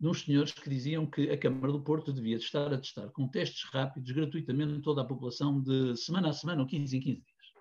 uns 0.08 0.22
senhores 0.22 0.52
que 0.52 0.70
diziam 0.70 1.06
que 1.06 1.30
a 1.30 1.38
Câmara 1.38 1.72
do 1.72 1.82
Porto 1.82 2.12
devia 2.12 2.36
estar 2.36 2.72
a 2.72 2.78
testar 2.78 3.08
com 3.10 3.28
testes 3.28 3.64
rápidos 3.64 4.10
gratuitamente 4.10 4.80
toda 4.80 5.02
a 5.02 5.04
população 5.04 5.60
de 5.60 5.96
semana 5.96 6.30
a 6.30 6.32
semana 6.32 6.62
ou 6.62 6.66
15 6.66 6.96
em 6.96 7.00
15 7.00 7.16
dias. 7.16 7.52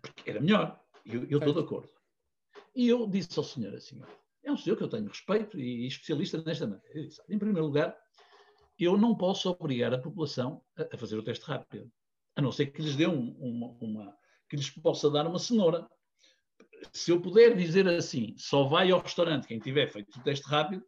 Porque 0.00 0.30
era 0.30 0.40
melhor. 0.40 0.80
Eu, 1.04 1.24
eu 1.28 1.38
estou 1.38 1.52
de 1.52 1.60
acordo. 1.60 1.90
E 2.74 2.88
eu 2.88 3.06
disse 3.06 3.38
ao 3.38 3.44
senhor 3.44 3.74
assim, 3.74 4.00
é 4.44 4.52
um 4.52 4.56
senhor 4.56 4.76
que 4.76 4.82
eu 4.82 4.88
tenho 4.88 5.08
respeito 5.08 5.58
e 5.58 5.86
especialista 5.86 6.42
nesta 6.42 6.66
matéria. 6.66 7.02
Disse, 7.02 7.20
em 7.28 7.38
primeiro 7.38 7.66
lugar, 7.66 7.96
eu 8.78 8.96
não 8.96 9.16
posso 9.16 9.50
obrigar 9.50 9.92
a 9.92 9.98
população 9.98 10.62
a, 10.76 10.82
a 10.94 10.98
fazer 10.98 11.16
o 11.16 11.22
teste 11.22 11.44
rápido, 11.44 11.90
a 12.36 12.42
não 12.42 12.52
ser 12.52 12.66
que 12.66 12.82
lhes 12.82 12.94
dê 12.94 13.06
um, 13.06 13.30
uma, 13.38 13.68
uma, 13.80 14.16
que 14.48 14.56
lhes 14.56 14.70
possa 14.70 15.10
dar 15.10 15.26
uma 15.26 15.38
cenoura. 15.38 15.88
Se 16.92 17.10
eu 17.10 17.20
puder 17.20 17.56
dizer 17.56 17.86
assim, 17.88 18.34
só 18.36 18.64
vai 18.64 18.90
ao 18.90 19.00
restaurante 19.00 19.46
quem 19.46 19.58
tiver 19.58 19.88
feito 19.88 20.18
o 20.18 20.22
teste 20.22 20.46
rápido, 20.48 20.84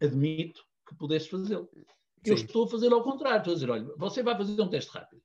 admito 0.00 0.64
que 0.88 0.94
pudesse 0.94 1.28
fazê-lo. 1.28 1.68
Eu 2.24 2.34
estou 2.34 2.64
a 2.64 2.68
fazer 2.68 2.92
ao 2.92 3.02
contrário, 3.02 3.38
estou 3.38 3.52
a 3.52 3.54
dizer, 3.54 3.70
olha, 3.70 3.86
você 3.96 4.22
vai 4.22 4.36
fazer 4.36 4.60
um 4.60 4.68
teste 4.68 4.90
rápido. 4.90 5.22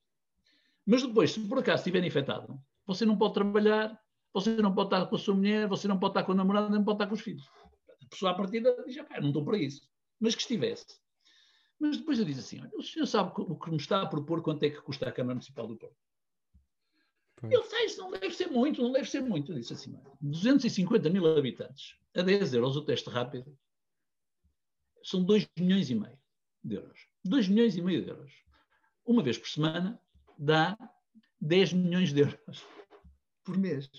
Mas 0.86 1.02
depois, 1.02 1.32
se 1.32 1.40
por 1.48 1.58
acaso 1.58 1.80
estiver 1.80 2.04
infectado, 2.04 2.60
você 2.86 3.04
não 3.04 3.16
pode 3.16 3.34
trabalhar, 3.34 3.98
você 4.32 4.56
não 4.56 4.74
pode 4.74 4.88
estar 4.88 5.06
com 5.06 5.16
a 5.16 5.18
sua 5.18 5.34
mulher, 5.34 5.68
você 5.68 5.86
não 5.86 5.98
pode 5.98 6.12
estar 6.12 6.24
com 6.24 6.32
o 6.32 6.34
namorado, 6.34 6.70
nem 6.70 6.82
pode 6.82 6.96
estar 6.96 7.06
com 7.06 7.14
os 7.14 7.20
filhos. 7.20 7.48
A 8.02 8.08
pessoa 8.08 8.32
à 8.32 8.34
partida 8.34 8.74
diz, 8.86 8.98
ah, 8.98 9.20
não 9.20 9.28
estou 9.28 9.44
para 9.44 9.58
isso. 9.58 9.88
Mas 10.20 10.34
que 10.34 10.42
estivesse. 10.42 10.86
Mas 11.78 11.96
depois 11.96 12.18
eu 12.18 12.24
disse 12.24 12.40
assim, 12.40 12.60
olha, 12.60 12.70
o 12.76 12.82
senhor 12.82 13.06
sabe 13.06 13.32
o 13.36 13.56
que 13.56 13.70
me 13.70 13.76
está 13.76 14.02
a 14.02 14.06
propor 14.06 14.42
quanto 14.42 14.62
é 14.62 14.70
que 14.70 14.80
custa 14.80 15.08
a 15.08 15.12
Câmara 15.12 15.34
Municipal 15.34 15.66
do 15.66 15.76
Porto? 15.76 15.96
Ele 17.50 17.62
fez, 17.64 17.96
não 17.96 18.10
deve 18.10 18.30
ser 18.30 18.48
muito, 18.48 18.82
não 18.82 18.92
deve 18.92 19.08
ser 19.08 19.20
muito. 19.20 19.52
Eu 19.52 19.58
disse 19.58 19.72
assim, 19.72 19.98
250 20.20 21.10
mil 21.10 21.26
habitantes, 21.26 21.96
a 22.14 22.22
10 22.22 22.54
euros 22.54 22.76
o 22.76 22.84
teste 22.84 23.08
rápido, 23.10 23.56
são 25.02 25.24
2 25.24 25.48
milhões 25.58 25.90
e 25.90 25.94
meio 25.94 26.18
de 26.62 26.76
euros. 26.76 27.06
2 27.24 27.48
milhões 27.48 27.76
e 27.76 27.82
meio 27.82 28.02
de 28.02 28.10
euros. 28.10 28.32
Uma 29.04 29.22
vez 29.22 29.38
por 29.38 29.48
semana 29.48 30.00
dá 30.38 30.76
10 31.40 31.72
milhões 31.72 32.12
de 32.12 32.20
euros 32.20 32.64
por 33.44 33.58
mês. 33.58 33.90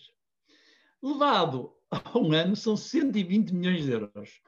Levado 1.01 1.75
a 1.91 2.17
um 2.17 2.31
ano 2.31 2.55
são 2.55 2.77
120 2.77 3.51
milhões 3.51 3.83
de 3.83 3.91
euros. 3.91 4.41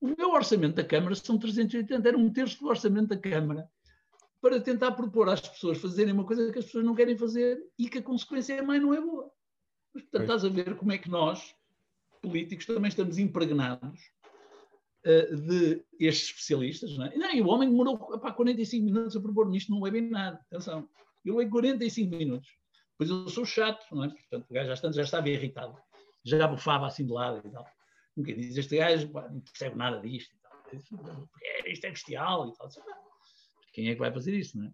O 0.00 0.08
meu 0.08 0.32
orçamento 0.32 0.74
da 0.74 0.84
Câmara 0.84 1.14
são 1.14 1.38
380, 1.38 2.08
era 2.08 2.18
um 2.18 2.32
terço 2.32 2.58
do 2.58 2.68
orçamento 2.68 3.08
da 3.08 3.16
Câmara 3.16 3.70
para 4.42 4.60
tentar 4.60 4.90
propor 4.92 5.28
às 5.28 5.40
pessoas 5.40 5.78
fazerem 5.78 6.12
uma 6.12 6.26
coisa 6.26 6.52
que 6.52 6.58
as 6.58 6.64
pessoas 6.64 6.84
não 6.84 6.96
querem 6.96 7.16
fazer 7.16 7.64
e 7.78 7.88
que 7.88 7.98
a 7.98 8.02
consequência 8.02 8.54
é 8.54 8.60
mais 8.60 8.82
não 8.82 8.92
é 8.92 9.00
boa. 9.00 9.30
Mas, 9.94 10.02
portanto, 10.02 10.22
estás 10.22 10.44
a 10.44 10.48
ver 10.48 10.76
como 10.76 10.90
é 10.90 10.98
que 10.98 11.08
nós, 11.08 11.54
políticos, 12.20 12.66
também 12.66 12.88
estamos 12.88 13.18
impregnados 13.18 14.00
uh, 15.06 15.36
de 15.36 15.84
estes 16.00 16.30
especialistas. 16.30 16.98
Não 16.98 17.06
é? 17.06 17.16
Não, 17.16 17.32
e 17.32 17.40
o 17.40 17.46
homem 17.46 17.70
demorou 17.70 17.96
pá, 18.18 18.32
45 18.32 18.84
minutos 18.84 19.16
a 19.16 19.20
propor-me 19.20 19.56
isto 19.56 19.70
num 19.70 19.80
webinar. 19.80 20.34
Atenção, 20.50 20.88
eu 21.24 21.36
leio 21.36 21.48
45 21.48 22.16
minutos. 22.16 22.50
Pois 22.98 23.10
eu 23.10 23.28
sou 23.28 23.44
chato, 23.44 23.86
não 23.94 24.04
é? 24.04 24.08
Portanto, 24.08 24.50
o 24.50 24.54
gajo 24.54 24.74
já, 24.74 24.90
já 24.90 25.02
estava 25.02 25.28
irritado. 25.28 25.76
Já 26.24 26.48
bufava 26.48 26.88
assim 26.88 27.06
de 27.06 27.12
lado 27.12 27.46
e 27.46 27.50
tal. 27.50 27.66
Nunca 28.16 28.34
diz, 28.34 28.56
este 28.56 28.76
gajo 28.76 29.08
pá, 29.10 29.28
não 29.28 29.40
percebe 29.40 29.76
nada 29.76 30.00
disto 30.00 30.34
e 30.34 30.38
tal. 30.40 31.28
Isto 31.64 31.86
é 31.86 31.90
bestial 31.90 32.48
e 32.48 32.58
tal. 32.58 32.68
Quem 33.72 33.88
é 33.88 33.94
que 33.94 34.00
vai 34.00 34.12
fazer 34.12 34.34
isso, 34.34 34.58
não 34.58 34.66
é? 34.66 34.72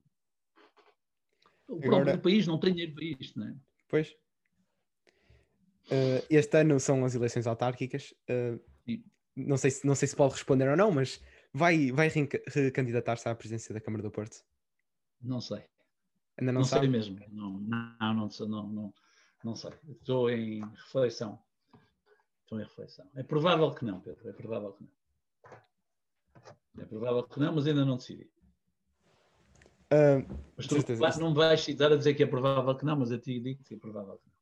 O 1.68 1.76
Agora... 1.76 2.04
próprio 2.04 2.22
país 2.22 2.46
não 2.46 2.58
tem 2.58 2.72
dinheiro 2.72 2.94
para 2.94 3.04
isto, 3.04 3.38
não 3.38 3.48
é? 3.48 3.56
Pois. 3.88 4.10
Uh, 5.86 6.24
este 6.28 6.60
ano 6.60 6.78
são 6.80 7.04
as 7.04 7.14
eleições 7.14 7.46
autárquicas. 7.46 8.14
Uh, 8.28 8.60
não, 9.36 9.56
sei 9.56 9.70
se, 9.70 9.86
não 9.86 9.94
sei 9.94 10.08
se 10.08 10.16
pode 10.16 10.34
responder 10.34 10.68
ou 10.68 10.76
não, 10.76 10.90
mas 10.90 11.22
vai, 11.52 11.90
vai 11.92 12.08
recandidatar-se 12.08 13.28
à 13.28 13.34
presidência 13.34 13.72
da 13.72 13.80
Câmara 13.80 14.02
do 14.02 14.10
Porto? 14.10 14.44
Não 15.20 15.40
sei. 15.40 15.64
Ainda 16.38 16.52
não, 16.52 16.60
não 16.60 16.64
sabe? 16.64 16.82
sei 16.82 16.90
mesmo. 16.90 17.18
Não, 17.30 17.58
não, 17.60 17.96
não, 18.00 18.28
não, 18.28 18.68
não, 18.68 18.94
não 19.44 19.54
sei. 19.54 19.72
Estou 19.88 20.30
em 20.30 20.60
reflexão. 20.60 21.42
Estão 22.42 22.60
em 22.60 22.64
reflexão. 22.64 23.10
É 23.14 23.22
provável 23.22 23.74
que 23.74 23.84
não, 23.84 24.00
Pedro. 24.00 24.28
É 24.28 24.32
provável 24.32 24.72
que 24.72 24.84
não. 24.84 24.90
É 26.82 26.84
provável 26.86 27.22
que 27.24 27.40
não, 27.40 27.54
mas 27.54 27.66
ainda 27.66 27.84
não 27.84 27.96
decidi. 27.96 28.30
Uh, 29.92 30.22
mas 30.56 30.66
tu 30.66 30.74
certeza. 30.74 31.20
não 31.20 31.32
vais 31.32 31.60
citar 31.60 31.90
a 31.92 31.96
dizer 31.96 32.14
que 32.14 32.22
é 32.22 32.26
provável 32.26 32.74
que 32.76 32.84
não, 32.84 32.96
mas 32.96 33.10
eu 33.10 33.18
te 33.18 33.40
digo 33.40 33.62
que 33.64 33.74
é 33.74 33.78
provável 33.78 34.18
que 34.18 34.28
não. 34.28 34.38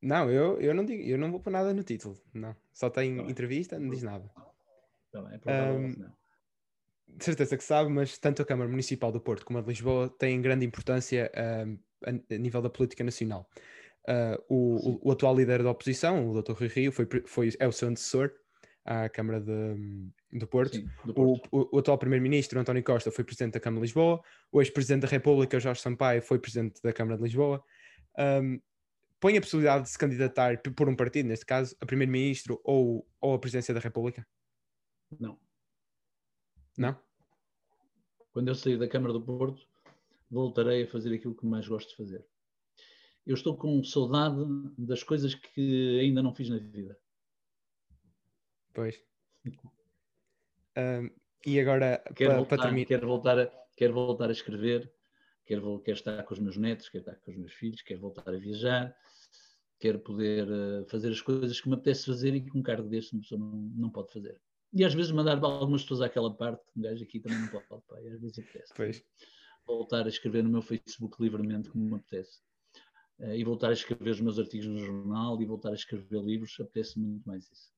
Não, 0.00 0.30
eu, 0.30 0.60
eu 0.60 0.72
não 0.72 0.84
digo, 0.84 1.02
eu 1.02 1.18
não 1.18 1.30
vou 1.30 1.40
pôr 1.40 1.50
nada 1.50 1.74
no 1.74 1.82
título. 1.82 2.16
Não. 2.32 2.54
Só 2.72 2.88
tem 2.88 3.16
tá 3.16 3.22
entrevista, 3.24 3.78
não 3.78 3.90
diz 3.90 4.02
nada. 4.02 4.30
Tá 5.10 5.22
bem, 5.22 5.34
é 5.34 5.38
provável 5.38 5.74
um, 5.74 5.92
que 5.92 5.98
não. 5.98 6.12
De 7.08 7.24
certeza 7.24 7.56
que 7.56 7.64
sabe, 7.64 7.90
mas 7.90 8.16
tanto 8.18 8.42
a 8.42 8.44
Câmara 8.44 8.70
Municipal 8.70 9.10
do 9.10 9.20
Porto 9.20 9.44
como 9.44 9.58
a 9.58 9.62
de 9.62 9.68
Lisboa 9.68 10.08
têm 10.08 10.40
grande 10.40 10.64
importância 10.64 11.30
um, 11.66 11.78
a, 12.06 12.34
a, 12.34 12.38
nível 12.38 12.62
da 12.62 12.70
política 12.70 13.02
nacional. 13.02 13.48
Uh, 14.08 14.42
o, 14.48 14.90
o, 14.90 15.08
o, 15.08 15.12
atual 15.12 15.34
líder 15.34 15.62
da 15.62 15.70
oposição, 15.70 16.30
o 16.30 16.40
Dr. 16.40 16.52
Rui 16.52 16.68
Rio, 16.68 16.92
foi, 16.92 17.06
foi, 17.26 17.50
é 17.58 17.66
o 17.66 17.72
seu 17.72 17.88
antecessor 17.88 18.30
à 18.88 19.06
Câmara 19.06 19.38
de, 19.38 20.10
do 20.32 20.46
Porto. 20.46 20.76
Sim, 20.76 20.88
do 21.04 21.12
Porto. 21.12 21.48
O, 21.52 21.76
o, 21.76 21.78
atual 21.78 21.98
primeiro-ministro, 21.98 22.58
António 22.58 22.82
Costa, 22.82 23.10
foi 23.10 23.22
presidente 23.22 23.52
da 23.52 23.60
Câmara 23.60 23.80
de 23.80 23.86
Lisboa. 23.86 24.22
O 24.50 24.62
ex-presidente 24.62 25.02
da 25.02 25.08
República, 25.08 25.60
Jorge 25.60 25.82
Sampaio, 25.82 26.22
foi 26.22 26.38
presidente 26.38 26.80
da 26.82 26.90
Câmara 26.90 27.18
de 27.18 27.24
Lisboa. 27.24 27.62
Um, 28.18 28.58
põe 29.20 29.36
a 29.36 29.40
possibilidade 29.42 29.84
de 29.84 29.90
se 29.90 29.98
candidatar 29.98 30.58
por 30.62 30.88
um 30.88 30.96
partido, 30.96 31.26
neste 31.26 31.44
caso, 31.44 31.76
a 31.82 31.84
primeiro-ministro 31.84 32.58
ou, 32.64 33.06
ou 33.20 33.34
a 33.34 33.38
presidência 33.38 33.74
da 33.74 33.80
República? 33.80 34.26
Não. 35.20 35.38
Não? 36.78 36.98
Quando 38.32 38.48
eu 38.48 38.54
sair 38.54 38.78
da 38.78 38.88
Câmara 38.88 39.12
do 39.12 39.20
Porto, 39.20 39.66
voltarei 40.30 40.84
a 40.84 40.88
fazer 40.88 41.14
aquilo 41.14 41.34
que 41.34 41.44
mais 41.44 41.68
gosto 41.68 41.90
de 41.90 41.96
fazer. 41.96 42.24
Eu 43.26 43.34
estou 43.34 43.54
com 43.54 43.84
saudade 43.84 44.42
das 44.78 45.02
coisas 45.02 45.34
que 45.34 46.00
ainda 46.00 46.22
não 46.22 46.34
fiz 46.34 46.48
na 46.48 46.56
vida. 46.56 46.98
Pois. 48.78 49.02
Um, 50.76 51.10
e 51.44 51.58
agora, 51.58 52.00
quero, 52.14 52.30
para, 52.30 52.36
voltar, 52.36 52.56
para 52.56 52.64
terminar... 52.66 52.86
quero, 52.86 53.06
voltar 53.08 53.38
a, 53.40 53.46
quero 53.76 53.92
voltar 53.92 54.28
a 54.28 54.32
escrever, 54.32 54.92
quero, 55.44 55.80
quero 55.80 55.96
estar 55.96 56.22
com 56.22 56.32
os 56.32 56.38
meus 56.38 56.56
netos, 56.56 56.88
quero 56.88 57.02
estar 57.02 57.16
com 57.16 57.32
os 57.32 57.36
meus 57.36 57.52
filhos, 57.54 57.82
quero 57.82 58.00
voltar 58.00 58.32
a 58.32 58.38
viajar, 58.38 58.96
quero 59.80 59.98
poder 59.98 60.46
uh, 60.48 60.86
fazer 60.88 61.10
as 61.10 61.20
coisas 61.20 61.60
que 61.60 61.68
me 61.68 61.74
apetece 61.74 62.06
fazer 62.06 62.36
e 62.36 62.40
que 62.40 62.56
um 62.56 62.62
cargo 62.62 62.88
deste 62.88 63.14
uma 63.14 63.22
pessoa 63.22 63.40
não, 63.40 63.50
não 63.50 63.90
pode 63.90 64.12
fazer. 64.12 64.40
E 64.72 64.84
às 64.84 64.94
vezes 64.94 65.10
mandar 65.10 65.42
algumas 65.42 65.82
pessoas 65.82 66.02
àquela 66.02 66.32
parte, 66.32 66.62
um 66.76 66.82
gajo 66.82 67.02
aqui 67.02 67.18
também 67.18 67.40
não 67.40 67.48
pode, 67.48 67.66
pá, 67.66 67.98
às 67.98 68.20
vezes 68.20 68.38
apetece. 68.38 68.72
Pois. 68.76 69.04
Voltar 69.66 70.06
a 70.06 70.08
escrever 70.08 70.44
no 70.44 70.50
meu 70.50 70.62
Facebook 70.62 71.20
livremente 71.20 71.68
como 71.68 71.84
me 71.84 71.96
apetece. 71.96 72.38
Uh, 73.18 73.34
e 73.34 73.42
voltar 73.42 73.70
a 73.70 73.72
escrever 73.72 74.10
os 74.10 74.20
meus 74.20 74.38
artigos 74.38 74.68
no 74.68 74.78
jornal 74.78 75.42
e 75.42 75.44
voltar 75.44 75.70
a 75.70 75.74
escrever 75.74 76.22
livros, 76.22 76.56
apetece 76.60 76.96
muito 76.96 77.26
mais 77.26 77.50
isso. 77.50 77.76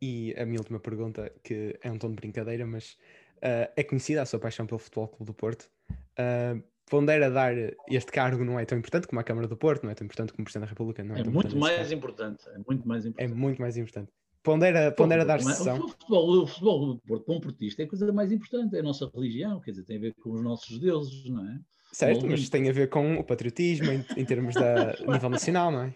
E 0.00 0.34
a 0.38 0.46
minha 0.46 0.58
última 0.58 0.80
pergunta, 0.80 1.30
que 1.42 1.78
é 1.82 1.90
um 1.90 1.98
tom 1.98 2.08
de 2.08 2.16
brincadeira, 2.16 2.66
mas 2.66 2.92
uh, 3.38 3.70
é 3.76 3.84
conhecida 3.84 4.22
a 4.22 4.26
sua 4.26 4.38
paixão 4.38 4.66
pelo 4.66 4.78
Futebol 4.78 5.08
Clube 5.08 5.26
do 5.26 5.34
Porto. 5.34 5.70
Uh, 5.90 6.62
pondera 6.86 7.30
dar 7.30 7.54
este 7.88 8.10
cargo 8.10 8.44
não 8.44 8.58
é 8.58 8.64
tão 8.64 8.76
importante 8.76 9.06
como 9.06 9.20
a 9.20 9.24
Câmara 9.24 9.46
do 9.46 9.56
Porto, 9.56 9.84
não 9.84 9.90
é 9.90 9.94
tão 9.94 10.04
importante 10.04 10.32
como 10.32 10.42
o 10.42 10.44
Presidente 10.44 10.66
da 10.66 10.70
República. 10.70 11.04
Não 11.04 11.16
é, 11.16 11.20
é 11.20 11.24
muito 11.24 11.56
mais 11.56 11.92
importante. 11.92 12.48
É 12.48 12.58
muito 12.66 12.88
mais 12.88 13.06
importante. 13.06 13.30
É 13.30 13.34
muito 13.34 13.60
mais 13.60 13.76
importante. 13.76 14.10
Pondera, 14.42 14.90
pondera 14.92 15.24
dar 15.24 15.40
sessão. 15.42 15.84
O 15.84 15.88
futebol, 15.88 16.42
o 16.42 16.46
futebol 16.46 16.86
do 16.94 16.98
Porto, 17.00 17.24
para 17.24 17.34
um 17.34 17.40
portista, 17.40 17.82
é 17.82 17.84
a 17.84 17.88
coisa 17.88 18.10
mais 18.10 18.32
importante, 18.32 18.74
é 18.74 18.80
a 18.80 18.82
nossa 18.82 19.10
religião, 19.14 19.60
quer 19.60 19.72
dizer, 19.72 19.84
tem 19.84 19.98
a 19.98 20.00
ver 20.00 20.14
com 20.14 20.32
os 20.32 20.42
nossos 20.42 20.78
deuses, 20.78 21.28
não 21.28 21.46
é? 21.46 21.60
Certo, 21.92 22.26
mas 22.26 22.48
tem 22.48 22.68
a 22.68 22.72
ver 22.72 22.88
com 22.88 23.16
o 23.16 23.24
patriotismo 23.24 23.90
em, 23.90 24.04
em 24.16 24.24
termos 24.24 24.54
da 24.54 24.94
nível 25.06 25.28
nacional, 25.28 25.70
não 25.70 25.82
é? 25.82 25.94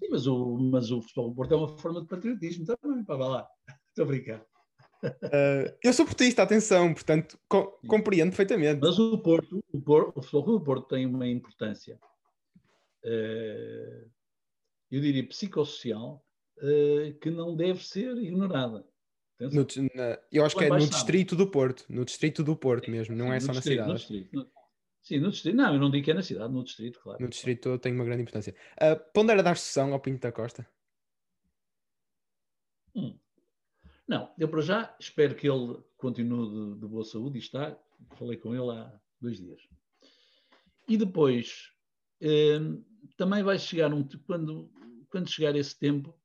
Sim, 0.00 0.08
mas 0.10 0.26
o, 0.26 0.58
mas 0.58 0.90
o 0.90 1.02
futebol 1.02 1.28
do 1.28 1.36
Porto 1.36 1.52
é 1.52 1.56
uma 1.56 1.68
forma 1.68 2.00
de 2.00 2.08
patriotismo 2.08 2.64
também, 2.64 3.04
para 3.04 3.16
lá. 3.16 3.48
Estou 3.88 4.04
a 4.04 4.08
brincar. 4.08 4.44
Uh, 5.02 5.72
eu 5.82 5.92
sou 5.92 6.04
portista, 6.04 6.42
atenção, 6.42 6.92
portanto 6.92 7.38
co 7.48 7.78
compreendo 7.86 8.30
perfeitamente. 8.30 8.80
Mas 8.82 8.98
o 8.98 9.18
Porto, 9.18 9.64
o, 9.72 9.80
Porto, 9.80 10.18
o 10.18 10.22
futebol 10.22 10.58
do 10.58 10.64
Porto 10.64 10.88
tem 10.88 11.06
uma 11.06 11.26
importância, 11.26 11.98
uh, 13.04 14.10
eu 14.90 15.00
diria 15.00 15.26
psicossocial, 15.26 16.24
uh, 16.58 17.18
que 17.18 17.30
não 17.30 17.56
deve 17.56 17.82
ser 17.84 18.16
ignorada. 18.18 18.84
No, 19.40 19.66
na, 19.94 20.18
eu 20.30 20.44
acho 20.44 20.54
que 20.54 20.64
é 20.64 20.68
no 20.68 20.78
distrito 20.78 21.34
do 21.34 21.46
Porto, 21.46 21.86
no 21.88 22.04
distrito 22.04 22.44
do 22.44 22.54
Porto 22.54 22.90
mesmo, 22.90 23.16
não 23.16 23.32
é 23.32 23.40
só 23.40 23.54
na 23.54 23.62
cidade. 23.62 24.28
Sim, 25.02 25.18
no 25.18 25.30
distrito. 25.30 25.56
Não, 25.56 25.74
eu 25.74 25.80
não 25.80 25.90
digo 25.90 26.04
que 26.04 26.10
é 26.10 26.14
na 26.14 26.22
cidade, 26.22 26.52
no 26.52 26.62
distrito, 26.62 27.00
claro. 27.00 27.22
No 27.22 27.28
distrito 27.28 27.78
tem 27.78 27.92
uma 27.92 28.04
grande 28.04 28.22
importância. 28.22 28.54
Uh, 28.74 29.12
pondera 29.12 29.42
dar 29.42 29.56
sucessão 29.56 29.92
ao 29.92 30.00
Pinto 30.00 30.20
da 30.20 30.32
Costa? 30.32 30.68
Hum. 32.94 33.18
Não, 34.06 34.34
eu 34.38 34.48
para 34.48 34.60
já 34.60 34.96
espero 34.98 35.34
que 35.34 35.48
ele 35.48 35.78
continue 35.96 36.74
de, 36.74 36.80
de 36.80 36.86
boa 36.86 37.04
saúde 37.04 37.38
e 37.38 37.40
está. 37.40 37.78
Falei 38.16 38.36
com 38.36 38.54
ele 38.54 38.70
há 38.76 39.00
dois 39.20 39.38
dias. 39.38 39.60
E 40.88 40.96
depois 40.96 41.70
eh, 42.20 42.58
também 43.16 43.42
vai 43.42 43.58
chegar 43.58 43.94
um 43.94 44.06
quando, 44.26 44.70
quando 45.08 45.30
chegar 45.30 45.54
esse 45.54 45.78
tempo 45.78 46.18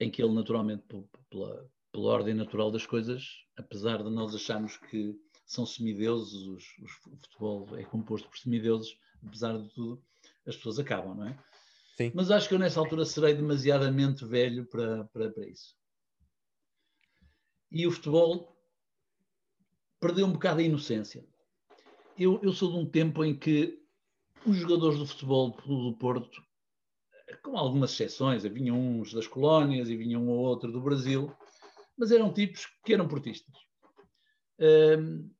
em 0.00 0.10
que 0.10 0.22
ele 0.22 0.32
naturalmente 0.32 0.84
pela, 1.28 1.70
pela 1.92 2.08
ordem 2.08 2.34
natural 2.34 2.70
das 2.70 2.86
coisas, 2.86 3.44
apesar 3.56 4.02
de 4.02 4.10
nós 4.10 4.34
acharmos 4.34 4.76
que 4.76 5.14
são 5.48 5.66
semideuses, 5.66 6.46
os, 6.46 6.64
os, 6.78 6.92
o 7.06 7.16
futebol 7.16 7.76
é 7.76 7.82
composto 7.82 8.28
por 8.28 8.38
semideuses, 8.38 8.96
apesar 9.26 9.58
de 9.58 9.68
tudo, 9.74 10.00
as 10.46 10.54
pessoas 10.56 10.78
acabam, 10.78 11.16
não 11.16 11.26
é? 11.26 11.38
Sim. 11.96 12.12
Mas 12.14 12.30
acho 12.30 12.48
que 12.48 12.54
eu 12.54 12.58
nessa 12.60 12.78
altura 12.78 13.04
serei 13.04 13.34
demasiadamente 13.34 14.24
velho 14.24 14.64
para, 14.66 15.04
para, 15.06 15.30
para 15.30 15.48
isso 15.48 15.78
e 17.70 17.86
o 17.86 17.90
futebol 17.90 18.56
perdeu 20.00 20.26
um 20.26 20.32
bocado 20.32 20.60
a 20.60 20.62
inocência. 20.62 21.24
Eu, 22.16 22.40
eu 22.42 22.52
sou 22.52 22.70
de 22.70 22.78
um 22.78 22.86
tempo 22.86 23.24
em 23.24 23.36
que 23.36 23.78
os 24.46 24.56
jogadores 24.56 24.98
do 24.98 25.06
futebol 25.06 25.50
do 25.50 25.96
Porto, 25.96 26.42
com 27.42 27.56
algumas 27.56 27.92
exceções, 27.92 28.42
vinham 28.44 28.78
uns 28.78 29.12
das 29.12 29.26
colónias 29.26 29.88
e 29.88 29.96
vinham 29.96 30.22
um 30.22 30.30
ou 30.30 30.38
outro 30.38 30.72
do 30.72 30.80
Brasil, 30.80 31.32
mas 31.96 32.10
eram 32.10 32.32
tipos 32.32 32.66
que 32.84 32.94
eram 32.94 33.08
portistas. 33.08 33.54
Um, 34.58 35.30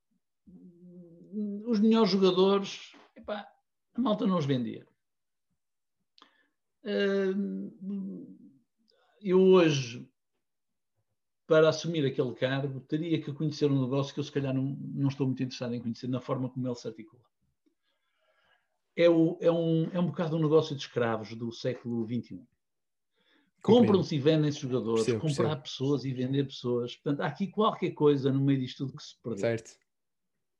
os 1.67 1.79
melhores 1.81 2.11
jogadores, 2.11 2.93
epá, 3.17 3.47
a 3.95 4.01
malta 4.01 4.27
não 4.27 4.39
os 4.39 4.47
vendia. 4.47 4.87
Eu 9.21 9.41
hoje 9.41 10.09
para 11.49 11.71
assumir 11.71 12.05
aquele 12.05 12.35
cargo, 12.35 12.79
teria 12.81 13.21
que 13.23 13.33
conhecer 13.33 13.73
um 13.73 13.81
negócio 13.81 14.13
que 14.13 14.21
eu, 14.21 14.25
se 14.25 14.31
calhar, 14.31 14.53
não, 14.53 14.77
não 14.95 15.09
estou 15.09 15.27
muito 15.27 15.43
interessado 15.43 15.75
em 15.75 15.81
conhecer, 15.81 16.07
na 16.07 16.21
forma 16.21 16.51
como 16.51 16.69
ele 16.69 16.75
se 16.75 16.87
articula. 16.87 17.23
É, 18.95 19.09
o, 19.09 19.39
é, 19.41 19.51
um, 19.51 19.85
é 19.91 19.99
um 19.99 20.07
bocado 20.07 20.37
um 20.37 20.43
negócio 20.43 20.77
de 20.77 20.83
escravos 20.83 21.35
do 21.35 21.51
século 21.51 22.07
XXI. 22.07 22.47
Compram-se 23.63 24.15
e 24.15 24.19
vendem-se 24.19 24.59
jogadores, 24.61 25.05
percebo, 25.07 25.27
comprar 25.27 25.57
percebo. 25.57 25.63
pessoas 25.63 26.05
e 26.05 26.13
vender 26.13 26.45
pessoas. 26.45 26.95
Portanto, 26.97 27.23
há 27.23 27.27
aqui 27.27 27.47
qualquer 27.47 27.93
coisa 27.93 28.31
no 28.31 28.41
meio 28.41 28.61
disto 28.61 28.87
tudo 28.87 28.99
que 28.99 29.03
se 29.03 29.17
perdeu. 29.23 29.41
Certo. 29.41 29.71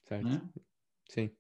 Certo. 0.05 0.27
É? 0.27 0.43
Sim. 1.09 1.31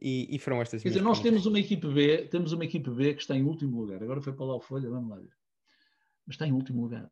E, 0.00 0.34
e, 0.34 0.38
foram 0.38 0.60
estas 0.60 0.82
Quer 0.82 0.90
dizer, 0.90 1.02
nós 1.02 1.20
temos 1.20 1.46
uma 1.46 1.58
equipe 1.58 1.86
B, 1.88 2.28
temos 2.28 2.52
uma 2.52 2.64
equipe 2.64 2.90
B 2.90 3.14
que 3.14 3.22
está 3.22 3.34
em 3.34 3.42
último 3.42 3.80
lugar. 3.80 4.02
Agora 4.02 4.20
foi 4.20 4.32
para 4.32 4.44
lá 4.44 4.56
o 4.56 4.60
Folha, 4.60 4.90
vamos 4.90 5.08
lá 5.08 5.16
ver. 5.16 5.32
Mas 6.26 6.34
está 6.34 6.46
em 6.46 6.52
último 6.52 6.82
lugar 6.82 7.10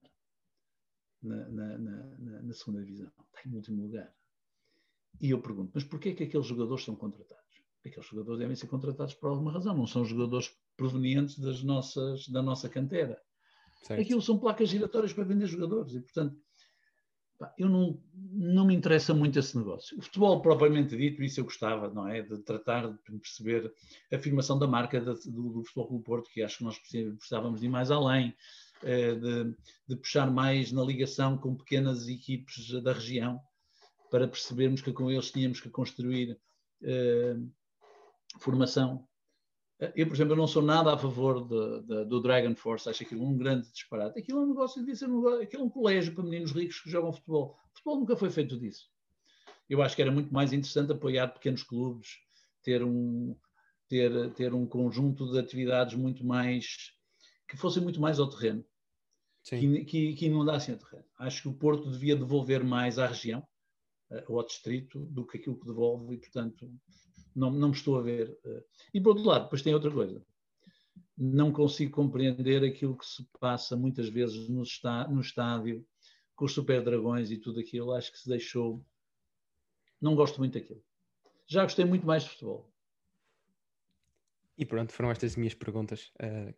na, 1.23 1.49
na, 1.49 1.79
na, 1.79 2.43
na 2.43 2.53
segunda 2.53 2.85
divisão. 2.85 3.11
Está 3.35 3.49
em 3.49 3.55
último 3.55 3.83
lugar. 3.83 4.13
E 5.21 5.31
eu 5.31 5.41
pergunto, 5.41 5.71
mas 5.75 5.85
porquê 5.85 6.11
é 6.11 6.15
que 6.15 6.25
aqueles 6.25 6.47
jogadores 6.47 6.85
são 6.85 6.97
contratados? 6.97 7.43
Aqueles 7.85 8.07
jogadores 8.07 8.39
devem 8.39 8.57
ser 8.57 8.67
contratados 8.67 9.15
por 9.15 9.29
alguma 9.29 9.53
razão, 9.53 9.77
não 9.77 9.87
são 9.87 10.05
jogadores 10.05 10.55
provenientes 10.77 11.39
das 11.39 11.63
nossas, 11.63 12.29
da 12.29 12.43
nossa 12.43 12.69
cantera. 12.69 13.21
Certo. 13.83 14.01
Aquilo 14.01 14.23
são 14.23 14.39
placas 14.39 14.69
giratórias 14.69 15.13
para 15.13 15.25
vender 15.25 15.47
jogadores 15.47 15.95
e, 15.95 16.01
portanto, 16.01 16.37
eu 17.59 17.69
não, 17.69 17.99
não 18.15 18.67
me 18.67 18.75
interessa 18.75 19.15
muito 19.15 19.39
esse 19.39 19.57
negócio. 19.57 19.99
O 19.99 20.03
futebol, 20.03 20.41
propriamente 20.41 20.97
dito, 20.97 21.23
isso 21.23 21.41
eu 21.41 21.45
gostava, 21.45 21.89
não 21.89 22.09
é? 22.09 22.23
De 22.23 22.39
tratar 22.39 22.89
de 22.89 23.19
perceber 23.19 23.73
a 24.13 24.17
afirmação 24.17 24.59
da 24.59 24.67
marca 24.67 25.01
do, 25.01 25.15
do 25.15 25.65
Futebol 25.65 25.99
do 25.99 26.05
Porto, 26.05 26.31
que 26.31 26.43
acho 26.43 26.59
que 26.59 26.65
nós 26.65 26.79
precisávamos 26.79 27.61
de 27.61 27.67
ir 27.67 27.71
mais 27.71 27.91
além. 27.91 28.35
Eh, 28.85 29.15
de, 29.15 29.55
de, 29.87 29.97
puxar 29.97 30.29
mais 30.29 30.73
na 30.73 30.83
ligação 30.83 31.39
com 31.39 31.55
pequenas 31.55 32.09
equipes 32.09 32.69
da 32.83 32.93
região, 32.93 33.41
para 34.11 34.27
percebermos 34.27 34.81
que 34.83 34.93
com 34.93 35.09
eles 35.09 35.31
tínhamos 35.31 35.61
que 35.61 35.71
construir 35.71 36.37
eh, 36.83 37.37
formação. 38.41 39.07
Eh, 39.83 39.93
eu, 39.97 40.07
por 40.07 40.15
exemplo, 40.15 40.37
não 40.37 40.47
sou 40.47 40.63
nada 40.63 40.95
a 40.95 40.97
favor 40.97 41.47
de, 41.47 41.83
de, 41.87 42.05
do 42.05 42.21
Dragon 42.21 42.55
Force, 42.55 42.89
acho 42.89 43.03
aquilo 43.03 43.27
um 43.27 43.37
grande 43.37 43.71
disparate. 43.73 44.19
Aquilo 44.19 44.39
é 44.39 44.43
um 44.43 44.49
negócio, 44.49 44.81
devia 44.81 44.95
ser 44.95 45.11
um, 45.11 45.27
aquilo 45.43 45.63
é 45.63 45.67
um 45.67 45.71
colégio 45.71 46.15
para 46.15 46.23
meninos 46.23 46.53
ricos 46.53 46.81
que 46.81 46.89
jogam 46.89 47.13
futebol. 47.13 47.59
O 47.73 47.77
futebol 47.77 48.01
nunca 48.01 48.17
foi 48.17 48.31
feito 48.31 48.57
disso. 48.57 48.89
Eu 49.69 49.83
acho 49.83 49.97
que 49.97 50.03
era 50.03 50.13
muito 50.13 50.33
mais 50.33 50.53
interessante 50.53 50.93
apoiar 50.93 51.29
pequenos 51.29 51.65
clubes, 51.65 52.19
ter 52.63 52.85
um, 52.85 53.37
ter, 53.89 54.33
ter 54.35 54.55
um 54.55 54.67
conjunto 54.67 55.33
de 55.33 55.39
atividades 55.39 55.95
muito 55.97 56.25
mais 56.25 56.93
que 57.49 57.57
fossem 57.57 57.83
muito 57.83 58.01
mais 58.01 58.19
ao 58.19 58.31
terreno, 58.31 58.65
que, 59.45 59.85
que, 59.85 60.15
que, 60.15 60.27
inundassem 60.27 60.75
o 60.75 60.79
terreno. 60.79 61.05
Acho 61.19 61.43
que 61.43 61.49
o 61.49 61.55
Porto 61.55 61.91
devia 61.91 62.17
devolver 62.17 62.65
mais 62.65 62.99
à 62.99 63.07
região, 63.07 63.47
ou 64.29 64.39
ao 64.39 64.47
distrito, 64.47 65.01
do 65.07 65.27
que 65.27 65.39
aquilo 65.39 65.59
que 65.59 65.67
devolve, 65.67 66.15
e 66.15 66.19
portanto 66.19 66.71
não, 67.35 67.51
não 67.51 67.69
me 67.69 67.75
estou 67.75 67.99
a 67.99 68.03
ver. 68.03 68.37
E 68.93 69.01
por 69.01 69.11
outro 69.11 69.25
lado, 69.25 69.45
depois 69.45 69.63
tem 69.63 69.75
outra 69.75 69.91
coisa. 69.91 70.23
Não 71.17 71.53
consigo 71.53 71.93
compreender 71.93 72.65
aquilo 72.65 72.97
que 72.97 73.07
se 73.07 73.27
passa 73.39 73.77
muitas 73.77 74.09
vezes 74.09 74.49
no, 74.49 74.63
está, 74.63 75.07
no 75.09 75.21
estádio, 75.21 75.87
com 76.35 76.45
os 76.45 76.53
super 76.53 76.83
dragões 76.83 77.31
e 77.31 77.37
tudo 77.37 77.61
aquilo. 77.61 77.93
Acho 77.93 78.13
que 78.13 78.19
se 78.19 78.29
deixou. 78.29 78.85
Não 80.01 80.15
gosto 80.15 80.39
muito 80.39 80.55
daquilo. 80.55 80.83
Já 81.47 81.63
gostei 81.63 81.85
muito 81.85 82.07
mais 82.07 82.25
de 82.25 82.31
futebol. 82.31 82.73
E 84.57 84.65
pronto, 84.65 84.93
foram 84.93 85.11
estas 85.11 85.37
minhas 85.37 85.55
perguntas. 85.55 86.13
Uh, 86.21 86.55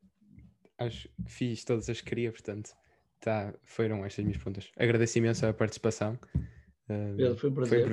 acho 0.78 1.08
que 1.08 1.30
fiz 1.30 1.64
todas 1.64 1.88
as 1.88 2.00
que 2.00 2.08
queria, 2.08 2.30
portanto, 2.30 2.70
tá, 3.20 3.54
foram 3.62 4.04
estas 4.04 4.24
minhas 4.24 4.36
perguntas. 4.36 4.70
Agradeço 4.76 5.18
imenso 5.18 5.46
a 5.46 5.52
participação. 5.52 6.18
Uh, 6.88 7.16
Pedro, 7.16 7.36
foi 7.36 7.50
um 7.50 7.54
prazer. 7.54 7.70
Foi 7.70 7.82
um 7.82 7.88